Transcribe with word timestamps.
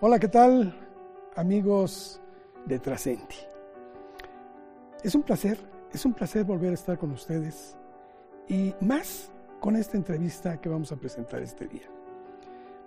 Hola, 0.00 0.20
¿qué 0.20 0.28
tal 0.28 0.72
amigos 1.34 2.20
de 2.66 2.78
Trascendi? 2.78 3.34
Es 5.02 5.16
un 5.16 5.24
placer, 5.24 5.58
es 5.92 6.04
un 6.04 6.14
placer 6.14 6.44
volver 6.44 6.70
a 6.70 6.74
estar 6.74 6.96
con 6.96 7.10
ustedes 7.10 7.76
y 8.46 8.72
más 8.80 9.32
con 9.58 9.74
esta 9.74 9.96
entrevista 9.96 10.60
que 10.60 10.68
vamos 10.68 10.92
a 10.92 10.96
presentar 10.96 11.42
este 11.42 11.66
día. 11.66 11.90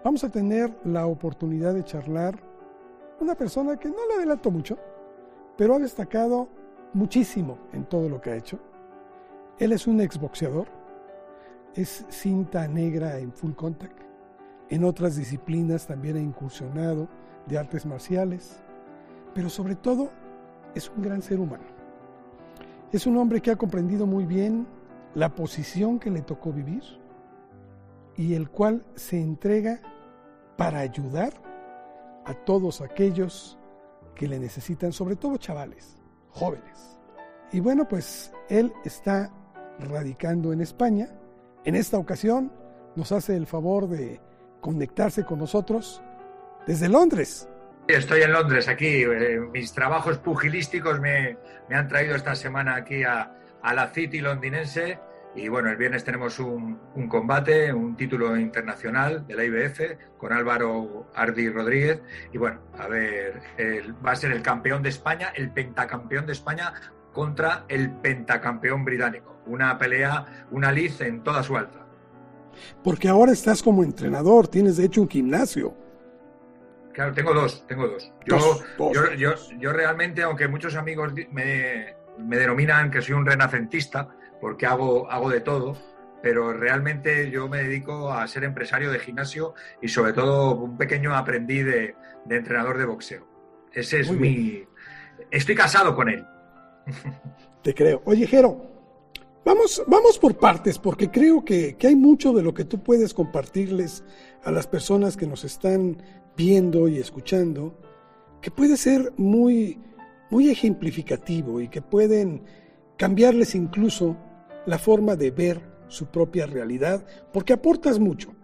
Vamos 0.05 0.23
a 0.23 0.29
tener 0.29 0.73
la 0.85 1.05
oportunidad 1.05 1.73
de 1.73 1.83
charlar 1.83 2.39
una 3.19 3.35
persona 3.35 3.75
que 3.75 3.89
no 3.89 4.07
le 4.07 4.13
adelanto 4.13 4.49
mucho, 4.49 4.77
pero 5.57 5.75
ha 5.75 5.79
destacado 5.79 6.47
muchísimo 6.93 7.57
en 7.73 7.83
todo 7.83 8.07
lo 8.07 8.21
que 8.21 8.29
ha 8.29 8.37
hecho. 8.37 8.57
Él 9.59 9.73
es 9.73 9.85
un 9.85 9.99
exboxeador, 9.99 10.69
es 11.75 12.05
cinta 12.07 12.69
negra 12.69 13.19
en 13.19 13.33
full 13.33 13.51
contact, 13.51 14.10
en 14.71 14.85
otras 14.85 15.17
disciplinas 15.17 15.85
también 15.85 16.15
ha 16.15 16.21
incursionado 16.21 17.09
de 17.45 17.57
artes 17.57 17.85
marciales, 17.85 18.63
pero 19.35 19.49
sobre 19.49 19.75
todo 19.75 20.09
es 20.73 20.89
un 20.89 21.03
gran 21.03 21.21
ser 21.21 21.41
humano. 21.41 21.65
Es 22.93 23.05
un 23.05 23.17
hombre 23.17 23.41
que 23.41 23.51
ha 23.51 23.57
comprendido 23.57 24.07
muy 24.07 24.25
bien 24.25 24.65
la 25.13 25.35
posición 25.35 25.99
que 25.99 26.09
le 26.09 26.21
tocó 26.21 26.53
vivir 26.53 26.83
y 28.15 28.33
el 28.33 28.49
cual 28.49 28.85
se 28.95 29.19
entrega 29.19 29.81
para 30.55 30.79
ayudar 30.79 31.33
a 32.23 32.33
todos 32.33 32.79
aquellos 32.79 33.59
que 34.15 34.29
le 34.29 34.39
necesitan, 34.39 34.93
sobre 34.93 35.17
todo 35.17 35.35
chavales, 35.35 35.97
jóvenes. 36.29 36.97
Y 37.51 37.59
bueno, 37.59 37.89
pues 37.89 38.31
él 38.47 38.71
está 38.85 39.33
radicando 39.79 40.53
en 40.53 40.61
España. 40.61 41.09
En 41.65 41.75
esta 41.75 41.97
ocasión 41.97 42.53
nos 42.95 43.11
hace 43.11 43.35
el 43.35 43.47
favor 43.47 43.89
de 43.89 44.21
conectarse 44.61 45.25
con 45.25 45.39
nosotros 45.39 46.01
desde 46.65 46.87
Londres. 46.87 47.49
Estoy 47.87 48.21
en 48.21 48.31
Londres, 48.31 48.67
aquí. 48.67 49.03
Eh, 49.03 49.39
mis 49.51 49.73
trabajos 49.73 50.19
pugilísticos 50.19 50.99
me, 50.99 51.37
han 51.69 51.87
traído 51.87 52.15
esta 52.15 52.35
semana 52.35 52.75
aquí 52.75 53.03
a, 53.03 53.35
la 53.63 53.87
City 53.89 54.21
londinense. 54.21 54.99
Y 55.33 55.47
bueno, 55.47 55.69
el 55.69 55.77
viernes 55.77 56.03
tenemos 56.03 56.39
un, 56.39 56.77
combate, 57.09 57.73
un 57.73 57.95
título 57.95 58.37
internacional 58.37 59.25
de 59.27 59.35
la 59.35 59.45
IBF 59.45 60.17
con 60.17 60.33
Álvaro 60.33 61.09
Ardi 61.15 61.49
Rodríguez. 61.49 62.01
Y 62.33 62.37
bueno, 62.37 62.59
a 62.77 62.87
ver, 62.87 63.41
va 64.05 64.11
a 64.11 64.15
ser 64.15 64.33
el 64.33 64.41
campeón 64.41 64.83
de 64.83 64.89
España, 64.89 65.31
el 65.33 65.51
pentacampeón 65.51 66.25
de 66.25 66.33
España 66.33 66.73
contra 67.13 67.65
el 67.69 67.91
pentacampeón 67.91 68.83
británico. 68.83 69.41
Una 69.45 69.77
pelea, 69.77 70.47
una 70.51 70.71
liz 70.71 70.99
en 71.01 71.23
toda 71.23 71.43
su 71.43 71.55
alta. 71.57 71.80
Porque 72.83 73.07
ahora 73.07 73.31
estás 73.31 73.61
como 73.63 73.83
entrenador, 73.83 74.47
tienes 74.47 74.77
de 74.77 74.85
hecho 74.85 75.01
un 75.01 75.09
gimnasio. 75.09 75.75
Claro, 76.93 77.13
tengo 77.13 77.33
dos, 77.33 77.65
tengo 77.67 77.87
dos. 77.87 78.11
Yo, 78.25 78.59
Yo, 79.15 79.33
yo, 79.59 79.73
realmente, 79.73 80.23
aunque 80.23 80.47
muchos 80.47 80.75
amigos 80.75 81.13
me, 81.31 81.95
me, 82.17 82.37
denominan 82.37 82.91
que 82.91 83.01
soy 83.01 83.13
un 83.13 83.25
renacentista, 83.25 84.09
porque 84.41 84.65
hago, 84.65 85.09
hago 85.09 85.29
de 85.29 85.39
todo, 85.39 85.77
pero 86.21 86.53
realmente 86.53 87.29
yo 87.31 87.47
me 87.47 87.63
dedico 87.63 88.11
a 88.11 88.27
ser 88.27 88.43
empresario 88.43 88.91
de 88.91 88.99
gimnasio 88.99 89.53
y 89.81 89.87
sobre 89.87 90.13
todo 90.13 90.55
un 90.55 90.77
pequeño 90.77 91.15
aprendiz 91.15 91.65
de, 91.65 91.95
entrenador 92.29 92.77
de 92.77 92.85
boxeo. 92.85 93.27
Ese 93.73 94.01
es 94.01 94.11
mi... 94.11 94.65
Estoy 95.29 95.55
casado 95.55 95.95
con 95.95 96.09
él. 96.09 96.25
Te 97.63 97.73
creo. 97.73 98.01
Oye, 98.05 98.27
Jero, 98.27 98.70
Vamos, 99.43 99.81
vamos 99.87 100.19
por 100.19 100.37
partes, 100.37 100.77
porque 100.77 101.09
creo 101.09 101.43
que, 101.43 101.75
hay 101.81 101.95
mucho 101.95 102.31
de 102.31 102.43
lo 102.43 102.53
que 102.53 102.63
tú 102.63 102.83
puedes 102.83 103.11
compartirles 103.11 104.03
a 104.43 104.51
las 104.51 104.67
personas 104.67 105.17
que 105.17 105.25
nos 105.25 105.43
están 105.43 105.97
viendo 106.37 106.87
y 106.87 106.99
escuchando, 106.99 107.75
que 108.39 108.51
puede 108.51 108.77
ser 108.77 109.13
muy, 109.17 109.79
muy 110.29 110.49
ejemplificativo 110.49 111.59
y 111.59 111.69
que 111.69 111.81
pueden 111.81 112.43
cambiarles 112.97 113.55
incluso 113.55 114.15
la 114.67 114.77
forma 114.77 115.15
de 115.15 115.31
ver 115.31 115.59
su 115.87 116.05
propia 116.05 116.45
realidad, 116.45 117.03
porque 117.33 117.53
aportas 117.53 117.97
mucho. 117.97 118.35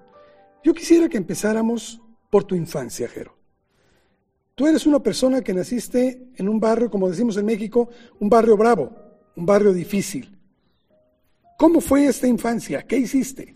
Yo 0.63 0.73
quisiera 0.73 1.07
que 1.09 1.17
empezáramos 1.17 2.01
por 2.31 2.43
tu 2.43 2.55
infancia, 2.55 3.07
Jero. 3.07 3.37
Tú 4.55 4.65
eres 4.65 4.87
una 4.87 5.03
persona 5.03 5.41
que 5.41 5.53
naciste 5.53 6.31
en 6.35 6.49
un 6.49 6.59
barrio, 6.59 6.89
como 6.89 7.07
decimos 7.07 7.37
en 7.37 7.45
México, 7.45 7.89
un 8.19 8.29
barrio 8.29 8.57
bravo, 8.57 8.91
un 9.35 9.45
barrio 9.45 9.71
difícil 9.73 10.36
¿Cómo 11.57 11.81
fue 11.81 12.05
esta 12.05 12.27
infancia? 12.27 12.83
¿Qué 12.83 12.97
hiciste? 12.97 13.55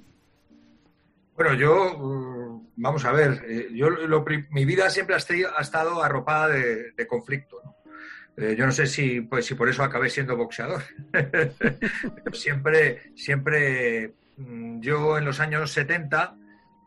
Bueno, 1.36 1.54
yo, 1.54 1.98
mm, 1.98 2.72
vamos 2.78 3.06
a 3.06 3.12
ver, 3.12 3.46
eh, 3.48 3.68
yo 3.74 3.90
mi 4.50 4.66
vida 4.66 4.90
siempre 4.90 5.16
ha 5.16 5.62
estado 5.62 6.04
arropada 6.04 6.48
de, 6.50 7.08
conflicto. 7.08 7.62
Eh, 8.38 8.56
yo 8.58 8.66
no 8.66 8.72
sé 8.72 8.88
si, 8.88 9.22
pues, 9.22 9.46
si 9.46 9.54
por 9.54 9.70
eso 9.70 9.84
acabé 9.84 10.10
siendo 10.10 10.36
boxeador. 10.36 10.82
siempre, 12.34 13.12
siempre, 13.16 14.16
mm, 14.38 14.80
yo 14.80 15.20
en 15.20 15.26
los 15.26 15.40
años 15.40 15.72
70, 15.72 16.38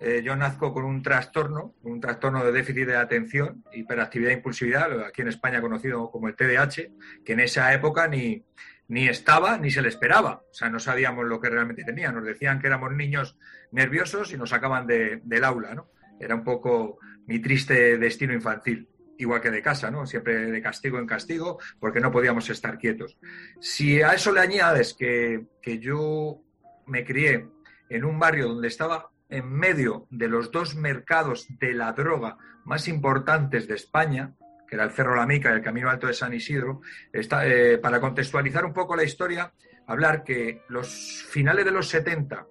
eh, 0.01 0.23
yo 0.25 0.35
nazco 0.35 0.73
con 0.75 0.85
un 0.85 1.01
trastorno, 1.01 1.75
un 1.83 2.01
trastorno 2.01 2.45
de 2.45 2.51
déficit 2.51 2.87
de 2.87 2.97
atención, 2.97 3.65
hiperactividad 3.73 4.33
e 4.33 4.35
impulsividad, 4.35 5.05
aquí 5.05 5.23
en 5.23 5.29
España 5.29 5.61
conocido 5.61 6.11
como 6.11 6.27
el 6.27 6.35
TDAH, 6.35 6.91
que 7.25 7.33
en 7.33 7.41
esa 7.41 7.73
época 7.73 8.09
ni, 8.09 8.45
ni 8.89 9.09
estaba 9.09 9.59
ni 9.59 9.71
se 9.71 9.83
le 9.83 9.89
esperaba. 9.89 10.43
O 10.51 10.55
sea, 10.55 10.69
no 10.69 10.79
sabíamos 10.79 11.27
lo 11.27 11.41
que 11.41 11.51
realmente 11.51 11.85
tenía. 11.85 12.13
Nos 12.13 12.25
decían 12.25 12.61
que 12.61 12.67
éramos 12.67 12.93
niños 12.93 13.39
nerviosos 13.73 14.33
y 14.33 14.37
nos 14.37 14.51
sacaban 14.51 14.87
del 14.87 15.45
aula, 15.45 15.75
¿no? 15.75 15.91
Era 16.21 16.35
un 16.35 16.45
poco 16.45 16.99
mi 17.27 17.41
triste 17.41 17.99
destino 17.99 18.33
infantil, 18.33 18.89
igual 19.19 19.41
que 19.41 19.51
de 19.51 19.63
casa, 19.63 19.91
¿no? 19.91 20.07
Siempre 20.07 20.51
de 20.51 20.63
castigo 20.63 20.99
en 20.99 21.07
castigo, 21.07 21.59
porque 21.81 22.01
no 22.01 22.13
podíamos 22.13 22.49
estar 22.51 22.79
quietos. 22.79 23.19
Si 23.61 24.03
a 24.03 24.13
eso 24.13 24.33
le 24.33 24.41
añades 24.41 24.95
que, 24.95 25.47
que 25.61 25.79
yo 25.79 26.41
me 26.87 27.05
crié 27.05 27.49
en 27.89 28.05
un 28.05 28.19
barrio 28.19 28.49
donde 28.49 28.69
estaba 28.69 29.11
en 29.29 29.51
medio 29.51 30.07
de 30.11 30.29
los 30.29 30.51
dos 30.53 30.77
mercados 30.77 31.47
de 31.59 31.75
la 31.75 31.93
droga 31.93 32.37
más 32.65 32.89
importantes 32.89 33.67
de 33.67 33.75
España, 33.75 34.35
que 34.67 34.77
era 34.77 34.85
el 34.85 34.91
Cerro 34.91 35.15
La 35.15 35.27
Mica 35.27 35.53
el 35.53 35.63
Camino 35.63 35.91
Alto 35.91 36.07
de 36.07 36.15
San 36.15 36.33
Isidro, 36.33 36.81
está, 37.13 37.47
eh, 37.47 37.79
para 37.79 38.01
contextualizar 38.01 38.65
un 38.65 38.73
poco 38.73 38.97
la 38.97 39.05
historia, 39.05 39.53
hablar 39.87 40.25
que 40.25 40.63
los 40.69 41.25
finales 41.29 41.65
de 41.65 41.71
los 41.71 41.89
70 41.89 42.47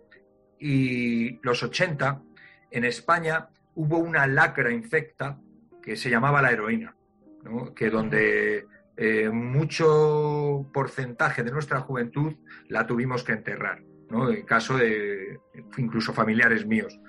y 0.59 1.39
los 1.41 1.63
80, 1.63 2.21
en 2.71 2.85
España 2.85 3.49
hubo 3.75 3.97
una 3.97 4.27
lacra 4.27 4.71
infecta 4.71 5.39
que 5.81 5.95
se 5.95 6.09
llamaba 6.09 6.41
la 6.41 6.51
heroína, 6.51 6.95
que 7.75 7.89
donde 7.89 8.65
eh, 8.95 9.29
mucho 9.29 10.69
porcentaje 10.71 11.43
de 11.43 11.51
nuestra 11.51 11.79
juventud 11.81 12.33
la 12.69 12.85
tuvimos 12.85 13.23
que 13.23 13.33
enterrar. 13.33 13.81
¿no? 14.09 14.29
En 14.29 14.45
caso 14.45 14.77
de 14.77 15.39
incluso 15.77 16.13
familiares 16.13 16.65
míos. 16.65 16.99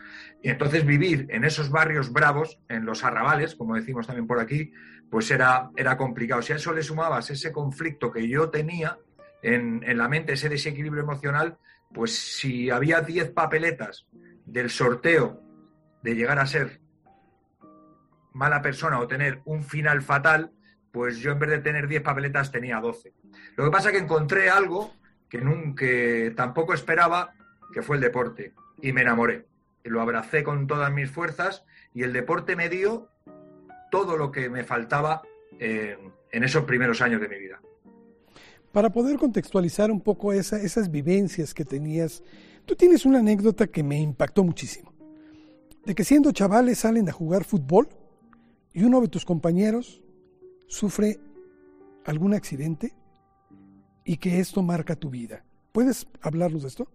Y 0.45 0.51
entonces 0.51 0.85
vivir 0.85 1.27
en 1.31 1.43
esos 1.43 1.71
barrios 1.71 2.13
bravos, 2.13 2.61
en 2.69 2.85
los 2.85 3.03
arrabales, 3.03 3.55
como 3.55 3.77
decimos 3.77 4.07
también 4.07 4.27
por 4.27 4.41
aquí, 4.41 4.73
pues 5.11 5.31
era, 5.31 5.71
era 5.75 5.97
complicado. 5.97 6.43
Si 6.43 6.53
a 6.53 6.57
eso 6.57 6.75
le 6.75 6.83
sumabas 6.83 7.31
ese 7.31 7.51
conflicto 7.51 8.13
que 8.13 8.29
yo 8.29 8.51
tenía 8.51 8.99
en, 9.43 9.83
en 9.87 9.97
la 9.97 10.07
mente, 10.07 10.35
ese 10.35 10.51
desequilibrio 10.51 11.03
emocional, 11.03 11.57
pues 11.95 12.15
si 12.15 12.69
había 12.69 13.01
10 13.01 13.31
papeletas 13.31 14.07
del 14.45 14.69
sorteo 14.69 15.41
de 16.03 16.15
llegar 16.15 16.39
a 16.39 16.47
ser 16.47 16.83
mala 18.35 18.61
persona 18.61 19.01
o 19.01 19.09
tener 19.09 19.41
un 19.47 19.65
final 19.65 20.03
fatal, 20.03 20.53
pues 20.93 21.21
yo 21.21 21.33
en 21.33 21.39
vez 21.39 21.49
de 21.49 21.61
tener 21.61 21.89
10 21.89 22.03
papeletas 22.03 22.53
tenía 22.53 22.81
12. 22.81 23.15
Lo 23.57 23.65
que 23.65 23.71
pasa 23.71 23.89
es 23.89 23.97
que 23.97 24.03
encontré 24.03 24.51
algo 24.51 24.93
que, 25.27 25.39
nunca, 25.39 25.87
tampoco 26.37 26.75
esperaba, 26.75 27.33
que 27.73 27.81
fue 27.81 27.97
el 27.97 28.03
deporte, 28.03 28.53
y 28.83 28.93
me 28.93 29.01
enamoré 29.01 29.47
lo 29.85 30.01
abracé 30.01 30.43
con 30.43 30.67
todas 30.67 30.93
mis 30.93 31.11
fuerzas 31.11 31.65
y 31.93 32.03
el 32.03 32.13
deporte 32.13 32.57
me 32.57 32.69
dio 32.69 33.09
todo 33.91 34.17
lo 34.17 34.33
que 34.33 34.49
me 34.49 34.65
faltaba 34.65 35.23
en, 35.59 36.13
esos 36.33 36.65
primeros 36.65 37.01
años 37.01 37.21
de 37.21 37.29
mi 37.29 37.39
vida. 37.39 37.61
Para 38.73 38.91
poder 38.91 39.19
contextualizar 39.19 39.91
un 39.91 40.01
poco 40.01 40.33
esas 40.33 40.91
vivencias 40.91 41.55
que 41.55 41.65
tenías, 41.65 42.25
tú 42.65 42.75
tienes 42.75 43.07
una 43.07 43.21
anécdota 43.21 43.69
que 43.69 43.85
me 43.85 44.01
impactó 44.01 44.43
muchísimo. 44.43 44.93
De 45.85 45.95
que 45.95 46.03
siendo 46.03 46.33
chavales 46.33 46.79
salen 46.79 47.09
a 47.09 47.13
jugar 47.13 47.45
fútbol 47.45 47.89
y 48.73 48.83
uno 48.83 49.01
de 49.01 49.09
tus 49.09 49.25
compañeros 49.25 50.03
sufre 50.67 51.21
algún 52.05 52.35
accidente 52.35 52.93
y 54.05 54.17
que 54.17 54.41
esto 54.41 54.63
marca 54.63 54.97
tu 54.97 55.11
vida. 55.11 55.45
¿Puedes 55.73 56.07
hablarnos 56.21 56.63
de 56.63 56.69
esto? 56.69 56.89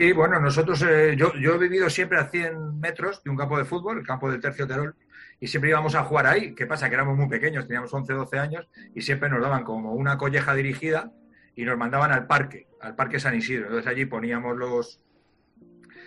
Sí, 0.00 0.12
bueno, 0.12 0.40
nosotros, 0.40 0.80
eh, 0.80 1.14
yo, 1.14 1.34
yo, 1.34 1.56
he 1.56 1.58
vivido 1.58 1.90
siempre 1.90 2.16
a 2.16 2.24
100 2.24 2.80
metros 2.80 3.22
de 3.22 3.28
un 3.28 3.36
campo 3.36 3.58
de 3.58 3.66
fútbol, 3.66 3.98
el 3.98 4.06
campo 4.06 4.30
del 4.30 4.40
Tercio 4.40 4.66
Terol, 4.66 4.96
y 5.38 5.46
siempre 5.46 5.68
íbamos 5.68 5.94
a 5.94 6.04
jugar 6.04 6.26
ahí. 6.26 6.54
¿Qué 6.54 6.64
pasa? 6.64 6.88
Que 6.88 6.94
éramos 6.94 7.18
muy 7.18 7.28
pequeños, 7.28 7.66
teníamos 7.66 7.92
11, 7.92 8.10
12 8.14 8.38
años, 8.38 8.66
y 8.94 9.02
siempre 9.02 9.28
nos 9.28 9.42
daban 9.42 9.62
como 9.62 9.92
una 9.92 10.16
colleja 10.16 10.54
dirigida 10.54 11.12
y 11.54 11.66
nos 11.66 11.76
mandaban 11.76 12.12
al 12.12 12.26
parque, 12.26 12.66
al 12.80 12.96
parque 12.96 13.20
San 13.20 13.34
Isidro. 13.34 13.66
Entonces 13.66 13.88
allí 13.88 14.06
poníamos 14.06 14.56
los, 14.56 15.02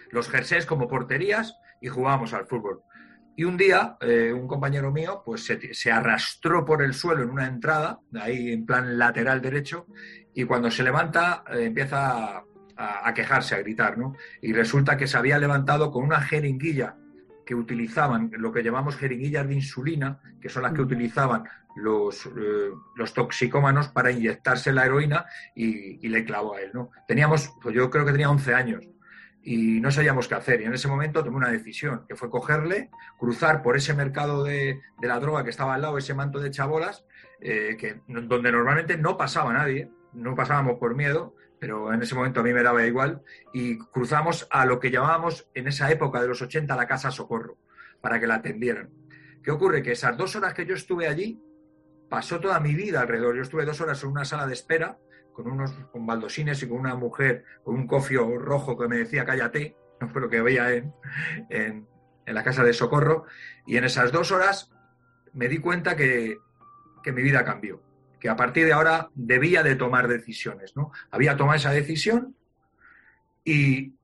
los 0.09 0.27
jerseys 0.27 0.65
como 0.65 0.87
porterías 0.87 1.55
y 1.79 1.87
jugábamos 1.89 2.33
al 2.33 2.47
fútbol. 2.47 2.81
Y 3.35 3.43
un 3.43 3.57
día, 3.57 3.97
eh, 4.01 4.33
un 4.33 4.47
compañero 4.47 4.91
mío, 4.91 5.21
pues 5.23 5.45
se, 5.45 5.91
arrastró 5.91 6.65
por 6.65 6.81
el 6.81 6.95
suelo 6.95 7.21
en 7.21 7.29
una 7.29 7.45
entrada, 7.45 7.99
ahí 8.19 8.53
en 8.53 8.65
plan 8.65 8.97
lateral 8.97 9.39
derecho, 9.39 9.85
y 10.33 10.45
cuando 10.45 10.71
se 10.71 10.81
levanta 10.81 11.43
eh, 11.53 11.65
empieza 11.65 12.43
a, 12.77 13.07
a, 13.07 13.13
quejarse, 13.13 13.55
a 13.55 13.59
gritar, 13.59 13.97
¿no? 13.97 14.15
Y 14.41 14.53
resulta 14.53 14.97
que 14.97 15.07
se 15.07 15.17
había 15.17 15.39
levantado 15.39 15.91
con 15.91 16.03
una 16.03 16.21
jeringuilla 16.21 16.95
que 17.45 17.55
utilizaban, 17.55 18.31
lo 18.37 18.51
que 18.51 18.63
llamamos 18.63 18.95
jeringuillas 18.95 19.47
de 19.47 19.55
insulina, 19.55 20.19
que 20.41 20.49
son 20.49 20.63
las 20.63 20.73
que 20.73 20.81
utilizaban 20.81 21.43
los, 21.75 22.25
eh, 22.25 22.71
los 22.95 23.13
toxicómanos 23.13 23.89
para 23.89 24.11
inyectarse 24.11 24.71
la 24.71 24.85
heroína 24.85 25.25
y, 25.55 26.07
le 26.07 26.23
clavó 26.25 26.55
a 26.55 26.61
él. 26.61 26.71
¿no? 26.73 26.91
Teníamos, 27.07 27.53
pues 27.61 27.75
yo 27.75 27.89
creo 27.89 28.05
que 28.05 28.11
tenía 28.11 28.29
11 28.29 28.53
años 28.53 28.83
y 29.41 29.81
no 29.81 29.91
sabíamos 29.91 30.27
qué 30.27 30.35
hacer. 30.35 30.61
Y 30.61 30.65
en 30.65 30.73
ese 30.73 30.87
momento 30.87 31.23
tomé 31.23 31.37
una 31.37 31.51
decisión, 31.51 32.05
que 32.07 32.15
fue 32.15 32.29
cogerle, 32.29 32.89
cruzar 33.17 33.61
por 33.61 33.75
ese 33.75 33.93
mercado 33.93 34.43
de, 34.43 34.79
la 35.01 35.19
droga 35.19 35.43
que 35.43 35.49
estaba 35.49 35.75
al 35.75 35.81
lado, 35.81 35.97
ese 35.97 36.13
manto 36.13 36.39
de 36.39 36.51
chabolas, 36.51 37.05
eh, 37.41 37.75
que, 37.77 38.01
donde 38.07 38.51
normalmente 38.51 38.97
no 38.97 39.17
pasaba 39.17 39.51
nadie, 39.51 39.89
no 40.13 40.35
pasábamos 40.35 40.77
por 40.79 40.95
miedo, 40.95 41.35
pero 41.63 41.93
en 41.93 42.01
ese 42.01 42.13
momento 42.13 42.41
a 42.41 42.43
mí 42.43 42.51
me 42.51 42.61
daba 42.61 42.85
igual, 42.85 43.21
y 43.53 43.77
cruzamos 43.77 44.49
a 44.51 44.65
lo 44.65 44.81
que 44.81 44.91
llamábamos 44.91 45.47
en 45.53 45.69
esa 45.69 45.89
época 45.89 46.21
de 46.21 46.27
los 46.27 46.41
80 46.41 46.75
la 46.75 46.87
Casa 46.87 47.09
Socorro, 47.09 47.57
para 48.01 48.19
que 48.19 48.27
la 48.27 48.35
atendieran. 48.35 48.89
¿Qué 49.41 49.49
ocurre? 49.49 49.81
Que 49.81 49.93
esas 49.93 50.17
dos 50.17 50.35
horas 50.35 50.53
que 50.53 50.65
yo 50.65 50.75
estuve 50.75 51.07
allí, 51.07 51.41
pasó 52.09 52.41
toda 52.41 52.59
mi 52.59 52.75
vida 52.75 52.99
alrededor. 52.99 53.37
Yo 53.37 53.43
estuve 53.43 53.63
dos 53.63 53.79
horas 53.79 54.03
en 54.03 54.09
una 54.09 54.25
sala 54.25 54.45
de 54.45 54.51
espera 54.51 54.97
con 55.31 55.49
unos 55.49 55.71
con 55.89 56.05
baldosines 56.05 56.61
y 56.63 56.67
con 56.67 56.79
una 56.79 56.95
mujer 56.95 57.45
con 57.63 57.75
un 57.75 57.87
cofio 57.87 58.37
rojo 58.37 58.77
que 58.77 58.89
me 58.89 58.97
decía 58.97 59.23
cállate, 59.23 59.77
no 60.01 60.09
fue 60.09 60.19
lo 60.19 60.29
que 60.29 60.41
veía 60.41 60.73
en, 60.73 60.93
en, 61.49 61.87
la 62.25 62.43
casa 62.43 62.65
de 62.65 62.73
socorro. 62.73 63.23
Y 63.65 63.77
en 63.77 63.85
esas 63.85 64.11
dos 64.11 64.33
horas 64.33 64.69
me 65.31 65.47
di 65.47 65.59
cuenta 65.59 65.95
que, 65.95 66.39
que, 67.01 67.13
mi 67.13 67.21
vida 67.21 67.45
cambió, 67.45 67.81
que 68.23 68.29
a 68.29 68.37
partir 68.37 68.65
de 68.65 68.71
ahora 68.71 69.09
debía 69.15 69.63
de 69.63 69.75
tomar 69.75 70.07
decisiones. 70.07 70.77
¿no? 70.77 70.93
Había 71.11 71.35
tomado 71.35 71.57
esa 71.57 71.71
decisión 71.71 72.37
y, 73.43 73.95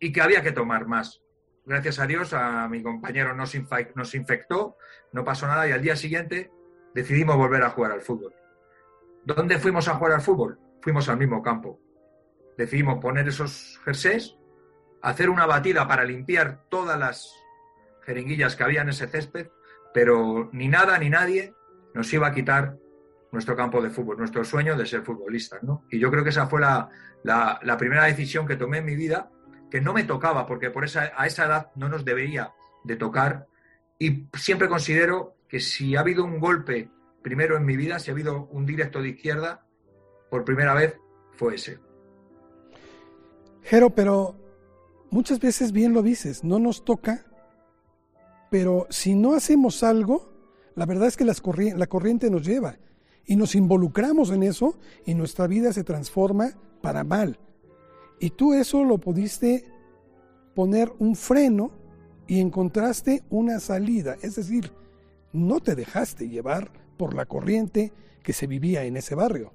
y 0.00 0.10
que 0.10 0.22
había 0.22 0.42
que 0.42 0.52
tomar 0.52 0.86
más. 0.86 1.20
Gracias 1.66 1.98
a 1.98 2.06
Dios, 2.06 2.32
a 2.32 2.66
mi 2.68 2.82
compañero 2.82 3.34
no 3.34 3.44
nos 3.94 4.14
infectó, 4.14 4.78
no 5.12 5.22
pasó 5.22 5.46
nada 5.46 5.68
y 5.68 5.72
al 5.72 5.82
día 5.82 5.96
siguiente 5.96 6.50
decidimos 6.94 7.36
volver 7.36 7.62
a 7.62 7.68
jugar 7.68 7.92
al 7.92 8.00
fútbol. 8.00 8.34
¿Dónde 9.22 9.58
fuimos 9.58 9.86
a 9.88 9.96
jugar 9.96 10.14
al 10.14 10.22
fútbol? 10.22 10.58
Fuimos 10.80 11.06
al 11.10 11.18
mismo 11.18 11.42
campo. 11.42 11.78
Decidimos 12.56 13.00
poner 13.02 13.28
esos 13.28 13.78
jerseys, 13.84 14.34
hacer 15.02 15.28
una 15.28 15.44
batida 15.44 15.86
para 15.86 16.04
limpiar 16.04 16.64
todas 16.70 16.98
las 16.98 17.30
jeringuillas 18.06 18.56
que 18.56 18.64
había 18.64 18.80
en 18.80 18.88
ese 18.88 19.08
césped, 19.08 19.48
pero 19.92 20.48
ni 20.54 20.68
nada 20.68 20.98
ni 20.98 21.10
nadie 21.10 21.52
nos 21.92 22.10
iba 22.14 22.28
a 22.28 22.32
quitar 22.32 22.78
nuestro 23.30 23.56
campo 23.56 23.82
de 23.82 23.90
fútbol, 23.90 24.18
nuestro 24.18 24.44
sueño 24.44 24.76
de 24.76 24.86
ser 24.86 25.02
futbolistas. 25.02 25.62
¿no? 25.62 25.84
Y 25.90 25.98
yo 25.98 26.10
creo 26.10 26.24
que 26.24 26.30
esa 26.30 26.46
fue 26.46 26.60
la, 26.60 26.88
la, 27.22 27.76
primera 27.76 28.04
decisión 28.04 28.46
que 28.46 28.56
tomé 28.56 28.78
en 28.78 28.86
mi 28.86 28.96
vida, 28.96 29.30
que 29.70 29.80
no 29.80 29.92
me 29.92 30.04
tocaba, 30.04 30.46
porque 30.46 30.70
por 30.70 30.84
esa, 30.84 31.12
a 31.16 31.26
esa 31.26 31.46
edad 31.46 31.70
no 31.74 31.88
nos 31.88 32.04
debería 32.04 32.52
de 32.84 32.96
tocar. 32.96 33.46
Y 33.98 34.28
siempre 34.34 34.68
considero 34.68 35.36
que 35.48 35.60
si 35.60 35.96
ha 35.96 36.00
habido 36.00 36.24
un 36.24 36.40
golpe 36.40 36.90
primero 37.22 37.56
en 37.56 37.64
mi 37.64 37.76
vida, 37.76 37.98
si 37.98 38.10
ha 38.10 38.14
habido 38.14 38.46
un 38.46 38.64
directo 38.64 39.02
de 39.02 39.10
izquierda, 39.10 39.66
por 40.30 40.44
primera 40.44 40.74
vez 40.74 40.96
fue 41.32 41.56
ese. 41.56 41.78
Jero, 43.62 43.90
pero 43.90 44.36
muchas 45.10 45.40
veces 45.40 45.72
bien 45.72 45.92
lo 45.92 46.02
dices, 46.02 46.44
no 46.44 46.58
nos 46.58 46.84
toca, 46.84 47.26
pero 48.50 48.86
si 48.88 49.14
no 49.14 49.34
hacemos 49.34 49.82
algo, 49.82 50.32
la 50.74 50.86
verdad 50.86 51.08
es 51.08 51.16
que 51.16 51.24
las 51.24 51.42
la 51.76 51.86
corriente 51.86 52.30
nos 52.30 52.46
lleva 52.46 52.78
y 53.28 53.36
nos 53.36 53.54
involucramos 53.54 54.30
en 54.30 54.42
eso 54.42 54.78
y 55.04 55.14
nuestra 55.14 55.46
vida 55.46 55.72
se 55.72 55.84
transforma 55.84 56.52
para 56.80 57.04
mal. 57.04 57.38
Y 58.18 58.30
tú 58.30 58.54
eso 58.54 58.82
lo 58.84 58.98
pudiste 58.98 59.70
poner 60.54 60.90
un 60.98 61.14
freno 61.14 61.70
y 62.26 62.40
encontraste 62.40 63.22
una 63.28 63.60
salida, 63.60 64.16
es 64.22 64.34
decir, 64.36 64.72
no 65.32 65.60
te 65.60 65.74
dejaste 65.74 66.28
llevar 66.28 66.72
por 66.96 67.14
la 67.14 67.26
corriente 67.26 67.92
que 68.22 68.32
se 68.32 68.46
vivía 68.46 68.84
en 68.84 68.96
ese 68.96 69.14
barrio. 69.14 69.52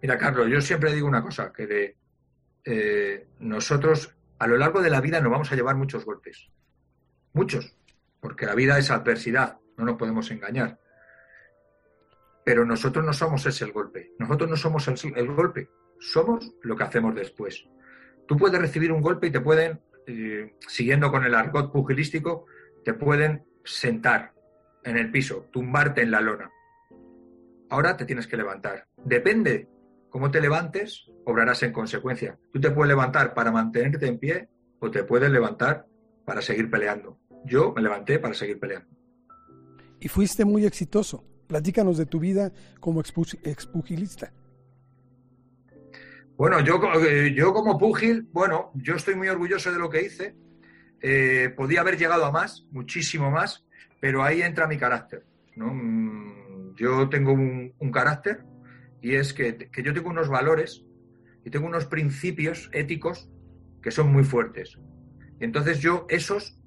Mira, 0.00 0.16
Carlos, 0.16 0.48
yo 0.48 0.60
siempre 0.60 0.94
digo 0.94 1.08
una 1.08 1.22
cosa, 1.22 1.52
que 1.52 1.96
eh, 2.64 3.26
nosotros 3.40 4.14
a 4.38 4.46
lo 4.46 4.56
largo 4.56 4.82
de 4.82 4.90
la 4.90 5.00
vida 5.00 5.20
nos 5.20 5.32
vamos 5.32 5.50
a 5.50 5.56
llevar 5.56 5.74
muchos 5.74 6.04
golpes. 6.04 6.48
Muchos, 7.32 7.76
porque 8.20 8.46
la 8.46 8.54
vida 8.54 8.78
es 8.78 8.90
adversidad, 8.90 9.58
no 9.76 9.84
nos 9.84 9.96
podemos 9.96 10.30
engañar. 10.30 10.78
Pero 12.46 12.64
nosotros 12.64 13.04
no 13.04 13.12
somos 13.12 13.44
ese 13.44 13.64
el 13.64 13.72
golpe, 13.72 14.12
nosotros 14.20 14.48
no 14.48 14.56
somos 14.56 14.86
el, 14.86 15.26
golpe, 15.34 15.68
somos 15.98 16.54
lo 16.62 16.76
que 16.76 16.84
hacemos 16.84 17.12
después. 17.12 17.66
Tú 18.28 18.36
puedes 18.36 18.60
recibir 18.60 18.92
un 18.92 19.02
golpe 19.02 19.26
y 19.26 19.32
te 19.32 19.40
pueden, 19.40 19.80
eh, 20.06 20.54
siguiendo 20.68 21.10
con 21.10 21.24
el 21.24 21.34
argot 21.34 21.72
pugilístico, 21.72 22.46
te 22.84 22.94
pueden 22.94 23.44
sentar, 23.64 24.32
en 24.84 24.96
el 24.96 25.10
piso, 25.10 25.48
tumbarte 25.50 26.02
en 26.02 26.12
la 26.12 26.20
lona. 26.20 26.48
Ahora 27.68 27.96
te 27.96 28.04
tienes 28.04 28.28
que 28.28 28.36
levantar. 28.36 28.86
Depende 28.96 29.68
cómo 30.08 30.30
te 30.30 30.40
levantes, 30.40 31.10
obrarás 31.24 31.64
en 31.64 31.72
consecuencia. 31.72 32.38
Tú 32.52 32.60
te 32.60 32.70
puedes 32.70 32.90
levantar 32.90 33.34
para 33.34 33.50
mantenerte 33.50 34.06
en 34.06 34.20
pie 34.20 34.48
o 34.78 34.88
te 34.88 35.02
puedes 35.02 35.32
levantar 35.32 35.86
para 36.24 36.40
seguir 36.40 36.70
peleando. 36.70 37.18
Yo 37.44 37.72
me 37.72 37.82
levanté 37.82 38.20
para 38.20 38.34
seguir 38.34 38.60
peleando. 38.60 38.88
Y 39.98 40.06
fuiste 40.06 40.44
muy 40.44 40.64
exitoso. 40.64 41.24
Platícanos 41.46 41.96
de 41.98 42.06
tu 42.06 42.20
vida 42.20 42.52
como 42.80 43.00
expugilista. 43.00 44.32
Bueno, 46.36 46.60
yo, 46.60 46.78
eh, 47.06 47.32
yo 47.34 47.54
como 47.54 47.78
pugil, 47.78 48.28
bueno, 48.30 48.70
yo 48.74 48.94
estoy 48.94 49.14
muy 49.14 49.28
orgulloso 49.28 49.72
de 49.72 49.78
lo 49.78 49.88
que 49.88 50.02
hice. 50.02 50.36
Eh, 51.00 51.52
podía 51.56 51.80
haber 51.80 51.96
llegado 51.96 52.24
a 52.26 52.32
más, 52.32 52.66
muchísimo 52.72 53.30
más, 53.30 53.64
pero 54.00 54.22
ahí 54.22 54.42
entra 54.42 54.66
mi 54.66 54.76
carácter. 54.76 55.24
¿no? 55.54 55.72
Mm, 55.72 56.74
yo 56.76 57.08
tengo 57.08 57.32
un, 57.32 57.72
carácter 57.92 58.44
y 59.00 59.14
es 59.14 59.32
que, 59.32 59.70
yo 59.82 59.94
tengo 59.94 60.10
unos 60.10 60.28
valores 60.28 60.84
y 61.44 61.50
tengo 61.50 61.66
unos 61.66 61.86
principios 61.86 62.68
éticos 62.72 63.30
que 63.82 63.90
son 63.90 64.12
muy 64.12 64.24
fuertes. 64.24 64.78
Entonces 65.40 65.80
yo 65.80 66.06
esos, 66.10 66.58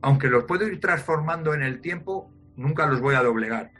aunque 0.00 0.28
los 0.28 0.44
puedo 0.44 0.66
ir 0.66 0.80
transformando 0.80 1.52
en 1.52 1.62
el 1.62 1.80
tiempo, 1.80 2.32
nunca 2.56 2.86
los 2.86 3.00
voy 3.00 3.14
a 3.14 3.22
doblegar. 3.22 3.72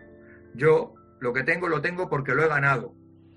Yo 0.59 0.95
lo 1.21 1.33
que 1.33 1.45
tengo 1.45 1.69
lo 1.69 1.81
tengo 1.81 2.09
porque 2.09 2.35
lo 2.35 2.43
he 2.43 2.49
ganado. 2.49 2.93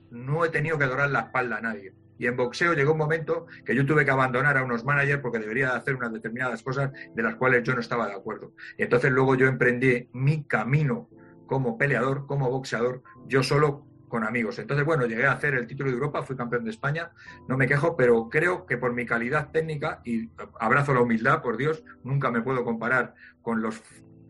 No 0.10 0.44
he 0.44 0.50
tenido 0.50 0.80
que 0.80 0.88
dorar 0.88 1.12
la 1.12 1.20
espalda 1.20 1.58
a 1.58 1.62
nadie. 1.62 1.94
Y 2.18 2.26
en 2.26 2.36
boxeo 2.36 2.74
llegó 2.74 2.94
un 2.94 2.98
momento 2.98 3.46
que 3.64 3.76
yo 3.76 3.86
tuve 3.86 4.06
que 4.06 4.12
abandonar 4.12 4.58
a 4.58 4.64
unos 4.64 4.84
managers 4.84 5.22
porque 5.22 5.38
debería 5.38 5.76
hacer 5.76 5.96
unas 5.96 6.12
determinadas 6.12 6.64
cosas 6.64 6.92
de 7.16 7.24
las 7.24 7.36
cuales 7.36 7.62
yo 7.62 7.76
no 7.76 7.80
estaba 7.80 8.08
de 8.08 8.14
acuerdo. 8.14 8.54
Y 8.76 8.84
entonces 8.84 9.12
luego 9.12 9.36
yo 9.36 9.48
emprendí 9.48 10.10
mi 10.14 10.46
camino 10.46 11.10
como 11.46 11.78
peleador, 11.78 12.26
como 12.26 12.50
boxeador, 12.50 13.04
yo 13.28 13.44
solo 13.44 13.86
con 14.08 14.24
amigos. 14.24 14.58
Entonces, 14.58 14.84
bueno, 14.84 15.06
llegué 15.06 15.28
a 15.28 15.34
hacer 15.34 15.54
el 15.54 15.68
título 15.68 15.90
de 15.90 15.96
Europa, 15.96 16.24
fui 16.24 16.36
campeón 16.36 16.64
de 16.64 16.72
España, 16.72 17.12
no 17.48 17.56
me 17.56 17.68
quejo, 17.68 17.96
pero 17.96 18.30
creo 18.30 18.66
que 18.66 18.78
por 18.78 18.94
mi 18.94 19.06
calidad 19.06 19.52
técnica, 19.52 20.02
y 20.04 20.30
abrazo 20.60 20.94
la 20.94 21.02
humildad, 21.02 21.42
por 21.42 21.56
Dios, 21.56 21.84
nunca 22.04 22.32
me 22.32 22.42
puedo 22.42 22.64
comparar 22.64 23.14
con 23.42 23.62
los 23.62 23.82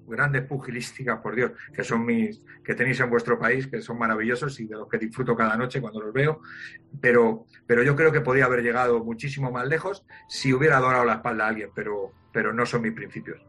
grandes 0.08 0.44
pugilísticas, 0.44 1.20
por 1.20 1.36
Dios, 1.36 1.52
que 1.74 1.84
son 1.84 2.06
mis, 2.06 2.42
que 2.64 2.76
tenéis 2.76 3.00
en 3.00 3.10
vuestro 3.10 3.40
país, 3.40 3.68
que 3.68 3.82
son 3.82 3.98
maravillosos 3.98 4.60
y 4.60 4.68
de 4.68 4.76
los 4.76 4.88
que 4.88 4.98
disfruto 4.98 5.36
cada 5.36 5.56
noche 5.58 5.82
cuando 5.82 6.02
los 6.02 6.14
veo, 6.14 6.42
pero, 7.00 7.46
pero 7.66 7.84
yo 7.84 7.96
creo 7.96 8.12
que 8.12 8.22
podía 8.22 8.46
haber 8.46 8.62
llegado 8.62 9.04
muchísimo 9.04 9.52
más 9.52 9.68
lejos 9.68 10.06
si 10.28 10.54
hubiera 10.54 10.80
dorado 10.80 11.06
la 11.06 11.16
espalda 11.16 11.46
a 11.46 11.48
alguien, 11.50 11.70
pero, 11.74 12.12
pero 12.34 12.54
no 12.54 12.66
son 12.66 12.82
mis 12.82 12.94
principios. 12.94 13.42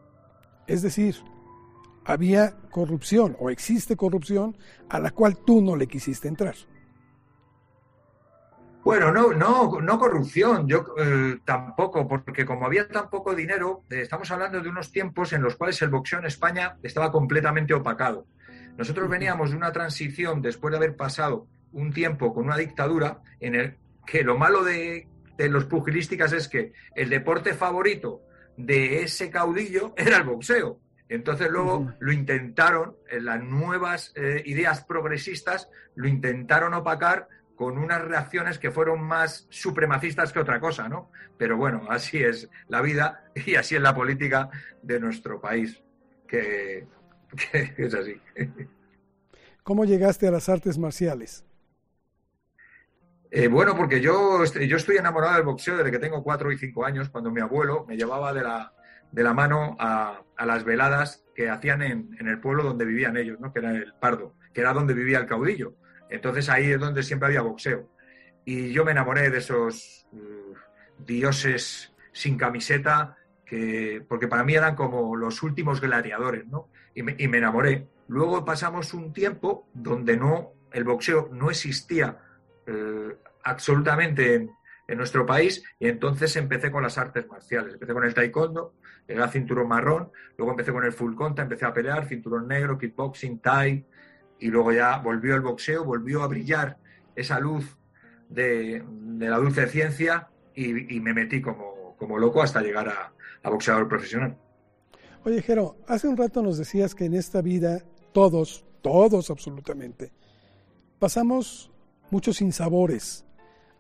Es 0.67 0.83
decir, 0.83 1.17
había 2.05 2.57
corrupción 2.71 3.37
o 3.39 3.51
existe 3.51 3.97
corrupción 3.97 4.57
a 4.89 4.99
la 4.99 5.11
cual 5.11 5.37
tú 5.37 5.61
no 5.61 5.77
le 5.77 5.87
quisiste 5.87 6.29
entrar. 6.29 6.55
Bueno, 8.85 9.13
no, 9.13 9.33
no, 9.33 9.81
no 9.81 9.99
corrupción, 9.99 10.67
yo 10.67 10.85
eh, 10.99 11.39
tampoco, 11.45 12.09
porque 12.09 12.45
como 12.45 12.67
había 12.67 12.89
tan 12.89 13.09
poco 13.11 13.33
dinero, 13.33 13.85
eh, 13.89 14.01
estamos 14.01 14.29
hablando 14.33 14.61
de 14.61 14.69
unos 14.69 14.91
tiempos 14.91 15.33
en 15.33 15.41
los 15.41 15.55
cuales 15.55 15.81
el 15.83 15.91
boxeo 15.91 16.19
en 16.19 16.27
España 16.27 16.77
estaba 16.83 17.13
completamente 17.13 17.75
opacado. 17.75 18.27
Nosotros 18.77 19.09
veníamos 19.09 19.51
de 19.51 19.57
una 19.57 19.71
transición 19.71 20.43
después 20.43 20.73
de 20.73 20.79
haber 20.79 20.97
pasado 20.97 21.47
un 21.71 21.93
tiempo 21.93 22.35
con 22.35 22.47
una 22.47 22.57
dictadura 22.57 23.21
en 23.39 23.55
el 23.55 23.77
que 24.05 24.25
lo 24.25 24.37
malo 24.37 24.65
de, 24.65 25.07
los 25.39 25.65
pugilísticas 25.67 26.33
es 26.33 26.49
que 26.49 26.73
el 26.97 27.09
deporte 27.09 27.55
favorito 27.55 28.23
de 28.57 29.03
ese 29.03 29.31
caudillo 29.31 29.95
era 29.97 30.17
el 30.17 30.25
boxeo. 30.25 30.81
Entonces 31.09 31.51
luego 31.51 31.93
lo 32.01 32.11
intentaron, 32.11 32.97
en 33.09 33.27
las 33.27 33.41
nuevas 33.43 34.13
eh, 34.17 34.43
ideas 34.47 34.83
progresistas, 34.85 35.69
lo 35.95 36.09
intentaron 36.09 36.75
opacar 36.75 37.29
con 37.63 37.79
unas 37.79 38.03
reacciones 38.03 38.59
que 38.59 38.73
fueron 38.73 39.01
más 39.01 39.47
supremacistas 39.49 40.33
que 40.33 40.41
otra 40.41 40.59
cosa, 40.59 40.89
¿no? 40.89 41.13
Pero 41.39 41.57
bueno, 41.57 41.87
así 41.89 42.19
es 42.19 42.51
la 42.67 42.83
vida 42.83 43.31
y 43.47 43.55
así 43.55 43.77
es 43.77 43.81
la 43.81 43.95
política 43.95 44.51
de 44.83 44.99
nuestro 44.99 45.41
país, 45.41 45.81
que, 46.27 46.89
es 47.53 47.95
así. 47.95 48.21
¿Cómo 49.63 49.85
llegaste 49.85 50.27
a 50.27 50.33
las 50.33 50.49
artes 50.49 50.77
marciales? 50.77 51.45
Eh, 53.31 53.47
bueno, 53.47 53.77
porque 53.77 54.01
yo, 54.01 54.45
yo 54.45 54.77
estoy 54.77 54.97
enamorado 54.97 55.37
del 55.37 55.45
boxeo 55.45 55.77
desde 55.77 55.93
que 55.93 56.01
tengo 56.01 56.25
cuatro 56.25 56.51
y 56.51 56.59
cinco 56.59 56.85
años, 56.85 57.11
cuando 57.11 57.31
mi 57.31 57.43
abuelo 57.43 57.85
me 57.87 57.97
llevaba 57.97 58.33
de 58.33 58.43
la, 58.43 58.73
de 59.13 59.23
la 59.23 59.35
mano 59.35 59.77
a, 59.79 60.25
las 60.45 60.65
veladas 60.65 61.25
que 61.37 61.49
hacían 61.49 61.83
en, 61.83 62.17
en, 62.19 62.27
el 62.27 62.41
pueblo 62.41 62.65
donde 62.65 62.85
vivían 62.85 63.17
ellos, 63.17 63.39
¿no? 63.39 63.53
que 63.53 63.61
era 63.61 63.71
el 63.71 63.95
Pardo, 64.01 64.35
que 64.53 64.63
era 64.63 64.73
donde 64.73 64.95
vivía 64.95 65.19
el 65.19 65.27
caudillo. 65.27 65.77
Entonces 66.13 66.49
ahí 66.51 66.71
es 66.71 66.79
donde 66.79 67.03
siempre 67.03 67.29
había 67.29 67.41
boxeo. 67.41 67.89
Y 68.45 68.71
yo 68.73 68.85
me 68.85 68.93
enamoré 68.93 69.31
de 69.31 69.39
esos 69.39 70.07
uh, 70.13 70.55
dioses 70.99 71.93
sin 72.13 72.37
camiseta, 72.37 73.17
que, 73.47 74.05
porque 74.07 74.29
para 74.29 74.45
mí 74.45 74.55
eran 74.55 74.77
como 74.77 75.17
los 75.17 75.43
últimos 75.43 75.81
gladiadores, 75.81 76.47
¿no? 76.47 76.69
Y 76.95 77.03
me, 77.03 77.17
enamoré. 77.19 77.89
Luego 78.09 78.45
pasamos 78.45 78.93
un 78.93 79.13
tiempo 79.15 79.69
donde 79.73 80.19
no, 80.19 80.53
el 80.73 80.85
boxeo 80.85 81.31
no 81.33 81.51
existía 81.51 82.19
eh, 82.67 83.17
absolutamente 83.45 84.35
en, 84.35 84.51
nuestro 84.95 85.25
país 85.25 85.65
y 85.79 85.89
entonces 85.89 86.37
empecé 86.37 86.71
con 86.71 86.83
las 86.83 86.99
artes 86.99 87.27
marciales. 87.27 87.73
Empecé 87.73 87.95
con 87.95 88.05
el 88.05 88.13
taekwondo, 88.13 88.75
era 89.09 89.27
cinturón 89.29 89.67
marrón, 89.67 90.11
luego 90.37 90.51
empecé 90.51 90.71
con 90.71 90.85
el 90.85 90.93
full 90.93 91.15
contact, 91.15 91.47
empecé 91.47 91.65
a 91.65 91.73
pelear, 91.73 92.07
cinturón 92.07 92.47
negro, 92.47 92.77
kickboxing, 92.77 93.41
thai, 93.41 93.87
y 94.43 94.49
luego 94.49 94.73
ya 94.73 94.99
volvió 94.99 95.37
el 95.37 95.41
boxeo, 95.41 95.85
volvió 95.85 96.25
a 96.25 96.27
brillar 96.27 96.77
esa 97.15 97.39
luz 97.39 97.79
de, 98.29 98.85
la 99.19 99.37
dulce 99.37 99.69
ciencia 99.69 100.29
y, 100.53 100.73
me 100.99 101.15
metí 101.15 101.41
como, 101.41 101.95
como, 101.97 102.19
loco 102.19 102.43
hasta 102.43 102.61
llegar 102.61 102.89
a, 102.89 103.49
boxeador 103.49 103.87
profesional. 103.89 104.37
Oye, 105.25 105.41
Jero, 105.43 105.77
hace 105.87 106.09
un 106.09 106.17
rato 106.17 106.43
nos 106.43 106.59
decías 106.59 106.95
que 106.95 107.05
en 107.05 107.15
esta 107.15 107.41
vida 107.41 107.85
todos, 108.13 108.65
todos 108.83 109.31
absolutamente, 109.31 110.13
pasamos 110.99 111.71
muchos 112.11 112.39
sinsabores. 112.39 113.25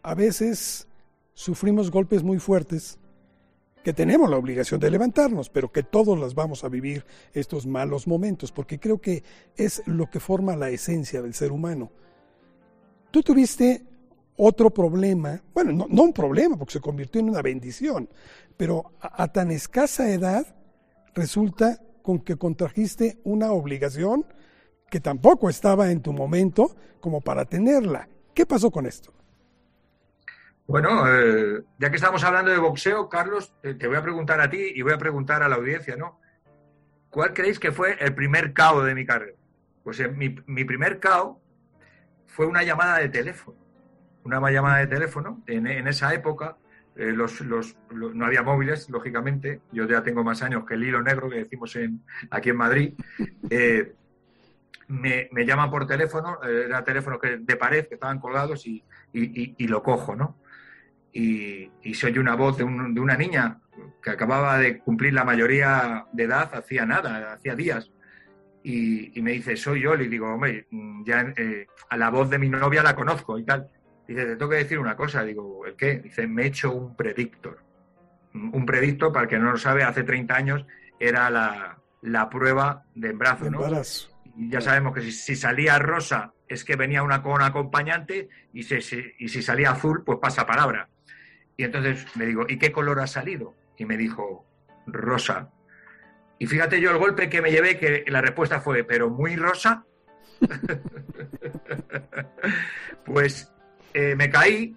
A 0.02 0.14
veces 0.14 0.87
sufrimos 1.35 1.90
golpes 1.90 2.23
muy 2.23 2.38
fuertes 2.38 3.00
que 3.83 3.93
tenemos 3.93 4.31
la 4.31 4.37
obligación 4.37 4.81
de 4.81 4.91
levantarnos, 4.91 5.49
pero 5.49 5.73
que 5.73 5.83
todos 5.83 6.19
las 6.19 6.35
vamos 6.35 6.65
a 6.65 6.69
vivir 6.69 7.05
estos 7.33 7.67
malos 7.67 8.07
momentos, 8.07 8.53
porque 8.53 8.79
creo 8.79 9.01
que 9.01 9.23
es 9.57 9.83
lo 9.87 10.09
que 10.09 10.21
forma 10.21 10.57
la 10.57 10.71
esencia 10.71 11.21
del 11.21 11.35
ser 11.35 11.53
humano. 11.53 11.91
Tú 13.11 13.23
tuviste 13.23 13.83
otro 14.37 14.71
problema, 14.71 15.43
bueno, 15.53 15.87
no, 15.89 16.03
un 16.03 16.12
problema, 16.12 16.57
porque 16.57 16.75
se 16.75 16.81
convirtió 16.81 17.21
en 17.21 17.29
una 17.29 17.43
bendición, 17.43 18.09
pero 18.57 18.93
a, 19.01 19.29
tan 19.29 19.51
escasa 19.51 20.11
edad 20.11 20.47
resulta 21.15 21.81
con 22.03 22.21
que 22.21 22.37
contrajiste 22.37 23.19
una 23.25 23.53
obligación 23.53 24.25
que 24.89 25.01
tampoco 25.01 25.49
estaba 25.49 25.91
en 25.91 26.01
tu 26.03 26.12
momento 26.12 26.75
como 27.01 27.21
para 27.21 27.45
tenerla. 27.45 28.09
¿Qué 28.35 28.47
pasó 28.47 28.71
con 28.71 28.87
esto? 28.87 29.12
Bueno, 30.66 31.04
eh, 31.09 31.62
ya 31.78 31.90
que 31.90 31.97
estamos 31.97 32.23
hablando 32.25 32.50
de 32.50 32.59
boxeo, 32.59 33.09
Carlos, 33.09 33.52
te 33.62 33.87
voy 33.87 33.97
a 33.97 34.02
preguntar 34.02 34.40
a 34.40 34.49
ti 34.49 34.73
y 34.75 34.83
voy 34.83 34.92
a 34.92 34.99
preguntar 34.99 35.42
a 35.42 35.49
la 35.49 35.57
audiencia, 35.57 35.97
¿no? 35.97 36.21
¿Cuál 37.11 37.35
creéis 37.35 37.59
que 37.59 37.73
fue 37.73 37.97
el 38.00 38.14
primer 38.14 38.54
KO 38.54 38.85
de 38.85 38.95
mi 38.95 39.04
carrera? 39.04 39.37
Pues 39.83 40.00
eh, 40.00 40.09
mi, 40.09 40.64
primer 40.64 41.00
KO 41.00 41.40
fue 42.26 42.47
una 42.47 42.62
llamada 42.62 42.99
de 42.99 43.09
teléfono. 43.09 43.59
Una 44.25 44.38
llamada 44.50 44.78
de 44.78 44.87
teléfono. 44.87 45.42
En, 45.47 45.66
esa 45.88 46.14
época 46.14 46.57
eh, 46.95 47.12
los, 47.12 47.42
no 47.90 48.25
había 48.25 48.42
móviles, 48.42 48.88
lógicamente. 48.88 49.61
Yo 49.73 49.87
ya 49.87 50.02
tengo 50.02 50.23
más 50.23 50.42
años 50.42 50.64
que 50.64 50.75
el 50.75 50.85
hilo 50.85 51.02
negro 51.02 51.28
que 51.28 51.38
decimos 51.38 51.75
en, 51.75 52.02
aquí 52.31 52.50
en 52.50 52.57
Madrid. 52.57 52.95
me, 54.87 55.28
me, 55.33 55.45
llaman 55.45 55.71
por 55.71 55.87
teléfono, 55.88 56.40
era 56.45 56.85
teléfono 56.85 57.19
que, 57.19 57.38
de 57.38 57.57
pared 57.57 57.88
que 57.88 57.95
estaban 57.95 58.21
colgados 58.21 58.64
y, 58.66 58.85
y 59.12 59.66
lo 59.66 59.83
cojo, 59.83 60.14
¿no? 60.14 60.38
Y, 61.12 61.71
se 61.95 62.07
oye 62.07 62.19
una 62.19 62.35
voz 62.35 62.59
de, 62.59 62.64
una 62.64 63.16
niña 63.16 63.59
que 64.02 64.11
acababa 64.11 64.59
de 64.59 64.78
cumplir 64.78 65.12
la 65.12 65.25
mayoría 65.25 66.07
de 66.12 66.25
edad, 66.25 66.54
hacía 66.54 66.87
nada, 66.87 67.35
hacía 67.35 67.54
días. 67.54 67.90
Y, 68.64 69.21
me 69.21 69.33
dice, 69.33 69.57
soy 69.57 69.83
yo, 69.83 69.95
y 69.95 70.09
digo, 70.09 70.33
hombre, 70.33 70.66
ya 71.04 71.33
eh, 71.37 71.66
a 71.90 71.97
la 71.97 72.11
voz 72.11 72.31
de 72.31 72.38
mi 72.38 72.49
novia 72.49 72.83
la 72.83 72.95
conozco 72.95 73.38
y 73.38 73.45
tal. 73.45 73.69
Dice, 74.07 74.25
te 74.25 74.37
tengo 74.37 74.50
que 74.50 74.57
decir 74.57 74.78
una 74.78 74.97
cosa. 74.97 75.25
Digo, 75.25 75.66
¿el 75.66 75.75
qué? 75.75 75.99
Dice, 75.99 76.26
me 76.26 76.45
he 76.45 76.47
hecho 76.47 76.73
un 76.73 76.97
predictor. 76.97 77.59
Un 78.35 78.64
predictor, 78.64 79.12
para 79.12 79.25
el 79.25 79.28
que 79.28 79.38
no 79.38 79.50
lo 79.50 79.59
sabe, 79.59 79.83
hace 79.83 80.04
30 80.04 80.35
años 80.35 80.66
era 80.99 81.28
la, 81.31 82.31
prueba 82.31 82.85
de 82.95 83.11
embarazo, 83.11 83.50
¿no? 83.50 83.61
Y 84.35 84.49
ya 84.49 84.61
sabemos 84.62 84.95
que 84.95 85.02
si, 85.02 85.37
salía 85.37 85.78
rosa 85.78 86.33
es 86.49 86.64
que 86.64 86.76
venía 86.76 87.02
una 87.02 87.23
con 87.23 87.42
acompañante 87.42 88.28
y, 88.52 88.62
si, 88.62 88.76
y 89.19 89.28
si 89.28 89.42
salía 89.42 89.73
azul, 89.73 90.02
pues 90.04 90.19
pasa 90.21 90.47
palabra. 90.47 90.88
Y 91.56 91.64
entonces 91.64 92.06
me 92.16 92.26
digo, 92.26 92.44
¿y 92.49 92.59
qué 92.59 92.73
color 92.73 93.00
ha 93.00 93.06
salido? 93.06 93.54
Y 93.76 93.85
me 93.85 93.97
dijo, 93.97 94.47
rosa. 94.87 95.50
Y 96.38 96.47
fíjate 96.47 96.80
yo 96.80 96.90
el 96.90 96.99
golpe 96.99 97.28
que 97.28 97.42
me 97.42 97.50
llevé, 97.50 97.78
que 97.78 98.04
la 98.09 98.21
respuesta 98.21 98.61
fue, 98.61 98.85
pero 98.85 99.11
muy 99.11 99.37
rosa. 99.37 99.85
pues 103.04 103.52
eh, 103.94 104.16
me 104.16 104.30
caí 104.30 104.76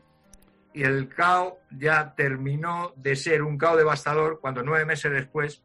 y 0.73 0.83
el 0.83 1.07
cao 1.07 1.59
ya 1.71 2.13
terminó 2.15 2.93
de 2.97 3.15
ser 3.15 3.41
un 3.41 3.57
cao 3.57 3.77
devastador 3.77 4.39
cuando 4.39 4.61
nueve 4.61 4.85
meses 4.85 5.11
después 5.11 5.63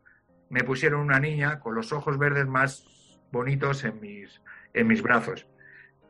me 0.48 0.64
pusieron 0.64 1.00
una 1.00 1.20
niña 1.20 1.60
con 1.60 1.74
los 1.74 1.92
ojos 1.92 2.16
verdes 2.16 2.46
más 2.46 2.86
bonitos 3.30 3.84
en 3.84 4.00
mis, 4.00 4.40
en 4.72 4.86
mis 4.86 5.02
brazos. 5.02 5.46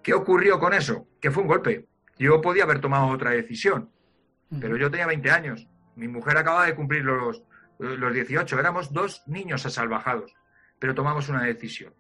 ¿Qué 0.02 0.14
ocurrió 0.14 0.59
con 0.59 0.73
eso? 0.73 1.09
Que 1.21 1.30
fue 1.30 1.42
un 1.42 1.49
golpe. 1.49 1.87
Yo 2.19 2.40
podía 2.40 2.64
haber 2.64 2.80
tomado 2.80 3.09
otra 3.09 3.30
decisión 3.30 3.90
pero 4.59 4.76
yo 4.76 4.90
tenía 4.90 5.07
20 5.07 5.30
años. 5.30 5.69
Mi 5.95 6.09
mujer 6.09 6.37
acaba 6.37 6.66
de 6.66 6.75
cumplir 6.75 7.04
los, 7.04 7.42
los 7.78 8.14
18. 8.14 8.59
Éramos 8.59 8.92
dos 8.92 9.23
niños 9.26 9.66
asalvajados, 9.66 10.35
pero 10.78 10.95
tomamos 10.95 11.28
una 11.28 11.42
decisión. 11.42 11.95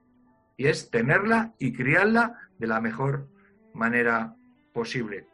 Y 0.56 0.66
es 0.66 0.90
tenerla 0.90 1.54
y 1.58 1.72
criarla 1.72 2.50
de 2.58 2.66
la 2.66 2.80
mejor 2.80 3.28
manera 3.72 4.34
posible. 4.72 5.26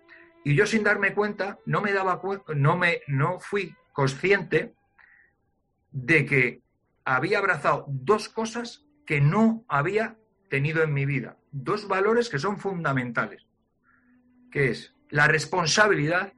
Y 0.44 0.54
yo 0.54 0.66
sin 0.66 0.84
darme 0.84 1.14
cuenta, 1.14 1.58
no 1.66 1.80
me 1.80 1.92
daba 1.92 2.20
no 2.54 2.76
me 2.76 3.00
no 3.08 3.40
fui 3.40 3.74
consciente 3.92 4.74
de 5.90 6.26
que 6.26 6.62
había 7.04 7.38
abrazado 7.38 7.86
dos 7.88 8.28
cosas 8.28 8.84
que 9.06 9.20
no 9.20 9.64
había 9.68 10.16
tenido 10.48 10.82
en 10.82 10.92
mi 10.92 11.06
vida, 11.06 11.36
dos 11.50 11.88
valores 11.88 12.28
que 12.28 12.38
son 12.38 12.58
fundamentales, 12.58 13.46
que 14.50 14.70
es 14.70 14.94
la 15.08 15.26
responsabilidad 15.26 16.32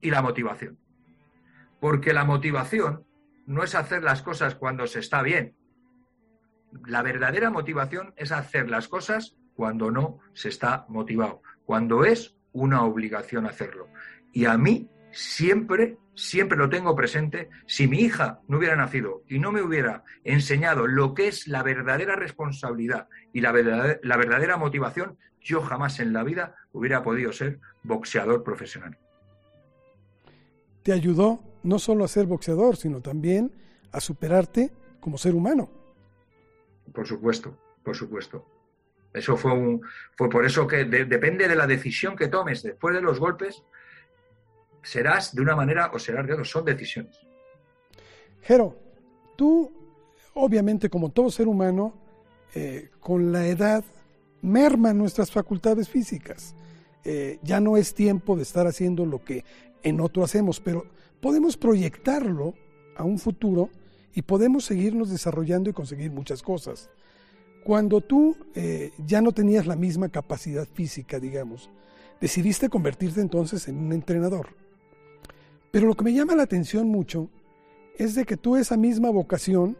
y 0.00 0.10
la 0.10 0.22
motivación. 0.22 0.78
Porque 1.80 2.12
la 2.12 2.24
motivación 2.24 3.04
no 3.46 3.64
es 3.64 3.74
hacer 3.74 4.02
las 4.02 4.22
cosas 4.22 4.54
cuando 4.54 4.86
se 4.86 5.00
está 5.00 5.22
bien. 5.22 5.54
La 6.86 7.02
verdadera 7.02 7.50
motivación 7.50 8.14
es 8.16 8.32
hacer 8.32 8.70
las 8.70 8.88
cosas 8.88 9.36
cuando 9.54 9.90
no 9.90 10.18
se 10.32 10.48
está 10.48 10.86
motivado, 10.88 11.42
cuando 11.64 12.04
es 12.04 12.36
una 12.52 12.84
obligación 12.84 13.46
hacerlo. 13.46 13.88
Y 14.32 14.44
a 14.44 14.56
mí 14.56 14.88
siempre, 15.10 15.98
siempre 16.14 16.56
lo 16.56 16.68
tengo 16.68 16.94
presente, 16.94 17.48
si 17.66 17.88
mi 17.88 17.98
hija 17.98 18.40
no 18.46 18.58
hubiera 18.58 18.76
nacido 18.76 19.24
y 19.28 19.38
no 19.38 19.50
me 19.50 19.62
hubiera 19.62 20.04
enseñado 20.22 20.86
lo 20.86 21.14
que 21.14 21.28
es 21.28 21.48
la 21.48 21.62
verdadera 21.62 22.14
responsabilidad 22.14 23.08
y 23.32 23.40
la 23.40 23.50
verdadera, 23.50 23.98
la 24.02 24.16
verdadera 24.16 24.56
motivación, 24.56 25.18
yo 25.40 25.60
jamás 25.62 25.98
en 25.98 26.12
la 26.12 26.22
vida 26.22 26.54
hubiera 26.70 27.02
podido 27.02 27.32
ser 27.32 27.58
boxeador 27.82 28.44
profesional 28.44 28.96
te 30.82 30.92
ayudó 30.92 31.40
no 31.62 31.78
solo 31.78 32.04
a 32.04 32.08
ser 32.08 32.26
boxeador, 32.26 32.76
sino 32.76 33.00
también 33.00 33.52
a 33.92 34.00
superarte 34.00 34.72
como 35.00 35.18
ser 35.18 35.34
humano. 35.34 35.70
Por 36.92 37.06
supuesto, 37.06 37.56
por 37.82 37.96
supuesto. 37.96 38.44
Eso 39.12 39.36
fue 39.36 39.52
un, 39.52 39.82
fue 40.16 40.28
por 40.28 40.44
eso 40.44 40.66
que 40.66 40.84
depende 40.84 41.48
de 41.48 41.56
la 41.56 41.66
decisión 41.66 42.16
que 42.16 42.28
tomes 42.28 42.62
después 42.62 42.94
de 42.94 43.02
los 43.02 43.18
golpes, 43.18 43.64
serás 44.82 45.34
de 45.34 45.42
una 45.42 45.56
manera 45.56 45.90
o 45.92 45.98
serás 45.98 46.26
de 46.26 46.32
otra, 46.34 46.44
son 46.44 46.64
decisiones. 46.64 47.18
Jero, 48.42 48.76
tú, 49.36 49.70
obviamente, 50.34 50.88
como 50.88 51.10
todo 51.10 51.30
ser 51.30 51.48
humano, 51.48 51.94
eh, 52.54 52.90
con 53.00 53.32
la 53.32 53.46
edad 53.46 53.84
merman 54.42 54.96
nuestras 54.96 55.30
facultades 55.30 55.88
físicas. 55.88 56.54
Eh, 57.04 57.38
ya 57.42 57.60
no 57.60 57.76
es 57.76 57.94
tiempo 57.94 58.36
de 58.36 58.42
estar 58.42 58.66
haciendo 58.66 59.06
lo 59.06 59.24
que 59.24 59.44
en 59.82 60.00
otro 60.00 60.24
hacemos, 60.24 60.60
pero 60.60 60.86
podemos 61.20 61.56
proyectarlo 61.56 62.54
a 62.96 63.04
un 63.04 63.18
futuro 63.18 63.70
y 64.14 64.22
podemos 64.22 64.64
seguirnos 64.64 65.10
desarrollando 65.10 65.70
y 65.70 65.72
conseguir 65.72 66.10
muchas 66.10 66.42
cosas. 66.42 66.90
Cuando 67.64 68.00
tú 68.00 68.36
eh, 68.54 68.92
ya 69.06 69.20
no 69.20 69.32
tenías 69.32 69.66
la 69.66 69.76
misma 69.76 70.08
capacidad 70.08 70.66
física, 70.66 71.20
digamos, 71.20 71.70
decidiste 72.20 72.68
convertirte 72.68 73.20
entonces 73.20 73.68
en 73.68 73.78
un 73.78 73.92
entrenador. 73.92 74.48
Pero 75.70 75.86
lo 75.86 75.94
que 75.94 76.04
me 76.04 76.12
llama 76.12 76.34
la 76.34 76.42
atención 76.42 76.88
mucho 76.88 77.28
es 77.96 78.14
de 78.14 78.24
que 78.24 78.36
tú 78.36 78.56
esa 78.56 78.76
misma 78.76 79.10
vocación 79.10 79.76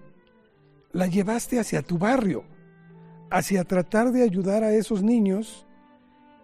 la 0.93 1.07
llevaste 1.07 1.59
hacia 1.59 1.83
tu 1.83 1.99
barrio, 1.99 2.45
hacia 3.31 3.65
tratar 3.65 4.13
de 4.13 4.23
ayudar 4.23 4.63
a 4.63 4.75
esos 4.75 5.03
niños 5.03 5.67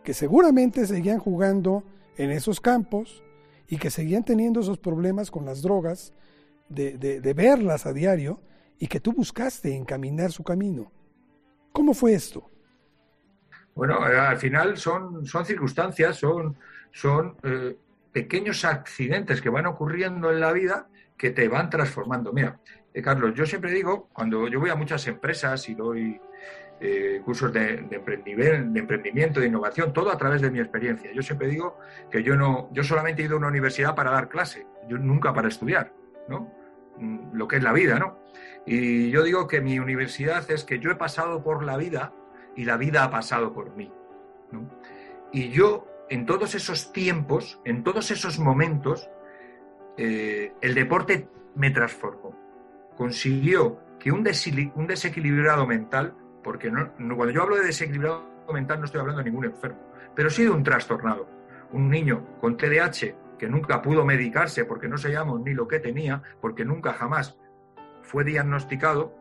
que 0.05 0.15
seguramente 0.15 0.87
seguían 0.87 1.19
jugando 1.19 1.85
en 2.17 2.31
esos 2.31 2.61
campos 2.61 3.23
y 3.68 3.78
que 3.78 3.90
seguían 3.90 4.25
teniendo 4.25 4.61
esos 4.61 4.78
problemas 4.78 5.30
con 5.30 5.44
las 5.44 5.62
drogas, 5.62 6.12
de, 6.68 6.99
de, 6.99 7.35
verlas 7.35 7.87
a 7.87 7.92
diario 7.92 8.40
y 8.78 8.87
que 8.88 9.00
tú 9.00 9.12
buscaste 9.12 9.75
encaminar 9.75 10.32
su 10.32 10.42
camino. 10.42 10.90
¿Cómo 11.73 11.94
fue 11.94 12.14
esto? 12.14 12.50
Bueno, 13.75 14.08
eh, 14.08 14.18
al 14.18 14.38
final 14.38 14.76
son, 14.76 15.26
son 15.26 15.44
circunstancias, 15.44 16.16
son, 16.16 16.56
son 16.90 17.37
eh, 17.42 17.76
pequeños 18.11 18.64
accidentes 18.64 19.40
que 19.40 19.50
van 19.50 19.66
ocurriendo 19.66 20.30
en 20.30 20.40
la 20.40 20.52
vida 20.52 20.88
que 21.16 21.30
te 21.30 21.49
van 21.49 21.70
transformando. 21.70 22.32
Mira, 22.32 22.61
eh, 22.92 23.02
Carlos, 23.02 23.35
yo 23.35 23.46
siempre 23.46 23.70
digo, 23.73 24.08
cuando 24.12 24.49
yo 24.49 24.61
voy 24.61 24.70
a 24.70 24.75
muchas 24.75 25.06
empresas 25.06 25.68
y 25.68 25.75
doy 25.75 26.20
cursos 27.25 27.52
de, 27.52 27.87
emprendimiento, 27.90 29.40
de 29.40 29.47
innovación, 29.47 29.92
todo 29.92 30.11
a 30.11 30.18
través 30.18 30.42
de 30.42 30.50
mi 30.50 30.61
experiencia. 30.61 31.11
Yo 31.12 31.23
siempre 31.23 31.49
digo 31.49 31.78
que 32.11 32.23
yo 32.23 32.37
no, 32.37 32.68
yo 32.73 32.85
solamente 32.85 33.23
he 33.23 33.26
ido 33.26 33.35
a 33.35 33.38
una 33.38 33.49
universidad 33.49 33.95
para 33.95 34.11
dar 34.11 34.28
clase, 34.28 34.66
yo 34.88 34.99
nunca 34.99 35.33
para 35.33 35.49
estudiar, 35.49 35.92
¿no? 36.28 36.52
Mm, 36.99 37.35
lo 37.35 37.49
que 37.49 37.56
es 37.56 37.62
la 37.62 37.73
vida, 37.73 37.99
¿no? 37.99 38.18
Y 38.66 39.11
yo 39.11 39.23
digo 39.23 39.47
que 39.47 39.61
mi 39.61 39.78
universidad 39.78 40.50
es 40.50 40.64
que 40.64 40.78
yo 40.78 40.90
he 40.90 40.97
pasado 40.97 41.42
por 41.42 41.64
la 41.64 41.76
vida 41.76 42.12
y 42.56 42.64
la 42.64 42.76
vida 42.76 43.04
ha 43.04 43.11
pasado 43.11 43.52
por 43.52 43.75
mí. 43.76 43.92
Y 45.33 45.50
yo, 45.50 45.87
en 46.09 46.26
todos 46.26 46.54
esos 46.54 46.92
tiempos, 46.92 47.61
en 47.64 47.85
todos 47.85 48.11
esos 48.11 48.38
momentos, 48.38 49.09
eh, 49.97 50.52
el 50.61 50.75
deporte 50.75 51.28
me 51.54 51.71
transformó. 51.71 52.35
Consiguió 52.97 53.80
que 53.99 54.11
un, 54.11 54.26
un 54.75 54.87
desequilibrado 54.87 55.66
mental, 55.66 56.14
porque 56.47 56.71
cuando 56.71 57.31
yo 57.31 57.43
hablo 57.43 57.57
de 57.57 57.65
desequilibrado 57.65 58.23
mental 58.55 58.79
no 58.79 58.85
estoy 58.85 59.00
hablando 59.00 59.21
de 59.21 59.29
ningún 59.29 59.47
enfermo, 59.47 59.81
pero 60.15 60.31
sí 60.31 60.45
de 60.45 60.50
un 60.50 60.62
trastornado. 60.62 61.29
Un 61.73 61.91
niño 61.91 62.25
con 62.41 62.57
TDAH 62.57 63.37
que 63.37 63.49
nunca 63.49 63.83
pudo 63.83 64.05
medicarse 64.05 64.65
porque 64.65 64.87
no 64.87 64.97
sabíamos 64.97 65.41
ni 65.41 65.55
lo 65.55 65.67
que 65.67 65.81
tenía, 65.81 66.23
porque 66.41 66.65
nunca 66.65 66.93
jamás 66.93 67.37
fue 68.03 68.23
diagnosticado, 68.23 69.12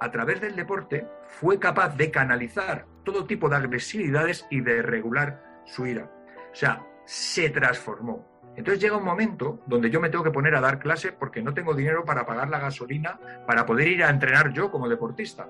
a 0.00 0.10
través 0.10 0.40
del 0.40 0.56
deporte 0.56 1.06
fue 1.26 1.58
capaz 1.58 1.94
de 1.94 2.10
canalizar 2.10 2.86
todo 3.04 3.26
tipo 3.26 3.50
de 3.50 3.56
agresividades 3.56 4.46
y 4.48 4.62
de 4.62 4.80
regular 4.80 5.60
su 5.66 5.86
ira. 5.86 6.10
O 6.50 6.54
sea, 6.54 6.86
se 7.04 7.50
transformó. 7.50 8.26
Entonces 8.56 8.82
llega 8.82 8.96
un 8.96 9.04
momento 9.04 9.60
donde 9.66 9.90
yo 9.90 10.00
me 10.00 10.08
tengo 10.08 10.24
que 10.24 10.30
poner 10.30 10.54
a 10.54 10.62
dar 10.62 10.78
clase 10.78 11.12
porque 11.12 11.42
no 11.42 11.52
tengo 11.52 11.74
dinero 11.74 12.06
para 12.06 12.24
pagar 12.24 12.48
la 12.48 12.60
gasolina 12.60 13.20
para 13.46 13.66
poder 13.66 13.88
ir 13.88 14.02
a 14.02 14.08
entrenar 14.08 14.54
yo 14.54 14.70
como 14.70 14.88
deportista. 14.88 15.46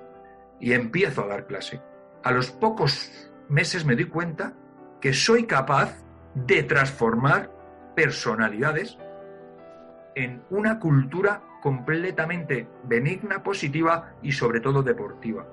Y 0.60 0.72
empiezo 0.72 1.24
a 1.24 1.28
dar 1.28 1.46
clase. 1.46 1.80
A 2.22 2.32
los 2.32 2.50
pocos 2.50 3.30
meses 3.48 3.84
me 3.84 3.94
doy 3.94 4.06
cuenta 4.06 4.54
que 5.00 5.12
soy 5.12 5.44
capaz 5.44 6.02
de 6.34 6.62
transformar 6.62 7.50
personalidades 7.94 8.98
en 10.14 10.42
una 10.50 10.78
cultura 10.78 11.42
completamente 11.62 12.68
benigna, 12.84 13.42
positiva 13.42 14.14
y 14.22 14.32
sobre 14.32 14.60
todo 14.60 14.82
deportiva. 14.82 15.46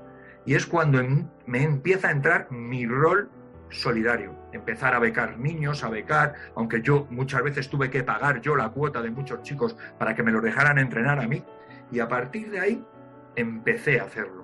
Y 0.45 0.55
es 0.55 0.65
cuando 0.65 1.01
me 1.45 1.63
empieza 1.63 2.09
a 2.09 2.11
entrar 2.11 2.51
mi 2.51 2.85
rol 2.85 3.29
solidario, 3.69 4.35
empezar 4.51 4.93
a 4.93 4.99
becar 4.99 5.39
niños, 5.39 5.83
a 5.83 5.89
becar, 5.89 6.35
aunque 6.55 6.81
yo 6.81 7.07
muchas 7.09 7.43
veces 7.43 7.69
tuve 7.69 7.89
que 7.89 8.03
pagar 8.03 8.41
yo 8.41 8.55
la 8.55 8.69
cuota 8.69 9.01
de 9.01 9.09
muchos 9.09 9.41
chicos 9.41 9.75
para 9.97 10.15
que 10.15 10.23
me 10.23 10.31
lo 10.31 10.41
dejaran 10.41 10.77
entrenar 10.77 11.19
a 11.19 11.27
mí, 11.27 11.43
y 11.91 11.99
a 11.99 12.07
partir 12.07 12.51
de 12.51 12.59
ahí 12.59 12.85
empecé 13.35 13.99
a 13.99 14.03
hacerlo. 14.03 14.42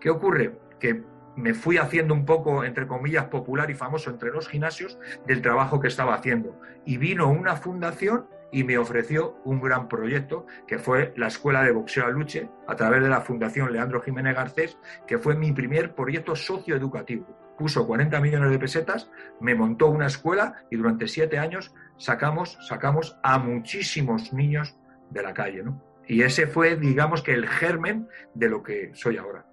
¿Qué 0.00 0.10
ocurre? 0.10 0.58
Que 0.78 1.02
me 1.36 1.54
fui 1.54 1.76
haciendo 1.76 2.14
un 2.14 2.24
poco, 2.24 2.64
entre 2.64 2.86
comillas, 2.86 3.26
popular 3.26 3.70
y 3.70 3.74
famoso 3.74 4.10
entre 4.10 4.30
los 4.30 4.48
gimnasios 4.48 4.98
del 5.26 5.42
trabajo 5.42 5.80
que 5.80 5.88
estaba 5.88 6.14
haciendo. 6.14 6.58
Y 6.84 6.96
vino 6.96 7.28
una 7.28 7.56
fundación 7.56 8.26
y 8.50 8.64
me 8.64 8.78
ofreció 8.78 9.36
un 9.44 9.60
gran 9.60 9.88
proyecto 9.88 10.46
que 10.66 10.78
fue 10.78 11.12
la 11.16 11.26
Escuela 11.26 11.62
de 11.62 11.72
Boxeo 11.72 12.10
Luche 12.10 12.48
a 12.66 12.76
través 12.76 13.02
de 13.02 13.08
la 13.08 13.20
Fundación 13.20 13.72
Leandro 13.72 14.00
Jiménez 14.00 14.34
Garcés, 14.34 14.78
que 15.06 15.18
fue 15.18 15.34
mi 15.34 15.52
primer 15.52 15.94
proyecto 15.94 16.34
socioeducativo. 16.34 17.26
Puso 17.58 17.86
40 17.86 18.20
millones 18.20 18.50
de 18.50 18.58
pesetas, 18.58 19.10
me 19.40 19.54
montó 19.54 19.88
una 19.88 20.06
escuela 20.06 20.64
y 20.70 20.76
durante 20.76 21.08
siete 21.08 21.38
años 21.38 21.74
sacamos, 21.96 22.58
sacamos 22.66 23.18
a 23.22 23.38
muchísimos 23.38 24.32
niños 24.32 24.78
de 25.10 25.22
la 25.22 25.34
calle. 25.34 25.62
¿no? 25.62 25.82
Y 26.06 26.22
ese 26.22 26.46
fue, 26.46 26.76
digamos 26.76 27.22
que, 27.22 27.32
el 27.32 27.48
germen 27.48 28.08
de 28.34 28.48
lo 28.48 28.62
que 28.62 28.90
soy 28.94 29.16
ahora. 29.16 29.46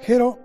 Jero, 0.00 0.38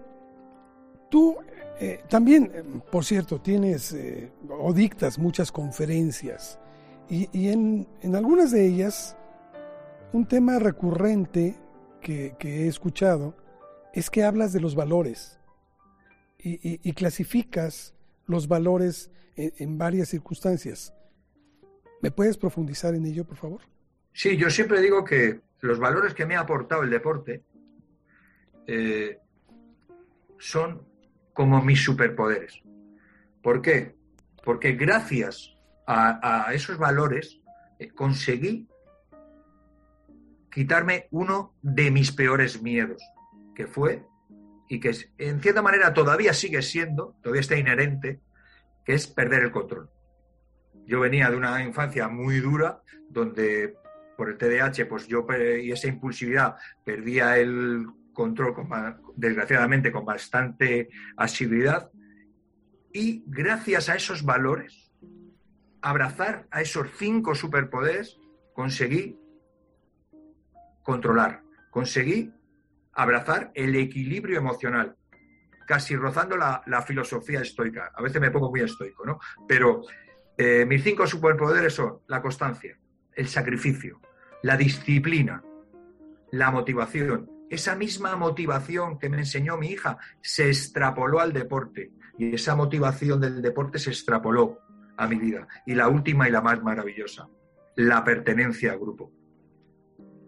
tú 1.10 1.38
eh, 1.80 2.04
también, 2.10 2.52
eh, 2.54 2.64
por 2.92 3.04
cierto, 3.04 3.40
tienes 3.42 3.94
eh, 3.94 4.32
o 4.50 4.74
dictas 4.74 5.20
muchas 5.20 5.52
conferencias 5.52 6.60
y, 7.10 7.50
en, 7.50 7.88
algunas 8.16 8.52
de 8.52 8.66
ellas 8.66 9.16
un 10.12 10.28
tema 10.28 10.58
recurrente 10.58 11.56
que, 12.02 12.36
he 12.42 12.68
escuchado 12.68 13.36
es 13.94 14.10
que 14.10 14.24
hablas 14.24 14.54
de 14.54 14.60
los 14.60 14.76
valores 14.76 15.40
y, 16.40 16.94
clasificas 16.94 17.94
los 18.28 18.48
valores 18.48 19.12
en, 19.36 19.78
varias 19.78 20.10
circunstancias. 20.10 20.94
¿Me 22.02 22.12
puedes 22.12 22.38
profundizar 22.38 22.96
en 22.96 23.06
ello, 23.06 23.26
por 23.26 23.38
favor? 23.38 23.62
Sí, 24.14 24.38
yo 24.38 24.50
siempre 24.50 24.82
digo 24.82 25.04
que 25.04 25.42
los 25.62 25.80
valores 25.80 26.14
que 26.14 26.26
me 26.26 26.36
ha 26.36 26.42
aportado 26.42 26.84
el 26.84 26.90
deporte 26.90 27.44
son 30.46 30.88
como 31.34 31.62
mis 31.62 31.84
superpoderes. 31.84 32.62
¿Por 33.42 33.62
qué? 33.62 33.96
Porque 34.44 34.74
gracias 34.74 35.58
a, 35.88 36.52
esos 36.54 36.78
valores 36.78 37.42
eh, 37.80 37.90
conseguí 37.90 38.68
quitarme 40.52 41.08
uno 41.12 41.56
de 41.62 41.90
mis 41.92 42.12
peores 42.12 42.62
miedos, 42.62 43.02
que 43.56 43.68
fue, 43.68 44.06
y 44.70 44.80
que 44.80 44.96
en 45.18 45.42
cierta 45.42 45.62
manera 45.62 45.94
todavía 45.94 46.34
sigue 46.34 46.62
siendo, 46.62 47.16
todavía 47.22 47.42
está 47.42 47.58
inherente, 47.58 48.22
que 48.84 48.94
es 48.94 49.08
perder 49.08 49.44
el 49.44 49.52
control. 49.52 49.90
Yo 50.86 51.00
venía 51.00 51.30
de 51.30 51.38
una 51.38 51.64
infancia 51.64 52.08
muy 52.08 52.40
dura, 52.40 52.82
donde 53.10 53.76
por 54.16 54.30
el 54.30 54.38
TDAH, 54.38 54.88
pues 54.88 55.08
yo 55.08 55.26
y 55.62 55.72
esa 55.72 55.88
impulsividad 55.88 56.56
perdía 56.84 57.38
el 57.38 57.88
control, 58.16 58.56
desgraciadamente, 59.16 59.92
con 59.92 60.04
bastante 60.04 60.90
asiduidad. 61.16 61.92
Y 62.92 63.24
gracias 63.28 63.90
a 63.90 63.96
esos 63.96 64.24
valores, 64.24 64.92
abrazar 65.82 66.48
a 66.50 66.62
esos 66.62 66.88
cinco 66.98 67.36
superpoderes, 67.36 68.18
conseguí 68.54 69.20
controlar, 70.82 71.44
conseguí 71.70 72.34
abrazar 72.94 73.52
el 73.54 73.76
equilibrio 73.76 74.40
emocional, 74.40 74.96
casi 75.68 75.96
rozando 75.96 76.38
la, 76.38 76.82
filosofía 76.88 77.42
estoica. 77.42 77.92
A 77.94 78.02
veces 78.02 78.20
me 78.22 78.32
pongo 78.32 78.50
muy 78.50 78.62
estoico, 78.62 79.06
¿no? 79.06 79.20
Pero 79.48 79.84
eh, 80.38 80.66
mis 80.66 80.84
cinco 80.84 81.06
superpoderes 81.06 81.74
son 81.74 82.00
la 82.08 82.22
constancia, 82.22 82.78
el 83.14 83.28
sacrificio, 83.28 84.00
la 84.44 84.56
disciplina, 84.56 85.44
la 86.32 86.52
motivación 86.52 87.35
esa 87.50 87.76
misma 87.76 88.16
motivación 88.16 88.98
que 88.98 89.10
me 89.10 89.18
enseñó 89.18 89.58
mi 89.58 89.68
hija 89.68 89.98
se 90.22 90.48
extrapoló 90.48 91.20
al 91.20 91.34
deporte 91.34 91.92
y 92.18 92.36
esa 92.36 92.56
motivación 92.56 93.22
del 93.22 93.42
deporte 93.42 93.80
se 93.80 93.90
extrapoló 93.90 94.60
a 94.98 95.08
mi 95.08 95.18
vida. 95.18 95.48
Y 95.66 95.76
la 95.76 95.90
última 95.90 96.28
y 96.28 96.32
la 96.32 96.42
más 96.42 96.62
maravillosa, 96.62 97.28
la 97.76 98.04
pertenencia 98.04 98.72
al 98.72 98.80
grupo, 98.80 99.12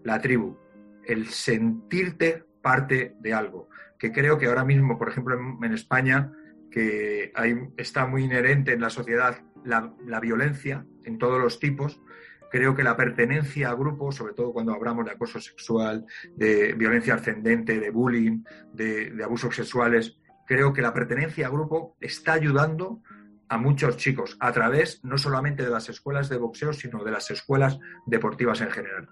la 0.03 0.21
tribu, 0.21 0.57
el 1.05 1.27
sentirte 1.27 2.45
parte 2.61 3.15
de 3.19 3.33
algo, 3.33 3.69
que 3.97 4.11
creo 4.11 4.37
que 4.37 4.47
ahora 4.47 4.65
mismo, 4.65 4.97
por 4.97 5.09
ejemplo, 5.09 5.37
en, 5.61 5.73
España, 5.73 6.33
que 6.69 7.31
está 7.77 8.05
muy 8.05 8.23
inherente 8.25 8.73
en 8.73 8.81
la 8.81 8.89
sociedad 8.89 9.41
la, 9.63 9.93
la 10.05 10.19
violencia 10.19 10.85
en 11.03 11.17
todos 11.17 11.41
los 11.41 11.59
tipos, 11.59 12.01
creo 12.49 12.75
que 12.75 12.83
la 12.83 12.95
pertenencia 12.95 13.69
a 13.69 13.75
grupos, 13.75 14.15
sobre 14.15 14.33
todo 14.33 14.53
cuando 14.53 14.73
hablamos 14.73 15.05
de 15.05 15.11
acoso 15.11 15.39
sexual, 15.39 16.05
de 16.35 16.73
violencia 16.73 17.15
ascendente, 17.15 17.79
de 17.79 17.89
bullying, 17.89 18.43
de, 18.73 19.13
abusos 19.23 19.55
sexuales, 19.55 20.17
creo 20.45 20.73
que 20.73 20.81
la 20.81 20.93
pertenencia 20.93 21.47
a 21.47 21.49
grupo 21.49 21.95
está 21.99 22.33
ayudando 22.33 23.01
a 23.49 23.57
muchos 23.57 23.97
chicos 23.97 24.37
a 24.39 24.51
través 24.51 25.03
no 25.03 25.17
solamente 25.17 25.63
de 25.63 25.69
las 25.69 25.89
escuelas 25.89 26.29
de 26.29 26.37
boxeo, 26.37 26.73
sino 26.73 27.03
de 27.03 27.11
las 27.11 27.31
escuelas 27.31 27.79
deportivas 28.05 28.61
en 28.61 28.71
general. 28.71 29.09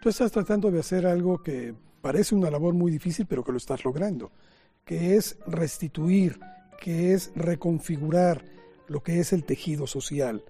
Tú 0.00 0.08
estás 0.08 0.32
tratando 0.32 0.70
de 0.70 0.80
hacer 0.80 1.06
algo 1.06 1.42
que 1.42 1.74
parece 2.00 2.34
una 2.34 2.50
labor 2.50 2.74
muy 2.74 2.90
difícil, 2.90 3.26
pero 3.26 3.42
que 3.42 3.52
lo 3.52 3.58
estás 3.58 3.84
logrando, 3.84 4.30
que 4.84 5.16
es 5.16 5.38
restituir, 5.46 6.38
que 6.80 7.12
es 7.12 7.32
reconfigurar 7.34 8.44
lo 8.88 9.02
que 9.02 9.18
es 9.18 9.32
el 9.32 9.44
tejido 9.44 9.86
social. 9.86 10.44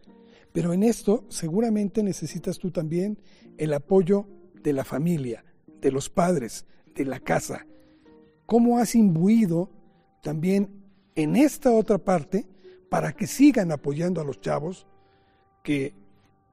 Pero 0.57 0.73
en 0.73 0.85
esto 0.85 1.27
seguramente 1.29 2.03
necesitas 2.03 2.59
tú 2.59 2.71
también 2.71 3.19
el 3.59 3.75
apoyo 3.75 4.27
de 4.62 4.73
la 4.73 4.85
familia, 4.85 5.45
de 5.83 5.92
los 5.92 6.09
padres, 6.09 6.64
de 6.95 7.05
la 7.05 7.21
casa. 7.21 7.66
¿Cómo 8.47 8.79
has 8.79 8.95
imbuido 8.95 9.71
también 10.23 10.71
en 11.14 11.37
esta 11.37 11.73
otra 11.73 11.99
parte 11.99 12.47
para 12.88 13.12
que 13.12 13.27
sigan 13.27 13.71
apoyando 13.71 14.19
a 14.19 14.25
los 14.25 14.40
chavos 14.40 14.87
que 15.62 15.92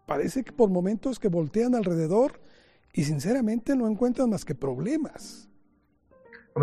parece 0.05 0.43
que 0.43 0.51
por 0.51 0.69
momentos 0.69 1.17
que 1.17 1.29
voltean 1.29 1.73
alrededor 1.73 2.41
y 2.91 3.05
sinceramente 3.05 3.73
no 3.73 3.87
encuentran 3.87 4.29
más 4.29 4.43
que 4.43 4.53
problemas? 4.53 5.47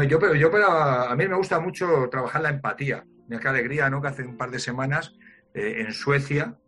Yo, 0.07 0.18
pero 0.18 0.35
yo 0.35 0.50
a 0.55 1.16
mí 1.16 1.26
me 1.26 1.37
gusta 1.37 1.59
mucho 1.59 2.07
trabajar 2.11 2.42
la 2.42 2.50
empatía. 2.50 3.07
Mira 3.29 3.40
qué 3.40 3.48
alegría, 3.48 3.88
¿no? 3.88 4.03
Que 4.03 4.09
hace 4.09 4.24
un 4.24 4.37
par 4.37 4.50
de 4.50 4.59
semanas 4.59 5.14
eh, 5.55 5.76
en 5.79 5.94
Suecia 5.94 6.59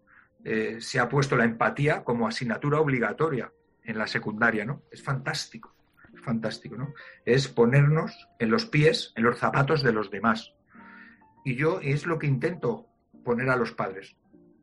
eh, 0.44 0.76
se 0.80 0.98
ha 0.98 1.08
puesto 1.08 1.36
la 1.36 1.44
empatía 1.44 2.04
como 2.04 2.26
asignatura 2.26 2.80
obligatoria 2.80 3.52
en 3.84 3.98
la 3.98 4.06
secundaria, 4.06 4.64
¿no? 4.64 4.82
Es 4.90 5.02
fantástico, 5.02 5.74
fantástico, 6.22 6.76
¿no? 6.76 6.94
Es 7.24 7.48
ponernos 7.48 8.28
en 8.38 8.50
los 8.50 8.66
pies, 8.66 9.12
en 9.16 9.24
los 9.24 9.38
zapatos 9.38 9.82
de 9.82 9.92
los 9.92 10.10
demás. 10.10 10.54
Y 11.44 11.56
yo 11.56 11.80
es 11.80 12.06
lo 12.06 12.18
que 12.18 12.26
intento 12.26 12.86
poner 13.24 13.50
a 13.50 13.56
los 13.56 13.72
padres. 13.72 14.16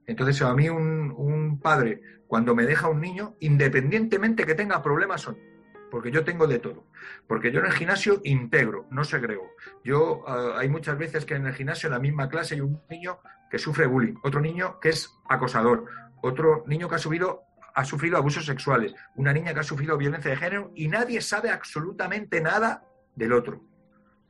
Entonces, 0.06 0.42
a 0.42 0.54
mí 0.54 0.70
un, 0.70 1.14
un 1.16 1.60
padre, 1.60 2.02
cuando 2.28 2.56
me 2.56 2.66
deja 2.66 2.90
un 2.90 3.02
niño, 3.02 3.36
independientemente 3.40 4.46
que 4.46 4.56
tenga 4.56 4.82
problemas 4.82 5.28
o 5.28 5.34
no, 5.34 5.49
porque 5.90 6.12
yo 6.12 6.24
tengo 6.24 6.48
de 6.48 6.60
todo. 6.60 6.86
Porque 7.28 7.52
yo 7.52 7.60
en 7.60 7.68
el 7.68 7.74
gimnasio 7.74 8.22
integro, 8.24 8.88
no 8.92 9.04
segrego. 9.04 9.52
Yo 9.84 10.24
eh, 10.28 10.54
hay 10.58 10.70
muchas 10.70 10.98
veces 10.98 11.26
que 11.26 11.36
en 11.36 11.48
el 11.48 11.54
gimnasio, 11.54 11.88
en 11.88 11.94
la 11.94 12.00
misma 12.00 12.30
clase, 12.30 12.56
hay 12.56 12.62
un 12.62 12.82
niño 12.90 13.20
que 13.50 13.58
sufre 13.58 13.88
bullying, 13.88 14.16
otro 14.24 14.42
niño 14.42 14.80
que 14.80 14.90
es 14.90 15.12
acosador, 15.28 15.86
otro 16.22 16.64
niño 16.68 16.88
que 16.88 16.96
ha 16.96 17.00
sufrido, 17.00 17.44
ha 17.74 17.84
sufrido 17.84 18.18
abusos 18.18 18.46
sexuales, 18.46 18.94
una 19.16 19.34
niña 19.34 19.54
que 19.54 19.62
ha 19.62 19.64
sufrido 19.64 19.98
violencia 19.98 20.32
de 20.32 20.38
género 20.38 20.72
y 20.76 20.88
nadie 20.88 21.22
sabe 21.22 21.50
absolutamente 21.50 22.42
nada 22.42 22.84
del 23.16 23.34
otro. 23.34 23.64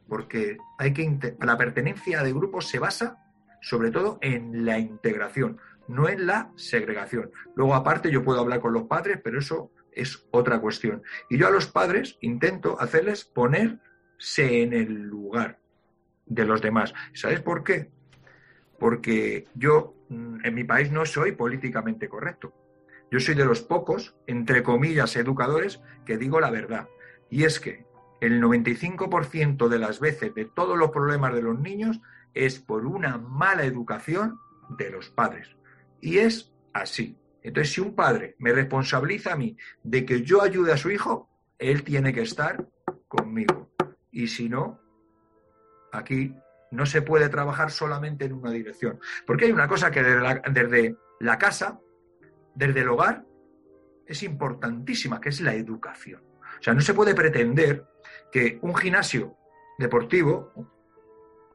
Porque 0.08 0.58
hay 0.78 0.94
que 0.94 1.36
la 1.42 1.58
pertenencia 1.58 2.24
de 2.24 2.34
grupos 2.34 2.68
se 2.68 2.80
basa 2.80 3.18
sobre 3.62 3.92
todo 3.92 4.18
en 4.22 4.66
la 4.66 4.80
integración, 4.80 5.58
no 5.88 6.08
en 6.08 6.26
la 6.26 6.52
segregación. 6.56 7.32
Luego, 7.56 7.76
aparte, 7.76 8.12
yo 8.12 8.24
puedo 8.24 8.40
hablar 8.40 8.60
con 8.62 8.74
los 8.74 8.84
padres, 8.84 9.20
pero 9.24 9.40
eso 9.40 9.72
es 10.02 10.28
otra 10.32 10.60
cuestión. 10.60 11.02
Y 11.30 11.38
yo 11.38 11.48
a 11.48 11.52
los 11.52 11.68
padres 11.68 12.18
intento 12.22 12.80
hacerles 12.80 13.26
ponerse 13.26 14.62
en 14.62 14.74
el 14.74 14.94
lugar 15.04 15.60
de 16.26 16.46
los 16.46 16.62
demás. 16.62 16.94
¿Sabes 17.14 17.42
por 17.42 17.64
qué? 17.64 17.90
Porque 18.80 19.48
yo 19.56 19.96
mm, 20.10 20.46
en 20.46 20.56
mi 20.56 20.64
país 20.64 20.92
no 20.92 21.06
soy 21.06 21.34
políticamente 21.34 22.08
correcto. 22.08 22.54
Yo 23.12 23.20
soy 23.20 23.36
de 23.36 23.46
los 23.46 23.62
pocos, 23.62 24.16
entre 24.28 24.62
comillas, 24.64 25.16
educadores 25.16 25.82
que 26.06 26.18
digo 26.18 26.40
la 26.40 26.52
verdad. 26.52 26.88
Y 27.30 27.44
es 27.44 27.60
que 27.60 27.86
el 28.22 28.42
95% 28.42 29.68
de 29.68 29.80
las 29.80 30.00
veces 30.00 30.34
de 30.36 30.46
todos 30.46 30.78
los 30.78 30.92
problemas 30.92 31.34
de 31.34 31.42
los 31.42 31.60
niños 31.60 32.00
es 32.34 32.60
por 32.60 32.86
una 32.86 33.18
mala 33.18 33.64
educación 33.64 34.40
de 34.70 34.92
los 34.92 35.10
padres. 35.10 35.56
Y 36.02 36.20
es 36.20 36.54
así. 36.74 37.18
Entonces, 37.44 37.74
si 37.74 37.82
un 37.82 37.96
padre 37.96 38.36
me 38.40 38.52
responsabiliza 38.52 39.34
a 39.34 39.36
mí 39.36 39.58
de 39.84 40.06
que 40.06 40.22
yo 40.24 40.42
ayude 40.42 40.74
a 40.74 40.78
su 40.78 40.90
hijo, 40.92 41.30
él 41.58 41.84
tiene 41.84 42.14
que 42.14 42.22
estar 42.22 42.68
conmigo. 43.08 43.72
Y 44.12 44.28
si 44.28 44.50
no, 44.50 44.80
aquí 45.92 46.36
no 46.72 46.86
se 46.86 47.02
puede 47.02 47.30
trabajar 47.30 47.72
solamente 47.72 48.26
en 48.26 48.34
una 48.34 48.52
dirección. 48.52 49.00
Porque 49.26 49.46
hay 49.46 49.52
una 49.52 49.68
cosa 49.68 49.92
que 49.92 50.04
desde 50.04 50.22
la, 50.22 50.42
desde 50.52 50.96
la 51.20 51.38
casa, 51.38 51.80
desde 52.56 52.82
el 52.82 52.90
hogar, 52.90 53.26
es 54.06 54.24
importantísima, 54.24 55.22
que 55.22 55.30
es 55.30 55.42
la 55.42 55.54
educación. 55.54 56.24
O 56.60 56.64
sea, 56.64 56.74
no 56.74 56.82
se 56.82 56.94
puede 56.94 57.14
pretender 57.14 57.86
que 58.32 58.60
un 58.62 58.76
gimnasio 58.76 59.38
deportivo 59.78 60.52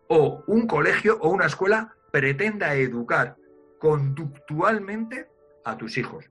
o 0.08 0.44
un 0.46 0.66
colegio 0.66 1.18
o 1.20 1.28
una 1.30 1.46
escuela 1.46 1.94
pretenda 2.10 2.74
educar 2.74 3.36
conductualmente 3.78 5.28
a 5.64 5.76
tus 5.76 5.96
hijos. 5.98 6.30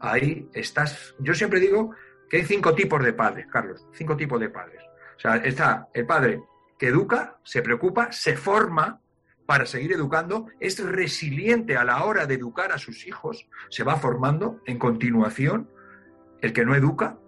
Ahí 0.00 0.48
estás. 0.52 1.14
Yo 1.18 1.34
siempre 1.34 1.60
digo 1.60 1.94
que 2.28 2.38
hay 2.38 2.44
cinco 2.44 2.74
tipos 2.74 3.02
de 3.02 3.12
padres, 3.12 3.46
Carlos, 3.50 3.86
cinco 3.92 4.16
tipos 4.16 4.40
de 4.40 4.50
padres. 4.50 4.82
O 5.16 5.20
sea, 5.20 5.36
está 5.36 5.88
el 5.94 6.06
padre 6.06 6.42
que 6.78 6.88
educa, 6.88 7.38
se 7.44 7.62
preocupa, 7.62 8.12
se 8.12 8.36
forma 8.36 9.00
para 9.46 9.66
seguir 9.66 9.92
educando, 9.92 10.48
es 10.58 10.82
resiliente 10.82 11.76
a 11.76 11.84
la 11.84 12.04
hora 12.04 12.26
de 12.26 12.34
educar 12.34 12.72
a 12.72 12.78
sus 12.78 13.06
hijos, 13.06 13.48
se 13.68 13.84
va 13.84 13.96
formando 13.96 14.60
en 14.66 14.78
continuación. 14.78 15.70
El 16.40 16.52
que 16.52 16.64
no 16.64 16.74
educa, 16.74 17.18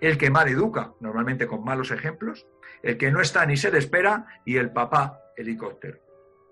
el 0.00 0.18
que 0.18 0.30
mal 0.30 0.48
educa, 0.48 0.92
normalmente 1.00 1.46
con 1.46 1.64
malos 1.64 1.90
ejemplos, 1.90 2.46
el 2.82 2.98
que 2.98 3.10
no 3.10 3.20
está 3.20 3.46
ni 3.46 3.56
se 3.56 3.70
le 3.70 3.78
espera 3.78 4.26
y 4.44 4.56
el 4.56 4.70
papá 4.72 5.20
helicóptero. 5.36 5.98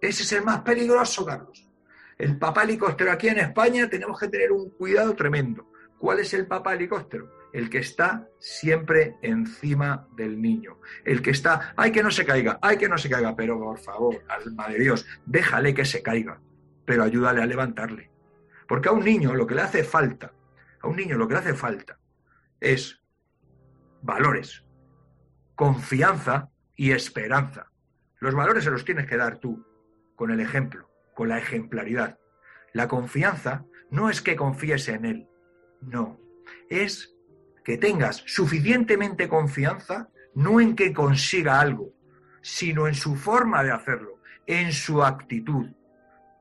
Ese 0.01 0.23
es 0.23 0.33
el 0.33 0.45
más 0.45 0.61
peligroso, 0.61 1.25
Carlos. 1.25 1.68
El 2.19 2.37
papá 2.37 2.65
helicóptero 2.65 3.13
aquí 3.13 3.29
en 3.29 3.39
España 3.39 3.89
tenemos 3.89 4.19
que 4.19 4.27
tener 4.27 4.51
un 4.51 4.71
cuidado 4.71 5.15
tremendo. 5.15 5.71
¿Cuál 5.99 6.19
es 6.19 6.35
el 6.35 6.49
papá 6.49 6.75
helicóptero? 6.75 7.33
El 7.53 7.71
que 7.71 7.79
está 7.79 8.27
siempre 8.41 9.17
encima 9.23 10.09
del 10.17 10.43
niño. 10.43 10.81
El 11.05 11.23
que 11.23 11.31
está, 11.31 11.75
ay 11.77 11.93
que 11.93 12.03
no 12.03 12.11
se 12.11 12.27
caiga, 12.27 12.59
ay 12.61 12.77
que 12.77 12.89
no 12.89 12.99
se 12.99 13.09
caiga, 13.09 13.37
pero 13.37 13.57
por 13.61 13.79
favor, 13.79 14.25
alma 14.29 14.67
de 14.69 14.81
Dios, 14.81 15.07
déjale 15.27 15.75
que 15.75 15.85
se 15.85 16.03
caiga, 16.03 16.41
pero 16.85 17.05
ayúdale 17.05 17.41
a 17.41 17.47
levantarle. 17.47 18.11
Porque 18.67 18.89
a 18.89 18.93
un 18.93 19.05
niño 19.05 19.35
lo 19.35 19.47
que 19.47 19.55
le 19.55 19.63
hace 19.63 19.85
falta, 19.85 20.33
a 20.81 20.89
un 20.89 20.97
niño 20.97 21.17
lo 21.17 21.29
que 21.29 21.35
le 21.35 21.41
hace 21.41 21.55
falta 21.55 22.01
es 22.61 23.01
valores, 24.03 24.65
confianza 25.55 26.51
y 26.75 26.91
esperanza. 26.91 27.71
Los 28.19 28.35
valores 28.35 28.65
se 28.65 28.73
los 28.73 28.85
tienes 28.85 29.07
que 29.07 29.17
dar 29.17 29.39
tú, 29.39 29.65
con 30.17 30.33
el 30.33 30.41
ejemplo 30.41 30.88
con 31.19 31.31
la 31.31 31.39
ejemplaridad. 31.39 32.17
La 32.73 32.87
confianza 32.87 33.65
no 33.91 34.09
es 34.09 34.23
que 34.23 34.37
confíes 34.37 34.87
en 34.87 35.05
él, 35.05 35.29
no, 35.81 36.21
es 36.71 37.13
que 37.65 37.77
tengas 37.77 38.23
suficientemente 38.25 39.29
confianza 39.29 40.11
no 40.37 40.61
en 40.61 40.77
que 40.77 40.93
consiga 40.93 41.59
algo, 41.59 41.93
sino 42.41 42.87
en 42.87 42.95
su 42.95 43.17
forma 43.17 43.65
de 43.65 43.73
hacerlo, 43.73 44.21
en 44.47 44.73
su 44.73 45.03
actitud, 45.03 45.67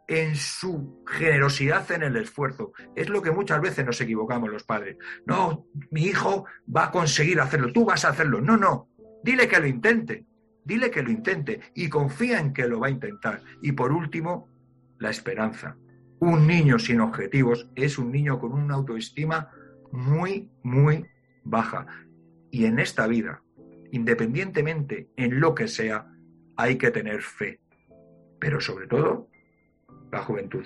en 0.08 0.36
su 0.36 1.04
generosidad 1.08 1.92
en 1.92 2.04
el 2.04 2.16
esfuerzo. 2.16 2.72
Es 2.96 3.10
lo 3.10 3.24
que 3.24 3.32
muchas 3.32 3.60
veces 3.60 3.84
nos 3.84 4.00
equivocamos 4.00 4.52
los 4.52 4.63
padres. 4.63 4.98
No, 5.26 5.66
mi 5.90 6.04
hijo 6.04 6.46
va 6.70 6.86
a 6.86 6.92
conseguir 6.92 7.42
hacerlo, 7.42 7.74
tú 7.74 7.84
vas 7.84 8.06
a 8.06 8.10
hacerlo. 8.10 8.42
No, 8.42 8.58
no, 8.58 8.90
dile 9.24 9.48
que 9.48 9.60
lo 9.60 9.66
intente, 9.66 10.28
dile 10.63 10.92
que 10.92 11.02
lo 11.02 11.10
intente 11.10 11.62
y 11.74 11.90
confía 11.90 12.40
en 12.40 12.54
que 12.54 12.68
lo 12.68 12.80
va 12.80 12.88
a 12.88 12.92
intentar. 12.92 13.42
Y 13.63 13.72
por 13.72 13.92
último, 13.92 14.56
la 15.00 15.10
esperanza. 15.10 15.78
Un 16.20 16.48
niño 16.48 16.80
sin 16.80 17.02
objetivos 17.02 17.70
es 17.76 17.98
un 17.98 18.12
niño 18.12 18.40
con 18.40 18.54
una 18.54 18.76
autoestima 18.76 19.52
muy, 19.92 20.50
muy 20.64 21.06
baja. 21.44 21.86
Y 22.52 22.66
en 22.66 22.80
esta 22.80 23.08
vida, 23.08 23.44
independientemente 23.92 25.10
en 25.16 25.40
lo 25.40 25.54
que 25.54 25.68
sea, 25.68 26.12
hay 26.56 26.78
que 26.78 26.92
tener 26.92 27.22
fe. 27.22 27.60
Pero 28.40 28.60
sobre 28.60 28.88
todo, 28.88 29.30
la 30.12 30.20
juventud. 30.20 30.66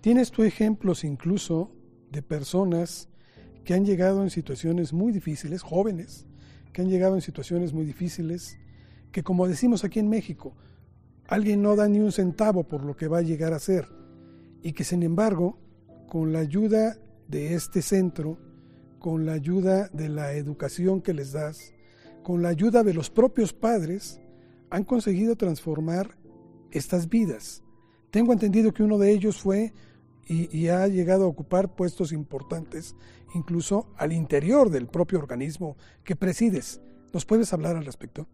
¿Tienes 0.00 0.30
tú 0.30 0.42
ejemplos 0.42 1.02
incluso 1.02 1.72
de 2.10 2.22
personas 2.22 3.08
que 3.64 3.72
han 3.72 3.84
llegado 3.84 4.22
en 4.22 4.30
situaciones 4.30 4.92
muy 4.92 5.12
difíciles, 5.12 5.62
jóvenes, 5.62 6.26
que 6.72 6.82
han 6.82 6.90
llegado 6.90 7.14
en 7.14 7.22
situaciones 7.22 7.72
muy 7.72 7.86
difíciles, 7.86 8.58
que 9.12 9.22
como 9.22 9.48
decimos 9.48 9.84
aquí 9.84 10.00
en 10.00 10.10
México, 10.10 10.54
alguien 11.26 11.62
no 11.62 11.76
da 11.76 11.88
ni 11.88 12.00
un 12.00 12.12
centavo 12.12 12.64
por 12.64 12.84
lo 12.84 12.96
que 12.96 13.08
va 13.08 13.18
a 13.18 13.22
llegar 13.22 13.52
a 13.52 13.58
ser 13.58 13.88
y 14.62 14.72
que 14.72 14.84
sin 14.84 15.02
embargo, 15.02 15.58
con 16.08 16.32
la 16.32 16.40
ayuda 16.40 16.98
de 17.28 17.54
este 17.54 17.82
centro, 17.82 18.38
con 18.98 19.26
la 19.26 19.32
ayuda 19.32 19.88
de 19.92 20.08
la 20.08 20.32
educación 20.32 21.02
que 21.02 21.12
les 21.12 21.32
das, 21.32 21.74
con 22.22 22.42
la 22.42 22.48
ayuda 22.48 22.82
de 22.82 22.94
los 22.94 23.10
propios 23.10 23.52
padres, 23.52 24.20
han 24.70 24.84
conseguido 24.84 25.36
transformar 25.36 26.16
estas 26.70 27.08
vidas. 27.08 27.62
Tengo 28.10 28.32
entendido 28.32 28.72
que 28.72 28.82
uno 28.82 28.96
de 28.98 29.12
ellos 29.12 29.40
fue 29.40 29.74
y, 30.26 30.56
y, 30.56 30.68
ha 30.68 30.88
llegado 30.88 31.24
a 31.24 31.28
ocupar 31.28 31.74
puestos 31.74 32.10
importantes, 32.12 32.96
incluso 33.34 33.92
al 33.98 34.12
interior 34.12 34.70
del 34.70 34.86
propio 34.86 35.18
organismo 35.18 35.76
que 36.02 36.16
presides. 36.16 36.80
¿Nos 37.12 37.26
puedes 37.26 37.52
hablar 37.52 37.76
al 37.76 37.84
respecto? 37.84 38.26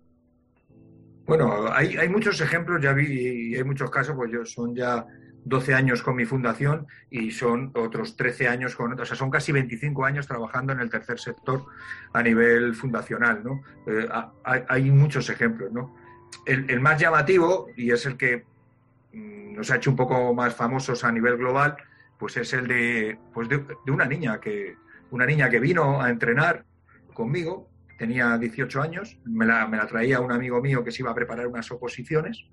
Bueno, 1.26 1.72
hay, 1.72 2.08
muchos 2.08 2.40
ejemplos, 2.40 2.82
ya 2.82 2.92
vi, 2.92 3.52
y 3.52 3.54
hay 3.54 3.64
muchos 3.64 3.90
casos, 3.90 4.16
pues 4.16 4.32
yo 4.32 4.44
son 4.44 4.74
ya 4.74 5.06
12 5.44 5.74
años 5.74 6.02
con 6.02 6.16
mi 6.16 6.24
fundación 6.24 6.86
y 7.10 7.30
son 7.30 7.70
otros 7.74 8.16
13 8.16 8.48
años 8.48 8.76
con, 8.76 8.98
o 8.98 9.04
sea, 9.04 9.16
son 9.16 9.30
casi 9.30 9.52
25 9.52 10.04
años 10.04 10.26
trabajando 10.26 10.72
en 10.72 10.80
el 10.80 10.90
tercer 10.90 11.18
sector 11.18 11.64
a 12.12 12.22
nivel 12.22 12.74
fundacional, 12.74 13.42
¿no? 13.42 13.62
Eh, 13.86 14.08
hay, 14.44 14.90
muchos 14.90 15.30
ejemplos, 15.30 15.72
¿no? 15.72 15.96
El, 16.46 16.80
más 16.80 17.00
llamativo, 17.00 17.68
y 17.76 17.90
es 17.90 18.06
el 18.06 18.16
que 18.16 18.44
mm, 19.12 19.54
nos 19.54 19.70
ha 19.70 19.76
hecho 19.76 19.90
un 19.90 19.96
poco 19.96 20.34
más 20.34 20.54
famosos 20.54 21.04
a 21.04 21.12
nivel 21.12 21.36
global, 21.36 21.76
pues 22.18 22.36
es 22.36 22.52
el 22.52 22.66
de, 22.66 23.18
pues 23.32 23.48
de, 23.48 23.64
una 23.88 24.04
niña 24.04 24.40
que, 24.40 24.76
una 25.10 25.26
niña 25.26 25.48
que 25.48 25.60
vino 25.60 26.02
a 26.02 26.10
entrenar 26.10 26.64
conmigo, 27.14 27.69
tenía 28.00 28.38
18 28.38 28.80
años, 28.80 29.20
me 29.26 29.44
la, 29.44 29.68
me 29.68 29.76
la 29.76 29.86
traía 29.86 30.20
un 30.20 30.32
amigo 30.32 30.58
mío 30.62 30.82
que 30.82 30.90
se 30.90 31.02
iba 31.02 31.10
a 31.10 31.14
preparar 31.14 31.46
unas 31.46 31.70
oposiciones 31.70 32.46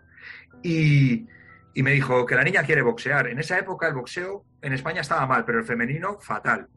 y, 0.62 1.26
y 1.74 1.84
me 1.84 1.92
dijo 1.92 2.26
que 2.26 2.36
la 2.36 2.44
niña 2.44 2.64
quiere 2.64 2.82
boxear. 2.82 3.28
En 3.28 3.40
esa 3.40 3.58
época 3.58 3.88
el 3.88 3.94
boxeo 3.94 4.44
en 4.62 4.74
España 4.74 5.00
estaba 5.00 5.26
mal, 5.26 5.46
pero 5.46 5.60
el 5.60 5.64
femenino 5.64 6.20
fatal. 6.20 6.68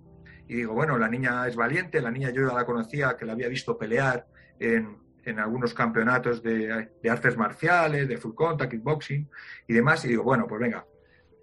Y 0.46 0.54
digo, 0.54 0.72
bueno, 0.72 0.96
la 0.98 1.08
niña 1.08 1.48
es 1.48 1.56
valiente, 1.56 2.00
la 2.00 2.12
niña 2.12 2.30
yo 2.30 2.46
ya 2.46 2.54
la 2.54 2.64
conocía, 2.64 3.16
que 3.16 3.24
la 3.24 3.32
había 3.32 3.48
visto 3.48 3.76
pelear 3.76 4.28
en, 4.60 5.00
algunos 5.36 5.74
campeonatos 5.74 6.40
de, 6.40 6.88
artes 7.10 7.36
marciales, 7.36 8.06
de 8.06 8.18
full 8.18 8.34
contact, 8.34 8.70
kickboxing 8.70 9.28
y 9.66 9.72
demás. 9.74 10.04
Y 10.04 10.08
digo, 10.08 10.22
bueno, 10.22 10.46
pues 10.46 10.60
venga, 10.60 10.86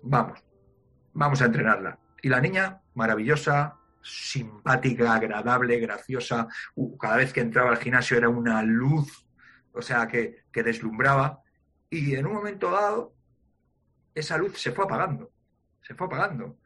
vamos, 0.02 0.42
vamos 1.12 1.42
a 1.42 1.46
entrenarla. 1.46 2.00
Y 2.22 2.30
la 2.30 2.40
niña, 2.40 2.80
maravillosa, 2.96 3.76
simpática, 4.02 5.14
agradable, 5.14 5.80
graciosa. 5.80 6.48
Cada 7.00 7.18
vez 7.18 7.34
que 7.34 7.42
entraba 7.42 7.72
al 7.72 7.78
gimnasio 7.78 8.18
era 8.18 8.30
una 8.30 8.62
luz, 8.64 9.26
o 9.74 9.82
sea, 9.82 10.08
que, 10.08 10.44
que 10.52 10.64
deslumbraba. 10.64 11.42
Y 11.90 12.16
en 12.16 12.26
un 12.26 12.34
momento 12.34 12.72
dado, 12.72 13.14
esa 14.14 14.38
luz 14.38 14.60
se 14.60 14.72
fue 14.72 14.86
apagando, 14.86 15.32
se 15.82 15.96
fue 15.96 16.08
apagando. 16.08 16.58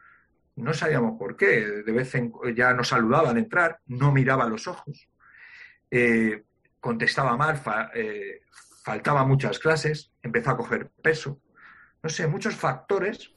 No 0.56 0.74
sabíamos 0.74 1.18
por 1.18 1.38
qué, 1.38 1.66
de 1.86 1.92
vez 1.92 2.14
en 2.16 2.34
ya 2.56 2.74
nos 2.74 2.90
saludaba 2.90 3.30
al 3.30 3.38
entrar, 3.38 3.80
no 3.88 4.12
miraba 4.12 4.46
los 4.46 4.68
ojos, 4.68 5.10
eh, 5.90 6.44
contestaba 6.80 7.38
mal, 7.38 7.62
eh, 7.94 8.42
faltaba 8.84 9.24
muchas 9.26 9.60
clases, 9.60 10.12
empezó 10.22 10.52
a 10.52 10.58
coger 10.58 10.90
peso, 11.02 11.42
no 12.04 12.10
sé, 12.10 12.28
muchos 12.28 12.56
factores 12.56 13.34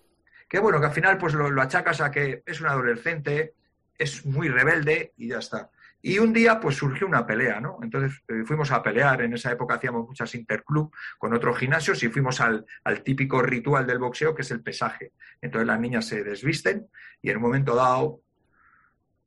que 0.48 0.61
bueno, 0.61 0.78
que 0.78 0.87
al 0.87 0.92
final 0.92 1.18
pues 1.18 1.35
lo, 1.35 1.50
lo 1.50 1.62
achacas 1.62 2.00
a 2.00 2.11
que 2.11 2.42
es 2.46 2.61
un 2.61 2.68
adolescente, 2.68 3.54
es 3.98 4.24
muy 4.26 4.48
rebelde 4.48 5.12
y 5.16 5.28
ya 5.28 5.38
está. 5.38 5.70
Y 6.07 6.18
un 6.18 6.35
día 6.35 6.61
pues 6.61 6.76
surgió 6.76 7.07
una 7.07 7.26
pelea, 7.26 7.61
¿no? 7.61 7.78
Entonces 7.83 8.22
eh, 8.28 8.42
fuimos 8.44 8.70
a 8.70 8.83
pelear, 8.83 9.22
en 9.22 9.33
esa 9.33 9.50
época 9.50 9.76
hacíamos 9.76 10.07
muchas 10.07 10.35
interclub 10.35 10.92
con 11.16 11.33
otros 11.33 11.57
gimnasios 11.57 12.02
y 12.02 12.09
fuimos 12.09 12.42
al, 12.42 12.66
típico 13.02 13.40
ritual 13.40 13.87
del 13.87 13.98
boxeo 13.98 14.35
que 14.35 14.42
es 14.42 14.50
el 14.50 14.61
pesaje. 14.61 15.12
Entonces 15.40 15.66
las 15.66 15.80
niñas 15.80 16.07
se 16.07 16.22
desvisten 16.22 16.88
y 17.22 17.30
en 17.30 17.38
un 17.38 17.42
momento 17.42 17.74
dado 17.74 18.20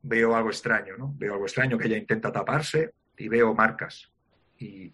veo 0.04 0.36
algo 0.36 0.50
extraño, 0.50 0.96
¿no? 0.98 1.16
Veo 1.18 1.34
algo 1.34 1.46
extraño 1.46 1.80
que 1.80 1.88
ella 1.88 1.98
intenta 1.98 2.32
taparse 2.32 2.94
y 3.18 3.28
veo 3.28 3.56
marcas. 3.56 4.12
Y, 4.60 4.94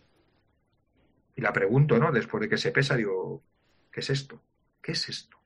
y 1.36 1.42
la 1.42 1.52
pregunto, 1.52 2.00
¿no? 2.00 2.14
Después 2.14 2.40
de 2.44 2.48
que 2.48 2.58
se 2.58 2.72
pesa, 2.72 2.96
digo, 2.96 3.44
¿qué 3.92 4.00
es 4.00 4.10
esto? 4.10 4.42
¿Qué 4.82 4.94
es 4.94 5.10
esto? 5.10 5.38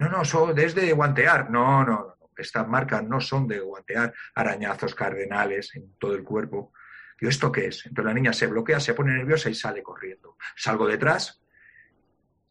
No, 0.00 0.08
no, 0.08 0.22
eso 0.22 0.52
desde 0.52 0.92
guantear. 0.92 1.50
No, 1.50 1.84
no, 1.84 2.11
estas 2.36 2.66
marcas 2.68 3.04
no 3.04 3.20
son 3.20 3.46
de 3.46 3.60
guantear 3.60 4.12
arañazos 4.34 4.94
cardenales 4.94 5.74
en 5.74 5.94
todo 5.98 6.14
el 6.14 6.22
cuerpo. 6.22 6.72
Digo, 7.20 7.30
¿esto 7.30 7.52
qué 7.52 7.66
es? 7.66 7.86
Entonces 7.86 8.04
la 8.06 8.14
niña 8.14 8.32
se 8.32 8.46
bloquea, 8.46 8.80
se 8.80 8.94
pone 8.94 9.12
nerviosa 9.12 9.50
y 9.50 9.54
sale 9.54 9.82
corriendo. 9.82 10.36
Salgo 10.56 10.86
detrás 10.86 11.40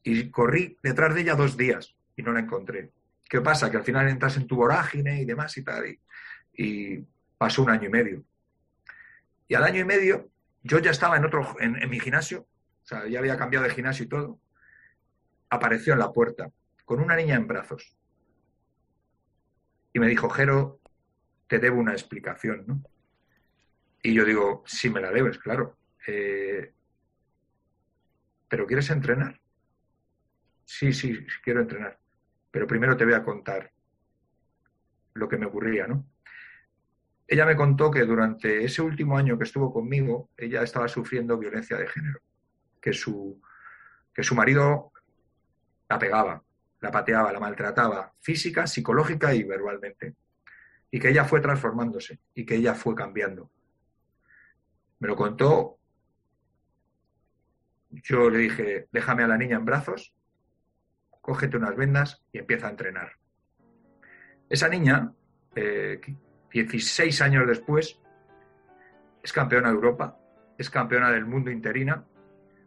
y 0.04 0.30
corrí 0.30 0.78
detrás 0.82 1.14
de 1.14 1.22
ella 1.22 1.36
dos 1.36 1.58
días 1.58 1.96
y 2.16 2.24
no 2.24 2.32
la 2.32 2.42
encontré. 2.42 2.92
¿Qué 3.28 3.42
pasa? 3.42 3.72
Que 3.72 3.78
al 3.78 3.84
final 3.84 4.08
entras 4.08 4.38
en 4.38 4.48
tu 4.48 4.56
vorágine 4.56 5.22
y 5.22 5.26
demás 5.26 5.56
y 5.58 5.64
tal. 5.64 5.86
Y, 6.54 7.06
pasó 7.38 7.64
un 7.64 7.72
año 7.72 7.88
y 7.88 7.92
medio. 7.92 8.24
Y 9.48 9.56
al 9.56 9.64
año 9.64 9.80
y 9.82 9.86
medio 9.86 10.30
yo 10.62 10.78
ya 10.78 10.92
estaba 10.92 11.18
en 11.18 11.26
otro, 11.26 11.56
en, 11.60 11.76
en 11.82 11.90
mi 11.90 12.00
gimnasio, 12.00 12.42
o 12.42 12.86
sea, 12.86 13.08
ya 13.08 13.18
había 13.18 13.36
cambiado 13.36 13.66
de 13.66 13.74
gimnasio 13.74 14.06
y 14.06 14.10
todo. 14.10 14.40
Apareció 15.50 15.94
en 15.94 16.00
la 16.00 16.12
puerta 16.12 16.52
con 16.86 17.00
una 17.00 17.16
niña 17.16 17.36
en 17.36 17.48
brazos 17.48 17.96
y 19.94 20.00
me 20.00 20.08
dijo, 20.08 20.30
Jero, 20.30 20.80
te 21.48 21.60
debo 21.60 21.80
una 21.80 21.92
explicación, 21.92 22.64
¿no? 22.66 22.84
Y 24.04 24.14
yo 24.14 24.26
digo, 24.26 24.64
sí 24.66 24.90
me 24.90 25.02
la 25.02 25.12
debes, 25.12 25.38
claro. 25.38 25.78
Eh, 26.08 26.74
¿Pero 28.48 28.66
quieres 28.66 28.90
entrenar? 28.90 29.40
Sí, 30.66 30.94
sí, 30.94 31.26
quiero 31.44 31.62
entrenar. 31.62 32.00
Pero 32.50 32.68
primero 32.68 32.98
te 32.98 33.06
voy 33.06 33.14
a 33.14 33.24
contar 33.24 33.72
lo 35.14 35.28
que 35.28 35.38
me 35.38 35.46
ocurría, 35.46 35.88
¿no? 35.88 36.06
Ella 37.28 37.46
me 37.46 37.56
contó 37.56 37.92
que 37.92 38.02
durante 38.02 38.64
ese 38.64 38.82
último 38.82 39.18
año 39.18 39.38
que 39.38 39.46
estuvo 39.46 39.72
conmigo, 39.72 40.30
ella 40.36 40.64
estaba 40.64 40.88
sufriendo 40.88 41.38
violencia 41.38 41.78
de 41.78 41.88
género, 41.88 42.20
que 42.82 42.92
su, 42.92 43.42
que 44.14 44.24
su 44.24 44.36
marido 44.36 44.92
la 45.90 46.00
pegaba, 46.00 46.44
la 46.82 46.92
pateaba, 46.92 47.32
la 47.32 47.40
maltrataba 47.40 48.14
física, 48.20 48.68
psicológica 48.68 49.34
y 49.34 49.44
verbalmente. 49.44 50.16
Y 50.90 51.00
que 51.00 51.10
ella 51.10 51.24
fue 51.24 51.40
transformándose 51.40 52.20
y 52.34 52.46
que 52.46 52.56
ella 52.56 52.74
fue 52.74 52.96
cambiando. 52.96 53.50
Me 55.00 55.08
lo 55.08 55.16
contó. 55.16 55.78
Yo 57.92 58.30
le 58.30 58.40
dije, 58.40 58.88
déjame 58.92 59.24
a 59.24 59.28
la 59.28 59.38
niña 59.38 59.58
en 59.58 59.66
brazos, 59.66 60.14
cógete 61.22 61.58
unas 61.58 61.76
vendas 61.76 62.24
y 62.32 62.40
empieza 62.40 62.68
a 62.68 62.72
entrenar. 62.72 63.14
Esa 64.50 64.68
niña, 64.68 65.14
16 65.56 67.22
eh, 67.22 67.24
años 67.24 67.48
después, 67.48 68.00
es 69.22 69.32
campeona 69.32 69.70
de 69.70 69.76
Europa, 69.76 70.18
es 70.58 70.70
campeona 70.70 71.12
del 71.12 71.26
mundo 71.26 71.52
interina, 71.52 72.06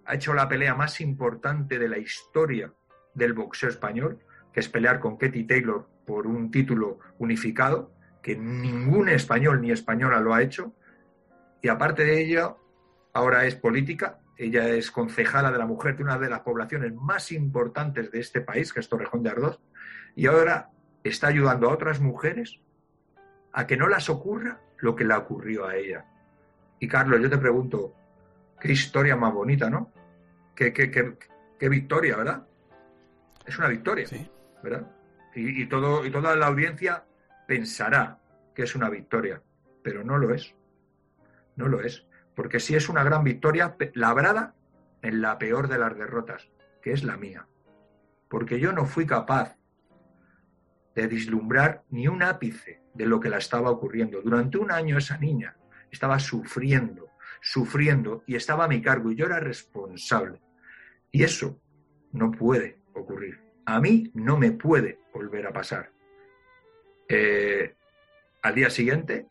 ha 0.07 0.15
hecho 0.15 0.35
la 0.35 0.49
pelea 0.49 0.75
más 0.75 1.01
importante 1.01 1.79
de 1.79 1.89
la 1.89 1.99
historia 1.99 2.73
del 3.15 3.33
boxeo 3.33 3.69
español, 3.69 4.19
que 4.53 4.61
es 4.61 4.69
pelear 4.69 5.01
con 5.01 5.17
Katie 5.17 5.45
Taylor 5.45 5.89
por 6.07 6.27
un 6.27 6.51
título 6.51 6.99
unificado, 7.19 7.93
que 8.23 8.37
ningún 8.37 9.09
español 9.09 9.61
ni 9.61 9.71
española 9.71 10.21
lo 10.21 10.35
ha 10.35 10.43
hecho. 10.43 10.73
Y 11.61 11.69
aparte 11.69 12.05
de 12.05 12.21
ello, 12.23 12.59
ahora 13.13 13.47
es 13.47 13.55
política, 13.55 14.19
ella 14.37 14.69
es 14.69 14.91
concejala 14.91 15.51
de 15.53 15.59
la 15.59 15.67
mujer 15.67 15.97
de 15.97 16.03
una 16.03 16.19
de 16.19 16.29
las 16.29 16.41
poblaciones 16.41 16.95
más 16.95 17.33
importantes 17.33 18.11
de 18.11 18.21
este 18.21 18.41
país, 18.41 18.73
que 18.73 18.81
es 18.81 18.89
Torrejón 18.89 19.23
de 19.23 19.31
Ardoz, 19.31 19.61
y 20.17 20.27
ahora 20.27 20.71
está 21.03 21.29
ayudando 21.29 21.69
a 21.69 21.73
otras 21.73 22.01
mujeres 22.01 22.61
a 23.53 23.67
que 23.67 23.77
no 23.77 23.89
las 23.89 24.09
ocurra 24.09 24.61
lo 24.79 24.97
que 24.97 25.05
le 25.05 25.15
ocurrió 25.15 25.67
a 25.67 25.77
ella. 25.77 26.07
Y 26.81 26.89
Carlos, 26.89 27.21
yo 27.21 27.31
te 27.31 27.39
pregunto, 27.39 27.95
qué 28.61 28.73
historia 28.73 29.17
más 29.17 29.33
bonita, 29.33 29.71
¿no? 29.71 29.93
Qué, 30.55 30.73
qué, 30.73 30.91
qué, 30.91 31.17
qué 31.59 31.69
victoria, 31.69 32.17
¿verdad? 32.17 32.47
Es 33.47 33.59
una 33.59 33.69
victoria, 33.69 34.07
¿verdad? 34.63 34.91
Y, 35.35 35.67
todo, 35.67 36.07
y 36.07 36.11
toda 36.11 36.37
la 36.37 36.47
audiencia 36.47 37.05
pensará 37.47 38.21
que 38.55 38.63
es 38.63 38.75
una 38.75 38.89
victoria, 38.89 39.43
pero 39.83 40.05
no 40.05 40.19
lo 40.19 40.33
es. 40.33 40.55
No 41.57 41.69
lo 41.69 41.81
es. 41.81 42.07
Porque 42.35 42.61
sí 42.61 42.75
es 42.75 42.89
una 42.89 43.05
gran 43.05 43.25
victoria 43.25 43.77
labrada 43.95 44.55
en 45.03 45.21
la 45.21 45.39
peor 45.39 45.69
de 45.69 45.79
las 45.79 45.97
derrotas, 45.97 46.51
que 46.83 46.93
es 46.93 47.05
la 47.05 47.17
mía. 47.17 47.47
Porque 48.29 48.59
yo 48.61 48.73
no 48.73 48.87
fui 48.87 49.07
capaz 49.07 49.57
de 50.95 51.07
vislumbrar 51.07 51.83
ni 51.91 52.09
un 52.09 52.23
ápice 52.23 52.83
de 52.95 53.07
lo 53.07 53.21
que 53.21 53.29
la 53.29 53.39
estaba 53.39 53.71
ocurriendo. 53.71 54.23
Durante 54.23 54.59
un 54.59 54.71
año 54.71 54.97
esa 54.97 55.19
niña 55.19 55.57
estaba 55.91 56.19
sufriendo, 56.19 57.11
sufriendo 57.41 58.23
y 58.27 58.37
estaba 58.37 58.65
a 58.65 58.69
mi 58.69 58.81
cargo 58.81 59.11
y 59.11 59.17
yo 59.17 59.27
era 59.27 59.41
responsable. 59.41 60.41
Y 61.11 61.25
eso 61.25 61.61
no 62.13 62.31
puede 62.31 62.84
ocurrir. 62.95 63.41
A 63.67 63.81
mí 63.81 64.11
no 64.15 64.37
me 64.37 64.53
puede 64.53 65.01
volver 65.13 65.47
a 65.47 65.53
pasar. 65.53 65.91
Eh, 67.09 67.75
al 68.43 68.55
día 68.55 68.71
siguiente 68.71 69.27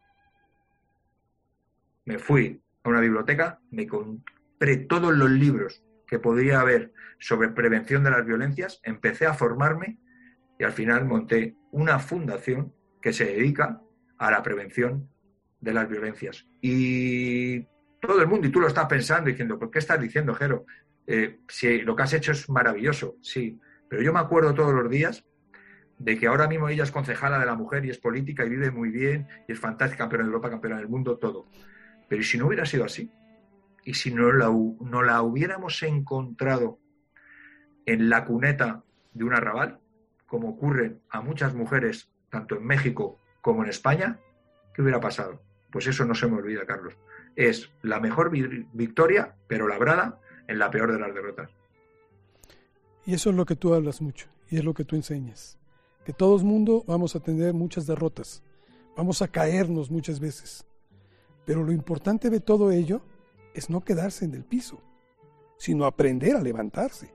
me 2.06 2.20
fui 2.20 2.62
a 2.84 2.90
una 2.90 3.00
biblioteca, 3.00 3.60
me 3.72 3.88
compré 3.88 4.78
todos 4.78 5.14
los 5.16 5.30
libros 5.30 5.84
que 6.08 6.20
podría 6.20 6.62
haber 6.62 6.94
sobre 7.20 7.50
prevención 7.50 8.04
de 8.04 8.12
las 8.12 8.26
violencias, 8.26 8.82
empecé 8.84 9.26
a 9.26 9.34
formarme 9.34 9.98
y 10.60 10.64
al 10.64 10.72
final 10.72 11.06
monté 11.06 11.56
una 11.72 12.00
fundación 12.00 12.74
que 13.02 13.14
se 13.14 13.26
dedica 13.26 13.82
a 14.18 14.32
la 14.32 14.44
prevención 14.44 15.10
de 15.60 15.74
las 15.74 15.90
violencias. 15.90 16.48
Y 16.62 17.62
todo 18.00 18.22
el 18.22 18.28
mundo, 18.28 18.48
y 18.48 18.52
tú 18.52 18.60
lo 18.60 18.68
estás 18.68 18.86
pensando, 18.86 19.30
diciendo, 19.30 19.58
¿por 19.58 19.72
qué 19.72 19.80
estás 19.80 20.00
diciendo, 20.00 20.34
Jero? 20.36 20.66
Eh, 21.06 21.40
si 21.48 21.82
lo 21.82 21.96
que 21.96 22.04
has 22.04 22.14
hecho 22.14 22.32
es 22.32 22.50
maravilloso, 22.50 23.18
sí, 23.22 23.60
pero 23.90 24.02
yo 24.02 24.14
me 24.14 24.20
acuerdo 24.20 24.54
todos 24.54 24.74
los 24.74 24.90
días 24.90 25.26
de 26.00 26.18
que 26.18 26.28
ahora 26.28 26.48
mismo 26.48 26.70
ella 26.70 26.84
es 26.84 26.92
concejala 26.92 27.40
de 27.40 27.46
la 27.46 27.56
mujer 27.56 27.86
y 27.86 27.90
es 27.90 27.98
política 27.98 28.46
y 28.46 28.50
vive 28.50 28.72
muy 28.72 28.90
bien 28.90 29.28
y 29.48 29.54
es 29.54 29.60
fantástica, 29.60 30.04
campeona 30.04 30.24
de 30.24 30.30
Europa, 30.30 30.50
campeona 30.50 30.78
del 30.78 30.88
mundo, 30.88 31.18
todo. 31.18 31.48
Pero 32.10 32.24
si 32.24 32.38
no 32.38 32.48
hubiera 32.48 32.66
sido 32.66 32.86
así? 32.86 33.12
¿Y 33.86 33.94
si 33.94 34.14
no 34.14 34.32
la, 34.32 34.48
no 34.48 35.04
la 35.04 35.22
hubiéramos 35.22 35.82
encontrado 35.84 36.80
en 37.86 38.10
la 38.10 38.26
cuneta 38.26 38.84
de 39.14 39.24
un 39.24 39.34
arrabal, 39.34 39.80
como 40.26 40.50
ocurre 40.50 40.98
a 41.10 41.22
muchas 41.22 41.54
mujeres, 41.54 42.10
tanto 42.30 42.56
en 42.56 42.66
México 42.66 43.20
como 43.42 43.64
en 43.64 43.70
España, 43.70 44.20
¿qué 44.74 44.82
hubiera 44.82 45.00
pasado? 45.00 45.42
Pues 45.72 45.88
eso 45.88 46.06
no 46.06 46.16
se 46.16 46.28
me 46.28 46.38
olvida, 46.38 46.66
Carlos. 46.66 46.98
Es 47.36 47.72
la 47.82 48.00
mejor 48.00 48.32
victoria, 48.32 49.36
pero 49.48 49.68
labrada 49.68 50.20
en 50.48 50.60
la 50.60 50.70
peor 50.72 50.92
de 50.92 51.00
las 51.00 51.14
derrotas. 51.14 51.50
Y 53.06 53.14
eso 53.14 53.30
es 53.30 53.36
lo 53.36 53.46
que 53.46 53.56
tú 53.56 53.74
hablas 53.74 54.02
mucho, 54.02 54.28
y 54.50 54.58
es 54.58 54.64
lo 54.64 54.74
que 54.74 54.86
tú 54.86 54.96
enseñas. 54.96 55.58
Que 56.06 56.14
todos 56.14 56.44
mundo 56.44 56.84
vamos 56.88 57.16
a 57.16 57.20
tener 57.20 57.54
muchas 57.54 57.86
derrotas, 57.86 58.44
vamos 58.96 59.22
a 59.22 59.28
caernos 59.28 59.92
muchas 59.92 60.20
veces. 60.20 60.66
Pero 61.46 61.64
lo 61.64 61.72
importante 61.72 62.30
de 62.30 62.40
todo 62.40 62.72
ello 62.72 63.02
es 63.54 63.70
no 63.70 63.84
quedarse 63.84 64.26
en 64.26 64.34
el 64.34 64.44
piso, 64.44 64.80
sino 65.58 65.86
aprender 65.86 66.36
a 66.36 66.42
levantarse. 66.42 67.14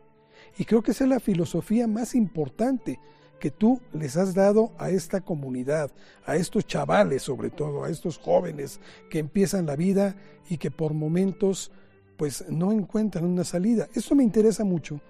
Y 0.56 0.64
creo 0.64 0.82
que 0.82 0.92
esa 0.92 1.04
es 1.04 1.10
la 1.10 1.20
filosofía 1.20 1.86
más 1.86 2.14
importante 2.14 2.98
que 3.38 3.50
tú 3.50 3.80
les 3.92 4.16
has 4.16 4.34
dado 4.34 4.72
a 4.78 4.90
esta 4.90 5.20
comunidad, 5.20 5.90
a 6.26 6.36
estos 6.36 6.66
chavales 6.66 7.22
sobre 7.22 7.50
todo, 7.50 7.84
a 7.84 7.90
estos 7.90 8.18
jóvenes 8.18 8.80
que 9.10 9.18
empiezan 9.18 9.66
la 9.66 9.76
vida 9.76 10.16
y 10.48 10.58
que 10.58 10.70
por 10.70 10.92
momentos 10.92 11.70
pues 12.18 12.44
no 12.50 12.72
encuentran 12.72 13.24
una 13.24 13.44
salida. 13.44 13.88
Esto 13.94 14.14
me 14.14 14.24
interesa 14.24 14.64
mucho, 14.64 15.00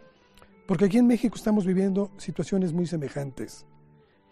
porque 0.67 0.85
aquí 0.85 0.99
en 0.99 1.07
México 1.07 1.35
estamos 1.35 1.67
viviendo 1.67 2.13
situaciones 2.19 2.73
muy 2.73 2.87
semejantes, 2.87 3.65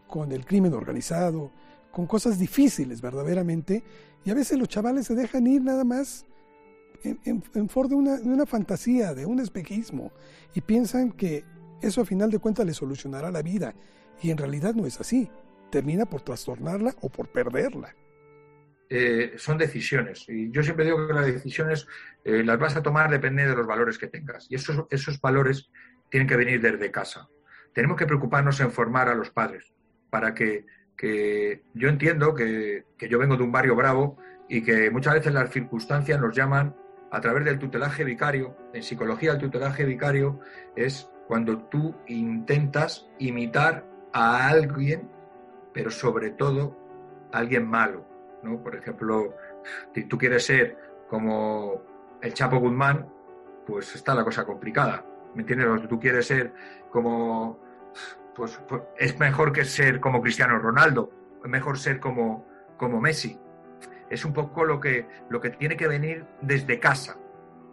con 0.06 0.30
el 0.30 0.44
crimen 0.44 0.74
organizado, 0.74 1.50
con 1.90 2.06
cosas 2.06 2.38
difíciles 2.38 3.00
verdaderamente, 3.00 3.82
y 4.24 4.30
a 4.30 4.34
veces 4.34 4.58
los 4.58 4.68
chavales 4.68 5.06
se 5.06 5.14
dejan 5.14 5.46
ir 5.46 5.62
nada 5.62 5.82
más 5.82 6.26
en, 7.02 7.18
en, 7.24 7.42
de 7.52 7.94
una, 7.94 8.18
de 8.18 8.28
una 8.28 8.44
fantasía, 8.44 9.14
de 9.14 9.24
un 9.24 9.40
espejismo, 9.40 10.12
y 10.54 10.60
piensan 10.60 11.12
que 11.12 11.44
eso 11.80 12.02
a 12.02 12.04
final 12.04 12.30
de 12.30 12.38
cuentas 12.38 12.66
le 12.66 12.74
solucionará 12.74 13.30
la 13.30 13.40
vida, 13.40 13.74
y 14.22 14.30
en 14.30 14.36
realidad 14.36 14.74
no 14.74 14.84
es 14.84 15.00
así, 15.00 15.30
termina 15.70 16.04
por 16.04 16.20
trastornarla 16.20 16.94
o 17.00 17.08
por 17.08 17.28
perderla. 17.28 17.94
Eh, 18.88 19.34
son 19.36 19.58
decisiones. 19.58 20.28
Y 20.28 20.50
yo 20.50 20.62
siempre 20.62 20.84
digo 20.84 21.06
que 21.06 21.12
las 21.12 21.26
decisiones 21.26 21.88
eh, 22.24 22.44
las 22.44 22.58
vas 22.58 22.76
a 22.76 22.82
tomar 22.82 23.10
depende 23.10 23.46
de 23.46 23.56
los 23.56 23.66
valores 23.66 23.98
que 23.98 24.06
tengas. 24.06 24.46
Y 24.48 24.54
esos, 24.54 24.84
esos 24.90 25.20
valores 25.20 25.70
tienen 26.08 26.28
que 26.28 26.36
venir 26.36 26.60
desde 26.60 26.90
casa. 26.90 27.28
Tenemos 27.72 27.96
que 27.96 28.06
preocuparnos 28.06 28.60
en 28.60 28.70
formar 28.70 29.08
a 29.08 29.14
los 29.14 29.30
padres 29.30 29.72
para 30.08 30.34
que, 30.34 30.66
que 30.96 31.62
yo 31.74 31.88
entiendo 31.88 32.34
que, 32.34 32.84
que, 32.96 33.08
yo 33.08 33.18
vengo 33.18 33.36
de 33.36 33.42
un 33.42 33.52
barrio 33.52 33.74
bravo 33.74 34.18
y 34.48 34.62
que 34.62 34.90
muchas 34.90 35.14
veces 35.14 35.34
las 35.34 35.50
circunstancias 35.50 36.20
nos 36.20 36.34
llaman 36.34 36.76
a 37.10 37.20
través 37.20 37.44
del 37.44 37.58
tutelaje 37.58 38.04
vicario. 38.04 38.56
En 38.72 38.84
psicología 38.84 39.32
el 39.32 39.38
tutelaje 39.38 39.84
vicario 39.84 40.40
es 40.76 41.10
cuando 41.26 41.58
tú 41.58 41.96
intentas 42.06 43.08
imitar 43.18 43.84
a 44.12 44.48
alguien, 44.48 45.10
pero 45.74 45.90
sobre 45.90 46.30
todo 46.30 46.78
a 47.32 47.38
alguien 47.38 47.66
malo 47.66 48.05
por 48.62 48.76
ejemplo, 48.76 49.34
si 49.94 50.04
tú 50.04 50.16
quieres 50.16 50.44
ser 50.44 50.76
como 51.08 51.82
el 52.22 52.32
Chapo 52.32 52.58
Guzmán, 52.58 53.08
pues 53.66 53.94
está 53.94 54.14
la 54.14 54.24
cosa 54.24 54.44
complicada. 54.44 55.04
¿Me 55.34 55.42
entiendes? 55.42 55.82
Si 55.82 55.88
tú 55.88 55.98
quieres 56.00 56.26
ser 56.26 56.52
como. 56.90 57.60
Pues, 58.34 58.60
pues, 58.68 58.82
es 58.98 59.18
mejor 59.18 59.52
que 59.52 59.64
ser 59.64 60.00
como 60.00 60.20
Cristiano 60.20 60.58
Ronaldo, 60.58 61.10
es 61.42 61.50
mejor 61.50 61.78
ser 61.78 62.00
como, 62.00 62.46
como 62.76 63.00
Messi. 63.00 63.38
Es 64.10 64.24
un 64.24 64.32
poco 64.32 64.64
lo 64.64 64.78
que, 64.78 65.06
lo 65.30 65.40
que 65.40 65.50
tiene 65.50 65.76
que 65.76 65.88
venir 65.88 66.26
desde 66.42 66.78
casa. 66.78 67.16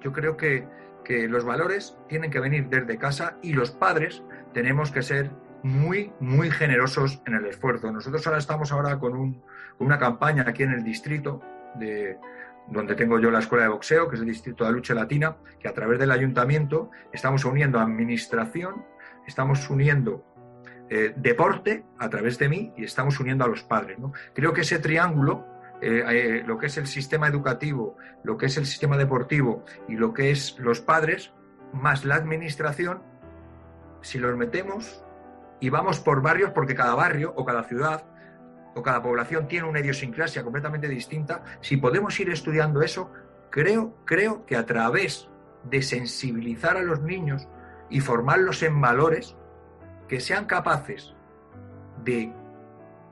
Yo 0.01 0.11
creo 0.13 0.37
que, 0.37 0.67
que 1.03 1.27
los 1.27 1.43
valores 1.43 1.97
tienen 2.07 2.31
que 2.31 2.39
venir 2.39 2.69
desde 2.69 2.97
casa 2.97 3.37
y 3.41 3.53
los 3.53 3.71
padres 3.71 4.23
tenemos 4.53 4.91
que 4.91 5.01
ser 5.01 5.31
muy, 5.63 6.11
muy 6.19 6.51
generosos 6.51 7.21
en 7.25 7.35
el 7.35 7.45
esfuerzo. 7.45 7.91
Nosotros 7.91 8.25
ahora 8.27 8.39
estamos 8.39 8.71
ahora 8.71 8.99
con 8.99 9.15
un, 9.15 9.41
una 9.79 9.97
campaña 9.97 10.45
aquí 10.47 10.63
en 10.63 10.71
el 10.71 10.83
distrito 10.83 11.41
de, 11.75 12.17
donde 12.67 12.95
tengo 12.95 13.19
yo 13.19 13.31
la 13.31 13.39
escuela 13.39 13.65
de 13.65 13.69
boxeo, 13.69 14.09
que 14.09 14.15
es 14.15 14.21
el 14.21 14.27
Distrito 14.27 14.65
de 14.65 14.71
Lucha 14.71 14.93
Latina, 14.93 15.37
que 15.59 15.67
a 15.67 15.73
través 15.73 15.99
del 15.99 16.11
ayuntamiento 16.11 16.91
estamos 17.11 17.45
uniendo 17.45 17.79
administración, 17.79 18.85
estamos 19.27 19.69
uniendo 19.69 20.25
eh, 20.89 21.13
deporte 21.15 21.85
a 21.97 22.09
través 22.09 22.37
de 22.37 22.49
mí 22.49 22.73
y 22.77 22.83
estamos 22.83 23.19
uniendo 23.19 23.43
a 23.43 23.47
los 23.47 23.63
padres. 23.63 23.97
Creo 24.33 24.53
que 24.53 24.61
ese 24.61 24.79
triángulo, 24.79 25.45
eh, 25.81 26.03
eh, 26.09 26.43
lo 26.45 26.57
que 26.57 26.67
es 26.67 26.77
el 26.77 26.87
sistema 26.87 27.27
educativo, 27.27 27.97
lo 28.23 28.37
que 28.37 28.45
es 28.45 28.57
el 28.57 28.65
sistema 28.65 28.97
deportivo 28.97 29.65
y 29.87 29.95
lo 29.95 30.13
que 30.13 30.31
es 30.31 30.57
los 30.59 30.81
padres, 30.81 31.33
más 31.73 32.05
la 32.05 32.15
administración, 32.15 33.01
si 34.01 34.19
los 34.19 34.37
metemos 34.37 35.03
y 35.59 35.69
vamos 35.69 35.99
por 35.99 36.21
barrios, 36.21 36.51
porque 36.51 36.75
cada 36.75 36.95
barrio 36.95 37.33
o 37.35 37.45
cada 37.45 37.63
ciudad 37.63 38.05
o 38.75 38.81
cada 38.81 39.01
población 39.01 39.47
tiene 39.47 39.67
una 39.67 39.79
idiosincrasia 39.79 40.43
completamente 40.43 40.87
distinta, 40.87 41.43
si 41.61 41.77
podemos 41.77 42.19
ir 42.19 42.29
estudiando 42.29 42.81
eso, 42.81 43.11
creo, 43.49 43.95
creo 44.05 44.45
que 44.45 44.55
a 44.55 44.65
través 44.65 45.29
de 45.63 45.81
sensibilizar 45.81 46.77
a 46.77 46.81
los 46.81 47.01
niños 47.01 47.47
y 47.89 47.99
formarlos 47.99 48.63
en 48.63 48.81
valores, 48.81 49.35
que 50.07 50.19
sean 50.19 50.45
capaces 50.45 51.13
de 52.03 52.33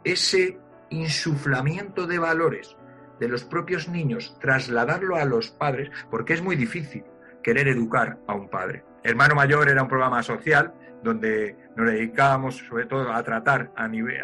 ese 0.03 0.59
insuflamiento 0.89 2.07
de 2.07 2.19
valores 2.19 2.75
de 3.19 3.27
los 3.27 3.43
propios 3.43 3.87
niños, 3.87 4.35
trasladarlo 4.41 5.15
a 5.15 5.25
los 5.25 5.51
padres, 5.51 5.91
porque 6.09 6.33
es 6.33 6.41
muy 6.41 6.55
difícil 6.55 7.05
querer 7.43 7.67
educar 7.67 8.17
a 8.27 8.33
un 8.33 8.49
padre. 8.49 8.83
Hermano 9.03 9.35
Mayor 9.35 9.69
era 9.69 9.83
un 9.83 9.87
programa 9.87 10.23
social 10.23 10.73
donde 11.03 11.55
nos 11.75 11.87
dedicábamos 11.87 12.57
sobre 12.57 12.85
todo 12.85 13.11
a 13.11 13.23
tratar 13.23 13.71
a 13.75 13.87
nivel, 13.87 14.21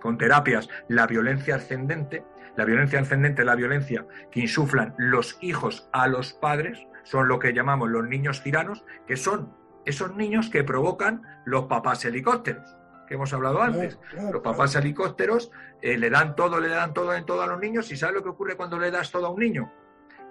con 0.00 0.18
terapias 0.18 0.68
la 0.88 1.06
violencia 1.06 1.56
ascendente. 1.56 2.24
La 2.56 2.64
violencia 2.64 3.00
ascendente 3.00 3.42
es 3.42 3.46
la 3.46 3.54
violencia 3.54 4.04
que 4.30 4.40
insuflan 4.40 4.94
los 4.98 5.38
hijos 5.40 5.88
a 5.92 6.06
los 6.08 6.34
padres, 6.34 6.86
son 7.04 7.28
lo 7.28 7.38
que 7.38 7.54
llamamos 7.54 7.88
los 7.88 8.06
niños 8.06 8.42
tiranos, 8.42 8.84
que 9.06 9.16
son 9.16 9.54
esos 9.86 10.14
niños 10.14 10.50
que 10.50 10.64
provocan 10.64 11.22
los 11.44 11.64
papás 11.64 12.04
helicópteros, 12.04 12.76
que 13.08 13.14
hemos 13.14 13.32
hablado 13.32 13.62
antes. 13.62 13.98
los 14.30 14.42
papás 14.42 14.74
helicópteros 14.76 15.50
eh, 15.80 15.96
le 15.96 16.10
dan 16.10 16.36
todo, 16.36 16.60
le 16.60 16.68
dan 16.68 16.92
todo 16.92 17.14
en 17.14 17.24
todo 17.24 17.42
a 17.42 17.46
los 17.46 17.60
niños 17.60 17.90
y 17.90 17.96
¿sabes 17.96 18.16
lo 18.16 18.22
que 18.22 18.28
ocurre 18.28 18.56
cuando 18.56 18.78
le 18.78 18.90
das 18.90 19.10
todo 19.10 19.26
a 19.26 19.30
un 19.30 19.40
niño? 19.40 19.72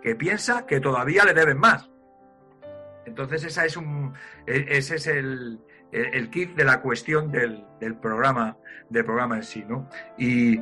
Que 0.02 0.16
piensa 0.16 0.66
que 0.66 0.80
todavía 0.80 1.26
le 1.26 1.34
deben 1.34 1.60
más. 1.60 1.90
Entonces 3.06 3.44
esa 3.44 3.66
es 3.66 3.78
un, 3.78 4.14
e, 4.46 4.66
ese 4.70 4.96
es 4.96 5.08
el, 5.08 5.60
el, 5.92 6.30
kit 6.30 6.56
de 6.56 6.64
la 6.64 6.82
cuestión 6.82 7.32
del, 7.32 7.66
programa, 8.02 8.58
del 8.90 9.06
programa 9.06 9.38
en 9.38 9.44
sí, 9.44 9.64
¿no? 9.68 9.90
Y, 10.18 10.62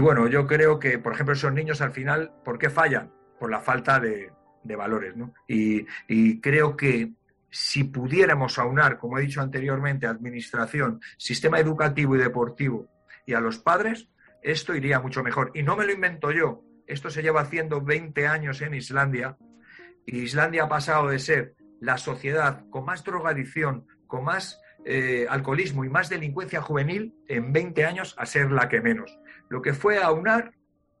bueno, 0.00 0.28
yo 0.28 0.46
creo 0.46 0.78
que, 0.78 0.98
por 0.98 1.12
ejemplo, 1.12 1.34
esos 1.34 1.52
niños 1.52 1.80
al 1.80 1.92
final, 1.92 2.32
¿por 2.44 2.58
qué 2.58 2.70
fallan? 2.70 3.10
Por 3.38 3.50
la 3.50 3.60
falta 3.60 4.00
de, 4.00 4.32
valores, 4.76 5.16
¿no? 5.16 5.32
Y, 5.46 5.86
y, 6.08 6.40
creo 6.40 6.76
que 6.76 7.12
si 7.50 7.84
pudiéramos 7.84 8.58
aunar, 8.58 8.98
como 8.98 9.18
he 9.18 9.22
dicho 9.22 9.40
anteriormente, 9.40 10.06
administración, 10.06 11.00
sistema 11.16 11.58
educativo 11.58 12.14
y 12.16 12.18
deportivo 12.18 12.86
y 13.24 13.32
a 13.32 13.40
los 13.40 13.58
padres, 13.58 14.08
esto 14.42 14.74
iría 14.74 15.00
mucho 15.00 15.22
mejor. 15.22 15.52
Y 15.54 15.62
no 15.62 15.74
me 15.74 15.86
lo 15.86 15.92
invento 15.92 16.30
yo, 16.30 16.62
esto 16.86 17.10
se 17.10 17.22
lleva 17.22 17.42
haciendo 17.42 17.80
20 17.80 18.26
años 18.26 18.60
en 18.60 18.74
Islandia, 18.74 19.36
y 20.06 20.20
Islandia 20.20 20.64
ha 20.64 20.68
pasado 20.68 21.08
de 21.08 21.18
ser 21.18 21.54
la 21.80 21.98
sociedad 21.98 22.64
con 22.70 22.84
más 22.84 23.04
drogadicción, 23.04 23.86
con 24.06 24.24
más 24.24 24.60
eh, 24.90 25.26
alcoholismo 25.28 25.84
y 25.84 25.90
más 25.90 26.08
delincuencia 26.08 26.62
juvenil 26.62 27.14
en 27.28 27.52
20 27.52 27.84
años 27.84 28.14
a 28.16 28.24
ser 28.24 28.50
la 28.50 28.70
que 28.70 28.80
menos. 28.80 29.18
Lo 29.50 29.60
que 29.60 29.74
fue 29.74 30.02
aunar 30.02 30.54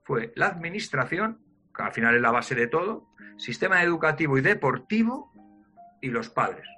fue 0.04 0.30
la 0.36 0.48
administración, 0.48 1.40
que 1.74 1.84
al 1.84 1.92
final 1.92 2.14
es 2.14 2.20
la 2.20 2.30
base 2.30 2.54
de 2.54 2.66
todo, 2.66 3.08
sistema 3.38 3.82
educativo 3.82 4.36
y 4.36 4.42
deportivo 4.42 5.32
y 6.02 6.10
los 6.10 6.28
padres. 6.28 6.68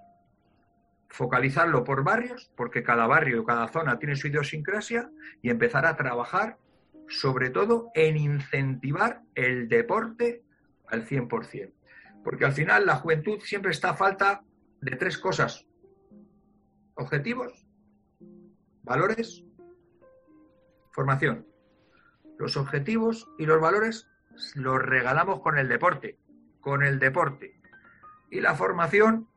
Focalizarlo 1.08 1.82
por 1.82 2.04
barrios, 2.04 2.52
porque 2.56 2.84
cada 2.84 3.08
barrio, 3.08 3.44
cada 3.44 3.66
zona 3.66 3.98
tiene 3.98 4.14
su 4.14 4.28
idiosincrasia, 4.28 5.10
y 5.42 5.50
empezar 5.50 5.86
a 5.86 5.96
trabajar 5.96 6.58
sobre 7.08 7.50
todo 7.50 7.90
en 7.94 8.18
incentivar 8.18 9.22
el 9.34 9.68
deporte 9.68 10.44
al 10.86 11.04
100%. 11.08 11.72
Porque 12.22 12.44
al 12.44 12.52
final 12.52 12.86
la 12.86 12.94
juventud 12.94 13.40
siempre 13.40 13.72
está 13.72 13.90
a 13.90 13.96
falta 13.96 14.44
de 14.80 14.94
tres 14.94 15.18
cosas 15.18 15.66
objetivos, 16.95 17.66
valores, 18.82 19.45
formación. 20.91 21.47
Los 22.38 22.57
objetivos 22.57 23.28
y 23.38 23.47
los 23.47 23.61
valores 23.61 24.09
los 24.55 24.80
regalamos 24.80 25.41
con 25.41 25.59
el 25.59 25.68
deporte, 25.68 26.18
con 26.61 26.82
el 26.82 26.99
deporte. 26.99 27.61
Y 28.30 28.41
la 28.41 28.55
formación 28.55 29.28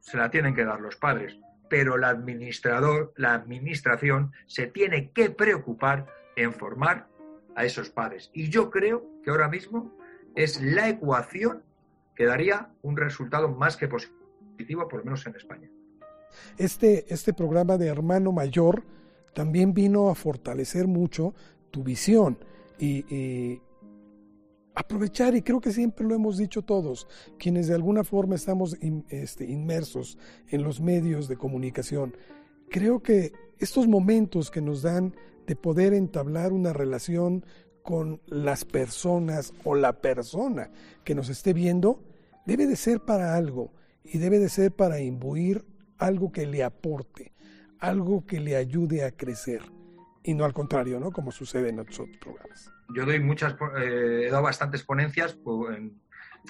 se 0.00 0.16
la 0.16 0.30
tienen 0.30 0.54
que 0.54 0.64
dar 0.64 0.80
los 0.80 0.96
padres, 0.96 1.38
pero 1.68 1.96
el 1.96 2.04
administrador, 2.04 3.12
la 3.16 3.34
administración 3.34 4.32
se 4.46 4.66
tiene 4.66 5.10
que 5.12 5.30
preocupar 5.30 6.06
en 6.36 6.52
formar 6.52 7.08
a 7.56 7.64
esos 7.64 7.90
padres. 7.90 8.30
Y 8.34 8.50
yo 8.50 8.70
creo 8.70 9.06
que 9.22 9.30
ahora 9.30 9.48
mismo 9.48 9.96
es 10.34 10.60
la 10.60 10.88
ecuación 10.88 11.62
que 12.14 12.26
daría 12.26 12.70
un 12.82 12.96
resultado 12.96 13.48
más 13.48 13.76
que 13.76 13.88
positivo, 13.88 14.88
por 14.88 15.00
lo 15.00 15.04
menos 15.04 15.26
en 15.26 15.36
España. 15.36 15.68
Este, 16.58 17.04
este 17.12 17.32
programa 17.32 17.78
de 17.78 17.86
Hermano 17.86 18.32
Mayor 18.32 18.84
también 19.34 19.74
vino 19.74 20.08
a 20.08 20.14
fortalecer 20.14 20.86
mucho 20.86 21.34
tu 21.70 21.82
visión 21.82 22.38
y, 22.78 23.60
aprovechar, 24.74 25.36
y 25.36 25.42
creo 25.42 25.60
que 25.60 25.72
siempre 25.72 26.06
lo 26.06 26.14
hemos 26.14 26.36
dicho 26.36 26.62
todos, 26.62 27.06
quienes 27.38 27.68
de 27.68 27.74
alguna 27.74 28.04
forma 28.04 28.34
estamos 28.34 28.76
este, 29.08 29.44
inmersos 29.44 30.18
en 30.48 30.62
los 30.62 30.80
medios 30.80 31.28
de 31.28 31.36
comunicación, 31.36 32.16
creo 32.70 33.00
que 33.00 33.32
estos 33.58 33.86
momentos 33.86 34.50
que 34.50 34.60
nos 34.60 34.82
dan 34.82 35.14
de 35.46 35.56
poder 35.56 35.94
entablar 35.94 36.52
una 36.52 36.72
relación 36.72 37.44
con 37.82 38.20
las 38.26 38.64
personas 38.64 39.52
o 39.62 39.74
la 39.74 40.00
persona 40.00 40.70
que 41.04 41.14
nos 41.14 41.28
esté 41.28 41.52
viendo, 41.52 42.02
debe 42.46 42.66
de 42.66 42.76
ser 42.76 43.00
para 43.00 43.36
algo 43.36 43.72
y 44.02 44.18
debe 44.18 44.38
de 44.38 44.48
ser 44.48 44.72
para 44.72 45.00
imbuir 45.00 45.64
algo 45.98 46.32
que 46.32 46.46
le 46.46 46.62
aporte, 46.62 47.32
algo 47.78 48.26
que 48.26 48.40
le 48.40 48.56
ayude 48.56 49.04
a 49.04 49.12
crecer 49.12 49.62
y 50.24 50.34
no 50.34 50.44
al 50.44 50.54
contrario, 50.54 50.98
¿no? 50.98 51.12
Como 51.12 51.30
sucede 51.30 51.68
en 51.68 51.78
otros 51.78 52.08
programas. 52.18 52.72
Yo 52.94 53.04
doy 53.04 53.20
muchas, 53.20 53.54
eh, 53.78 54.24
he 54.26 54.30
dado 54.30 54.42
bastantes 54.42 54.82
ponencias, 54.82 55.34
pues, 55.34 55.76
en, 55.76 56.00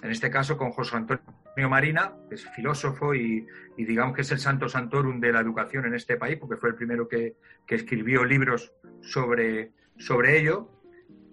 este 0.02 0.30
caso 0.30 0.56
con 0.56 0.70
José 0.72 0.96
Antonio 0.96 1.68
Marina, 1.68 2.14
que 2.28 2.36
es 2.36 2.48
filósofo 2.50 3.14
y, 3.14 3.46
digamos 3.76 4.14
que 4.14 4.22
es 4.22 4.32
el 4.32 4.38
santo 4.38 4.68
santorum 4.68 5.20
de 5.20 5.32
la 5.32 5.40
educación 5.40 5.86
en 5.86 5.94
este 5.94 6.16
país, 6.16 6.36
porque 6.36 6.56
fue 6.56 6.70
el 6.70 6.74
primero 6.74 7.08
que, 7.08 7.36
escribió 7.68 8.24
libros 8.24 8.72
sobre, 9.00 9.72
sobre 9.98 10.38
ello. 10.38 10.70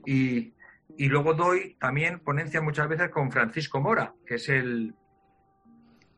Y, 0.05 0.53
y 0.97 1.07
luego 1.07 1.33
doy 1.33 1.75
también 1.79 2.19
ponencias 2.19 2.63
muchas 2.63 2.87
veces 2.87 3.09
con 3.09 3.31
Francisco 3.31 3.79
Mora, 3.79 4.13
que 4.25 4.35
es 4.35 4.49
el 4.49 4.95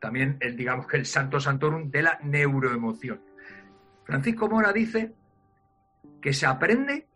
también 0.04 0.36
el, 0.40 0.54
digamos 0.54 0.86
que 0.86 0.98
el 0.98 1.06
santo 1.06 1.40
santorum 1.40 1.90
de 1.90 2.02
la 2.02 2.18
neuroemoción. 2.22 3.22
Francisco 4.04 4.50
Mora 4.50 4.70
dice 4.70 5.14
que 6.20 6.34
se 6.34 6.44
aprende 6.44 7.06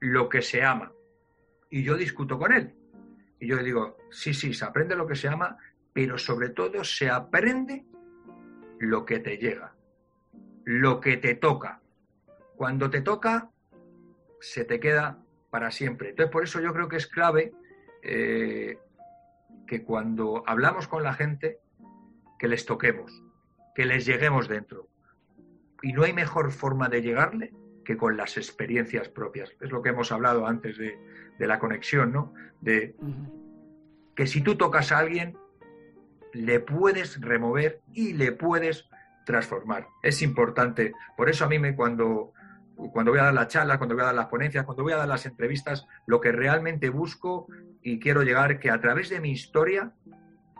lo 0.00 0.28
que 0.28 0.42
se 0.42 0.62
ama. 0.62 0.92
Y 1.70 1.82
yo 1.82 1.96
discuto 1.96 2.38
con 2.38 2.52
él. 2.52 2.74
Y 3.38 3.46
yo 3.46 3.56
le 3.56 3.62
digo, 3.62 3.96
sí, 4.10 4.34
sí, 4.34 4.52
se 4.52 4.66
aprende 4.66 4.94
lo 4.96 5.06
que 5.06 5.14
se 5.14 5.28
ama, 5.28 5.56
pero 5.94 6.18
sobre 6.18 6.50
todo 6.50 6.84
se 6.84 7.08
aprende 7.08 7.86
lo 8.80 9.06
que 9.06 9.20
te 9.20 9.38
llega, 9.38 9.72
lo 10.66 11.00
que 11.00 11.16
te 11.16 11.36
toca. 11.36 11.80
Cuando 12.54 12.90
te 12.90 13.00
toca, 13.00 13.48
se 14.42 14.66
te 14.66 14.78
queda 14.78 15.24
para 15.48 15.70
siempre. 15.70 16.10
Entonces, 16.10 16.30
por 16.30 16.44
eso 16.44 16.60
yo 16.60 16.74
creo 16.74 16.86
que 16.86 16.98
es 16.98 17.06
clave 17.06 17.54
eh, 18.02 18.78
que 19.66 19.82
cuando 19.82 20.44
hablamos 20.46 20.86
con 20.86 21.02
la 21.02 21.14
gente, 21.14 21.60
que 22.40 22.48
les 22.48 22.64
toquemos, 22.64 23.22
que 23.74 23.84
les 23.84 24.06
lleguemos 24.06 24.48
dentro. 24.48 24.88
Y 25.82 25.92
no 25.92 26.04
hay 26.04 26.14
mejor 26.14 26.50
forma 26.50 26.88
de 26.88 27.02
llegarle 27.02 27.52
que 27.84 27.98
con 27.98 28.16
las 28.16 28.38
experiencias 28.38 29.10
propias. 29.10 29.52
Es 29.60 29.70
lo 29.70 29.82
que 29.82 29.90
hemos 29.90 30.10
hablado 30.10 30.46
antes 30.46 30.78
de, 30.78 30.98
la 31.38 31.58
conexión, 31.58 32.12
¿no? 32.12 32.34
De 32.60 32.94
que 34.14 34.26
si 34.26 34.40
tú 34.40 34.56
tocas 34.56 34.90
a 34.90 34.98
alguien, 34.98 35.36
le 36.32 36.60
puedes 36.60 37.20
remover 37.20 37.80
y 37.92 38.14
le 38.14 38.32
puedes 38.32 38.88
transformar. 39.26 39.88
Es 40.02 40.22
importante. 40.22 40.92
Por 41.16 41.28
eso 41.28 41.44
a 41.44 41.48
mí 41.48 41.58
me 41.58 41.76
cuando 41.76 42.32
cuando 42.92 43.10
voy 43.10 43.20
a 43.20 43.24
dar 43.24 43.34
la 43.34 43.46
charla, 43.46 43.76
cuando 43.76 43.94
voy 43.94 44.02
a 44.02 44.06
dar 44.06 44.14
las 44.14 44.28
ponencias, 44.28 44.64
cuando 44.64 44.82
voy 44.82 44.94
a 44.94 44.96
dar 44.96 45.08
las 45.08 45.26
entrevistas, 45.26 45.86
lo 46.06 46.22
que 46.22 46.32
realmente 46.32 46.88
busco 46.88 47.46
y 47.82 48.00
quiero 48.00 48.22
llegar 48.22 48.58
que 48.58 48.70
a 48.70 48.80
través 48.80 49.10
de 49.10 49.20
mi 49.20 49.30
historia 49.30 49.92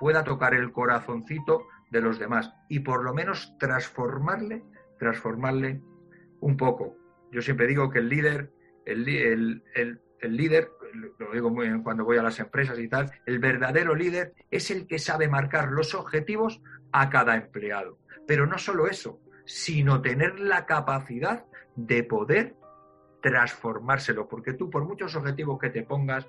pueda 0.00 0.24
tocar 0.24 0.54
el 0.54 0.72
corazoncito 0.72 1.66
de 1.90 2.00
los 2.00 2.18
demás 2.18 2.52
y 2.68 2.80
por 2.80 3.04
lo 3.04 3.14
menos 3.14 3.54
transformarle, 3.58 4.64
transformarle 4.98 5.82
un 6.40 6.56
poco. 6.56 6.96
Yo 7.30 7.42
siempre 7.42 7.66
digo 7.66 7.90
que 7.90 7.98
el 8.00 8.08
líder, 8.08 8.50
el, 8.86 9.62
el 9.74 10.36
líder, 10.36 10.70
lo 11.18 11.32
digo 11.32 11.50
muy 11.50 11.68
bien 11.68 11.82
cuando 11.82 12.04
voy 12.04 12.16
a 12.16 12.22
las 12.22 12.40
empresas 12.40 12.78
y 12.78 12.88
tal, 12.88 13.12
el 13.26 13.38
verdadero 13.38 13.94
líder 13.94 14.34
es 14.50 14.70
el 14.70 14.86
que 14.86 14.98
sabe 14.98 15.28
marcar 15.28 15.70
los 15.70 15.94
objetivos 15.94 16.62
a 16.92 17.10
cada 17.10 17.36
empleado. 17.36 17.98
Pero 18.26 18.46
no 18.46 18.58
solo 18.58 18.88
eso, 18.88 19.20
sino 19.44 20.00
tener 20.00 20.40
la 20.40 20.66
capacidad 20.66 21.44
de 21.76 22.02
poder 22.04 22.56
transformárselo, 23.20 24.28
porque 24.28 24.54
tú 24.54 24.70
por 24.70 24.84
muchos 24.84 25.14
objetivos 25.14 25.58
que 25.58 25.70
te 25.70 25.82
pongas, 25.82 26.26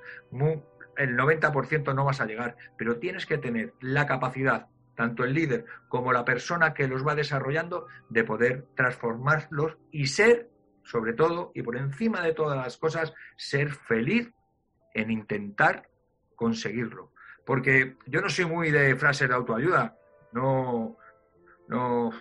el 0.97 1.17
90% 1.17 1.93
no 1.95 2.05
vas 2.05 2.21
a 2.21 2.25
llegar, 2.25 2.55
pero 2.77 2.97
tienes 2.97 3.25
que 3.25 3.37
tener 3.37 3.73
la 3.79 4.05
capacidad, 4.05 4.67
tanto 4.95 5.23
el 5.23 5.33
líder 5.33 5.65
como 5.87 6.13
la 6.13 6.25
persona 6.25 6.73
que 6.73 6.87
los 6.87 7.05
va 7.05 7.15
desarrollando, 7.15 7.87
de 8.09 8.23
poder 8.23 8.67
transformarlos 8.75 9.77
y 9.91 10.07
ser, 10.07 10.49
sobre 10.83 11.13
todo, 11.13 11.51
y 11.53 11.61
por 11.61 11.77
encima 11.77 12.21
de 12.21 12.33
todas 12.33 12.57
las 12.57 12.77
cosas, 12.77 13.13
ser 13.37 13.71
feliz 13.71 14.31
en 14.93 15.11
intentar 15.11 15.89
conseguirlo. 16.35 17.13
Porque 17.45 17.97
yo 18.05 18.21
no 18.21 18.29
soy 18.29 18.45
muy 18.45 18.71
de 18.71 18.95
frases 18.95 19.29
de 19.29 19.35
autoayuda, 19.35 19.95
no, 20.33 20.97
no, 21.67 22.11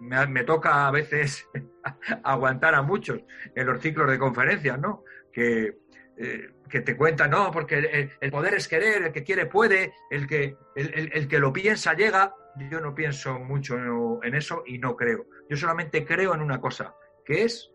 me, 0.00 0.44
toca 0.44 0.86
a 0.86 0.90
veces 0.90 1.48
aguantar 2.22 2.74
a 2.74 2.82
muchos 2.82 3.20
en 3.54 3.66
los 3.66 3.80
ciclos 3.80 4.10
de 4.10 4.18
conferencias, 4.18 4.78
¿no? 4.78 5.04
Que, 5.32 5.78
eh, 6.18 6.50
que 6.68 6.80
te 6.80 6.96
cuentan, 6.96 7.30
no, 7.30 7.50
porque 7.50 8.10
el, 8.20 8.30
poder 8.30 8.54
es 8.54 8.68
querer, 8.68 9.02
el 9.02 9.12
que 9.12 9.22
quiere 9.22 9.46
puede, 9.46 9.92
el 10.10 10.26
que, 10.26 10.56
el, 10.74 11.28
que 11.28 11.38
lo 11.38 11.52
piensa 11.52 11.94
llega. 11.94 12.34
Yo 12.70 12.80
no 12.80 12.94
pienso 12.94 13.38
mucho 13.38 13.76
en 14.22 14.34
eso 14.34 14.62
y 14.66 14.78
no 14.78 14.96
creo. 14.96 15.26
Yo 15.48 15.56
solamente 15.56 16.04
creo 16.04 16.34
en 16.34 16.40
una 16.40 16.60
cosa, 16.60 16.94
que 17.24 17.44
es 17.44 17.70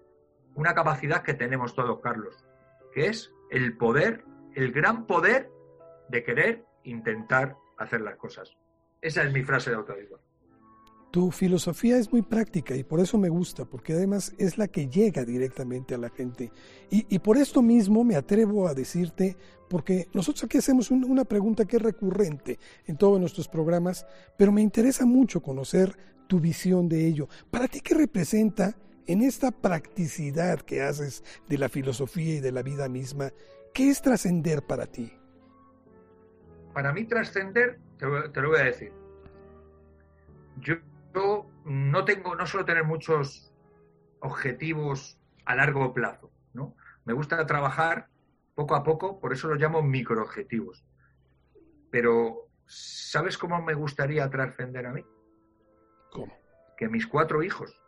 una 0.55 0.73
capacidad 0.73 1.21
que 1.21 1.35
tenemos 1.35 1.75
todos, 1.75 1.99
Carlos, 2.01 2.43
que 2.91 3.07
es 3.07 3.31
el 3.51 3.77
poder, 3.77 4.25
el 4.55 4.71
gran 4.71 5.05
poder 5.05 5.49
de 6.09 6.23
querer 6.23 6.65
intentar 6.83 7.55
hacer 7.77 8.01
las 8.01 8.15
cosas. 8.15 8.57
Esa 9.01 9.23
es 9.23 9.31
mi 9.31 9.43
frase 9.43 9.69
de 9.69 9.77
autoayuda. 9.77 10.17
Tu 11.11 11.29
filosofía 11.29 11.97
es 11.97 12.09
muy 12.09 12.21
práctica 12.21 12.73
y 12.73 12.85
por 12.85 13.01
eso 13.01 13.17
me 13.17 13.27
gusta, 13.27 13.65
porque 13.65 13.91
además 13.91 14.33
es 14.37 14.57
la 14.57 14.69
que 14.69 14.87
llega 14.87 15.25
directamente 15.25 15.93
a 15.93 15.97
la 15.97 16.09
gente. 16.09 16.51
Y, 16.89 17.19
por 17.19 17.37
esto 17.37 17.61
mismo 17.61 18.05
me 18.05 18.15
atrevo 18.15 18.65
a 18.65 18.73
decirte, 18.73 19.35
porque 19.69 20.07
nosotros 20.13 20.45
aquí 20.45 20.57
hacemos 20.57 20.89
una 20.89 21.25
pregunta 21.25 21.65
que 21.65 21.75
es 21.75 21.81
recurrente 21.81 22.59
en 22.87 22.95
todos 22.95 23.19
nuestros 23.19 23.49
programas, 23.49 24.05
pero 24.37 24.53
me 24.53 24.61
interesa 24.61 25.05
mucho 25.05 25.41
conocer 25.41 25.97
tu 26.27 26.39
visión 26.39 26.87
de 26.87 27.05
ello. 27.05 27.27
¿Para 27.49 27.67
ti 27.67 27.81
qué 27.81 27.93
representa 27.93 28.73
en 29.05 29.21
esta 29.21 29.51
practicidad 29.51 30.61
que 30.61 30.81
haces 30.81 31.25
de 31.49 31.57
la 31.57 31.67
filosofía 31.67 32.35
y 32.35 32.39
de 32.39 32.53
la 32.53 32.63
vida 32.63 32.87
misma? 32.87 33.31
¿Qué 33.73 33.89
es 33.89 34.01
trascender 34.01 34.61
para 34.61 34.85
ti? 34.85 35.11
Para 36.73 36.93
mí 36.93 37.03
trascender, 37.03 37.79
te, 37.97 38.05
te 38.29 38.41
lo 38.41 38.49
voy 38.49 38.59
a 38.59 38.63
decir. 38.63 38.93
Yo 40.61 40.75
yo 41.13 41.49
no 41.65 42.05
tengo, 42.05 42.35
no 42.35 42.45
suelo 42.45 42.65
tener 42.65 42.83
muchos 42.83 43.53
objetivos 44.19 45.19
a 45.45 45.55
largo 45.55 45.93
plazo, 45.93 46.31
¿no? 46.53 46.75
Me 47.05 47.13
gusta 47.13 47.45
trabajar 47.45 48.07
poco 48.55 48.75
a 48.75 48.83
poco, 48.83 49.19
por 49.19 49.33
eso 49.33 49.47
los 49.47 49.59
llamo 49.59 49.81
microobjetivos. 49.81 50.85
Pero, 51.89 52.47
¿sabes 52.65 53.37
cómo 53.37 53.61
me 53.61 53.73
gustaría 53.73 54.29
trascender 54.29 54.85
a 54.85 54.93
mí? 54.93 55.03
¿Cómo? 56.11 56.33
Que 56.77 56.87
mis 56.87 57.07
cuatro 57.07 57.43
hijos 57.43 57.81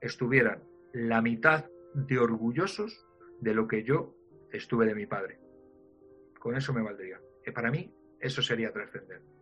estuvieran 0.00 0.62
la 0.92 1.20
mitad 1.20 1.66
de 1.94 2.18
orgullosos 2.18 3.06
de 3.40 3.54
lo 3.54 3.68
que 3.68 3.84
yo 3.84 4.14
estuve 4.50 4.86
de 4.86 4.94
mi 4.94 5.06
padre. 5.06 5.40
Con 6.38 6.56
eso 6.56 6.72
me 6.72 6.82
valdría. 6.82 7.20
Que 7.42 7.52
para 7.52 7.70
mí 7.70 7.94
eso 8.20 8.42
sería 8.42 8.72
trascender 8.72 9.33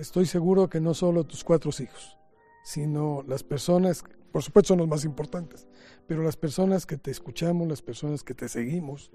estoy 0.00 0.26
seguro 0.26 0.68
que 0.68 0.80
no 0.80 0.94
solo 0.94 1.24
tus 1.24 1.44
cuatro 1.44 1.70
hijos, 1.78 2.16
sino 2.64 3.22
las 3.28 3.42
personas, 3.42 4.02
por 4.32 4.42
supuesto 4.42 4.68
son 4.68 4.78
los 4.78 4.88
más 4.88 5.04
importantes, 5.04 5.68
pero 6.06 6.22
las 6.22 6.36
personas 6.36 6.86
que 6.86 6.96
te 6.96 7.10
escuchamos, 7.10 7.68
las 7.68 7.82
personas 7.82 8.24
que 8.24 8.34
te 8.34 8.48
seguimos, 8.48 9.10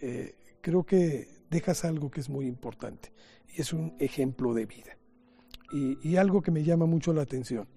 eh, 0.00 0.36
creo 0.60 0.84
que 0.84 1.28
dejas 1.50 1.84
algo 1.84 2.10
que 2.10 2.20
es 2.20 2.28
muy 2.28 2.46
importante 2.46 3.12
y 3.48 3.60
es 3.60 3.72
un 3.72 3.94
ejemplo 3.98 4.54
de 4.54 4.66
vida. 4.66 4.96
Y, 5.72 5.98
y 6.08 6.16
algo 6.16 6.40
que 6.40 6.50
me 6.50 6.62
llama 6.64 6.86
mucho 6.86 7.12
la 7.12 7.22
atención, 7.22 7.68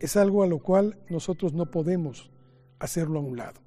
es 0.00 0.16
algo 0.16 0.42
a 0.42 0.46
lo 0.46 0.58
cual 0.58 0.98
nosotros 1.10 1.52
no 1.52 1.70
podemos 1.70 2.30
hacerlo 2.78 3.20
a 3.20 3.22
un 3.22 3.36
lado. 3.36 3.60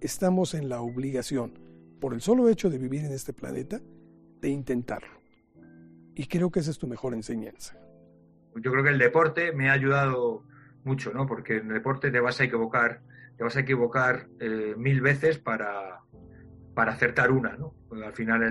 Estamos 0.00 0.52
en 0.54 0.68
la 0.68 0.82
obligación, 0.82 1.58
por 1.98 2.12
el 2.12 2.20
solo 2.20 2.48
hecho 2.50 2.68
de 2.68 2.78
vivir 2.78 3.04
en 3.04 3.12
este 3.12 3.32
planeta, 3.32 3.80
de 4.40 4.50
intentarlo. 4.50 5.23
Y 6.14 6.26
creo 6.26 6.50
que 6.50 6.60
esa 6.60 6.70
es 6.70 6.78
tu 6.78 6.86
mejor 6.86 7.14
enseñanza. 7.14 7.76
Yo 8.56 8.70
creo 8.70 8.84
que 8.84 8.90
el 8.90 8.98
deporte 8.98 9.52
me 9.52 9.68
ha 9.68 9.72
ayudado 9.72 10.44
mucho, 10.84 11.12
¿no? 11.12 11.26
Porque 11.26 11.56
en 11.56 11.68
el 11.68 11.74
deporte 11.74 12.10
te 12.10 12.20
vas 12.20 12.40
a 12.40 12.44
equivocar, 12.44 13.00
te 13.36 13.42
vas 13.42 13.56
a 13.56 13.60
equivocar 13.60 14.28
eh, 14.38 14.74
mil 14.76 15.00
veces 15.00 15.38
para, 15.38 16.00
acertar 16.76 17.32
una, 17.32 17.56
¿no? 17.56 17.74
al 18.04 18.12
final 18.12 18.42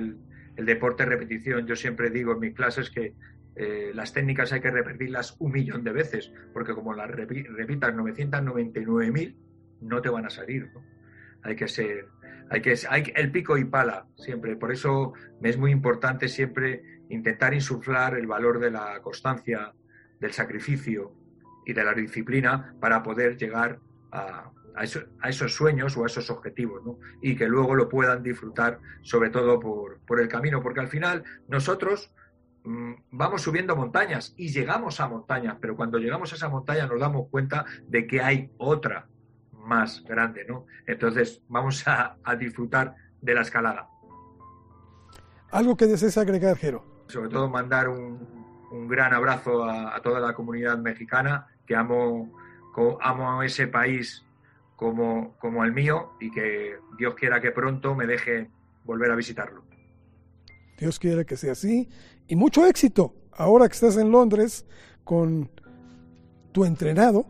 el, 0.55 0.65
deporte 0.65 1.03
es 1.03 1.09
repetición. 1.09 1.65
Yo 1.65 1.75
siempre 1.75 2.09
digo 2.09 2.33
en 2.33 2.39
mis 2.39 2.53
clases 2.53 2.89
que, 2.89 3.15
eh, 3.55 3.91
las 3.93 4.13
técnicas 4.13 4.51
hay 4.51 4.61
que 4.61 4.71
repetirlas 4.71 5.35
un 5.39 5.51
millón 5.51 5.83
de 5.83 5.91
veces, 5.91 6.31
porque 6.53 6.73
como 6.73 6.93
las 6.93 7.09
repitas 7.09 7.93
999.000, 7.93 9.35
no 9.81 10.01
te 10.01 10.09
van 10.09 10.25
a 10.25 10.29
salir. 10.29 10.69
Hay 11.43 11.55
que 11.55 11.67
ser, 11.67 12.07
hay 12.53 12.61
que, 12.61 13.13
el 13.15 13.31
pico 13.31 13.57
y 13.57 13.65
pala 13.65 14.05
siempre. 14.15 14.55
Por 14.55 14.71
eso 14.71 15.13
me 15.41 15.49
es 15.49 15.57
muy 15.57 15.71
importante 15.71 16.29
siempre 16.29 16.83
intentar 17.09 17.53
insuflar 17.53 18.15
el 18.15 18.27
valor 18.27 18.59
de 18.59 18.69
la 18.69 19.01
constancia, 19.01 19.73
del 20.19 20.33
sacrificio 20.33 21.15
y 21.65 21.73
de 21.73 21.83
la 21.83 21.93
disciplina 21.93 22.75
para 22.79 23.01
poder 23.01 23.37
llegar 23.37 23.79
a, 24.11 24.51
esos 25.23 25.53
sueños 25.53 25.97
o 25.97 26.03
a 26.03 26.07
esos 26.07 26.29
objetivos, 26.29 26.81
Y 27.21 27.35
que 27.35 27.47
luego 27.47 27.75
lo 27.75 27.89
puedan 27.89 28.21
disfrutar, 28.21 28.79
sobre 29.01 29.29
todo 29.29 29.59
por, 29.59 29.99
por 30.01 30.19
el 30.19 30.27
camino, 30.27 30.61
porque 30.61 30.79
al 30.79 30.87
final 30.87 31.23
nosotros 31.47 32.11
mm, 32.63 32.93
vamos 33.11 33.41
subiendo 33.41 33.75
montañas 33.75 34.33
y 34.37 34.49
llegamos 34.49 34.99
a 34.99 35.07
montañas, 35.07 35.57
pero 35.59 35.75
cuando 35.75 35.97
llegamos 35.97 36.31
a 36.31 36.35
esa 36.35 36.49
montaña 36.49 36.87
nos 36.87 36.99
damos 36.99 37.29
cuenta 37.29 37.65
de 37.87 38.05
que 38.07 38.21
hay 38.21 38.51
otra 38.57 39.07
más 39.63 40.03
grande, 40.03 40.45
¿no? 40.47 40.65
Entonces 40.85 41.41
vamos 41.47 41.83
a, 41.87 42.17
disfrutar 42.37 42.95
de 43.21 43.33
la 43.33 43.41
escalada. 43.41 43.87
¿Algo 45.51 45.77
que 45.77 45.87
desees 45.87 46.17
agregar, 46.17 46.57
Jero? 46.57 46.83
Sobre 47.07 47.29
todo 47.29 47.49
mandar 47.49 47.89
un, 47.89 48.43
gran 48.87 49.13
abrazo 49.13 49.63
a, 49.65 50.01
toda 50.01 50.19
la 50.19 50.33
comunidad 50.33 50.77
mexicana, 50.79 51.47
que 51.65 51.75
amo, 51.75 52.31
amo 53.01 53.43
ese 53.43 53.67
país 53.67 54.23
como, 54.75 55.37
como 55.37 55.63
el 55.63 55.71
mío 55.71 56.13
y 56.19 56.31
que 56.31 56.77
Dios 56.97 57.13
quiera 57.15 57.39
que 57.39 57.51
pronto 57.51 57.93
me 57.93 58.07
deje 58.07 58.49
volver 58.83 59.11
a 59.11 59.15
visitarlo. 59.15 59.63
Dios 60.77 60.99
quiera 60.99 61.23
que 61.23 61.37
sea 61.37 61.51
así 61.51 61.87
y 62.27 62.35
mucho 62.35 62.65
éxito 62.65 63.15
ahora 63.31 63.67
que 63.67 63.73
estás 63.73 63.97
en 63.97 64.11
Londres 64.11 64.65
con 65.03 65.49
tu 66.51 66.65
entrenado 66.65 67.25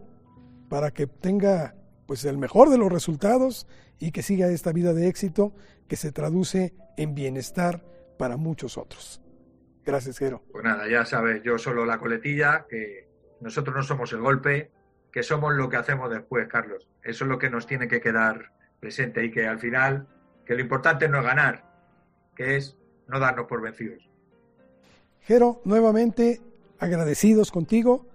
para 0.69 0.91
que 0.91 1.07
tenga 1.07 1.75
pues 2.13 2.25
el 2.25 2.37
mejor 2.37 2.69
de 2.69 2.77
los 2.77 2.91
resultados 2.91 3.65
y 3.97 4.11
que 4.11 4.21
siga 4.21 4.45
esta 4.45 4.71
vida 4.71 4.93
de 4.93 5.07
éxito 5.07 5.51
que 5.87 5.95
se 5.95 6.11
traduce 6.11 6.75
en 6.95 7.15
bienestar 7.15 7.83
para 8.19 8.37
muchos 8.37 8.77
otros. 8.77 9.19
Gracias, 9.83 10.19
Jero. 10.19 10.43
Pues 10.51 10.63
nada, 10.63 10.87
ya 10.87 11.05
sabes, 11.05 11.41
yo 11.41 11.57
solo 11.57 11.87
la 11.87 11.97
coletilla, 11.97 12.67
que 12.69 13.07
nosotros 13.41 13.75
no 13.75 13.81
somos 13.81 14.13
el 14.13 14.19
golpe, 14.19 14.69
que 15.11 15.23
somos 15.23 15.55
lo 15.55 15.69
que 15.69 15.77
hacemos 15.77 16.11
después, 16.11 16.47
Carlos. 16.47 16.87
Eso 17.01 17.23
es 17.23 17.29
lo 17.31 17.39
que 17.39 17.49
nos 17.49 17.65
tiene 17.65 17.87
que 17.87 17.99
quedar 17.99 18.51
presente 18.79 19.25
y 19.25 19.31
que 19.31 19.47
al 19.47 19.57
final, 19.57 20.07
que 20.45 20.53
lo 20.53 20.61
importante 20.61 21.09
no 21.09 21.17
es 21.17 21.25
ganar, 21.25 21.65
que 22.35 22.57
es 22.57 22.77
no 23.07 23.19
darnos 23.19 23.47
por 23.47 23.59
vencidos. 23.59 24.07
Jero, 25.21 25.61
nuevamente 25.65 26.41
agradecidos 26.77 27.49
contigo. 27.49 28.05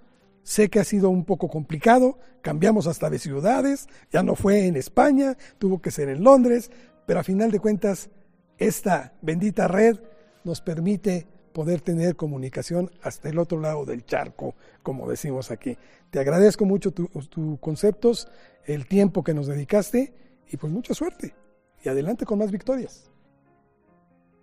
Sé 0.42 0.68
que 0.70 0.80
ha 0.80 0.84
sido 0.84 1.10
un 1.10 1.24
poco 1.24 1.48
complicado, 1.48 2.18
cambiamos 2.42 2.86
hasta 2.86 3.10
de 3.10 3.18
ciudades, 3.18 3.88
ya 4.10 4.22
no 4.22 4.34
fue 4.34 4.66
en 4.66 4.76
España, 4.76 5.36
tuvo 5.58 5.82
que 5.82 5.90
ser 5.90 6.08
en 6.08 6.24
Londres, 6.24 6.70
pero 7.06 7.20
a 7.20 7.24
final 7.24 7.50
de 7.50 7.60
cuentas 7.60 8.10
esta 8.56 9.12
bendita 9.22 9.68
red 9.68 9.98
nos 10.44 10.60
permite 10.60 11.26
poder 11.52 11.80
tener 11.80 12.16
comunicación 12.16 12.90
hasta 13.02 13.28
el 13.28 13.38
otro 13.38 13.60
lado 13.60 13.84
del 13.84 14.04
charco, 14.04 14.54
como 14.82 15.08
decimos 15.08 15.50
aquí. 15.50 15.76
Te 16.10 16.20
agradezco 16.20 16.64
mucho 16.64 16.92
tus 16.92 17.28
conceptos, 17.60 18.28
el 18.64 18.86
tiempo 18.86 19.24
que 19.24 19.34
nos 19.34 19.46
dedicaste 19.46 20.14
y 20.50 20.56
pues 20.56 20.72
mucha 20.72 20.94
suerte. 20.94 21.34
Y 21.82 21.88
adelante 21.88 22.24
con 22.24 22.38
más 22.38 22.50
victorias. 22.50 23.10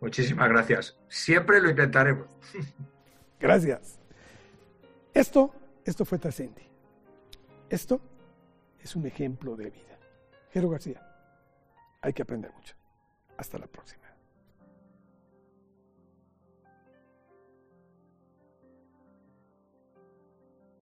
Muchísimas 0.02 0.50
gracias. 0.50 0.98
Siempre 1.08 1.62
lo 1.62 1.70
intentaremos. 1.70 2.28
Gracias. 3.40 4.00
Esto, 5.14 5.54
esto 5.86 6.04
fue 6.04 6.18
Trascendi. 6.18 6.64
Esto 7.70 8.02
es 8.80 8.96
un 8.96 9.06
ejemplo 9.06 9.56
de 9.56 9.70
vida. 9.70 9.98
Jero 10.52 10.70
García, 10.70 11.02
hay 12.02 12.14
que 12.14 12.24
aprender 12.24 12.52
mucho. 12.54 12.76
Hasta 13.38 13.58
la 13.58 13.68
próxima. 13.68 14.05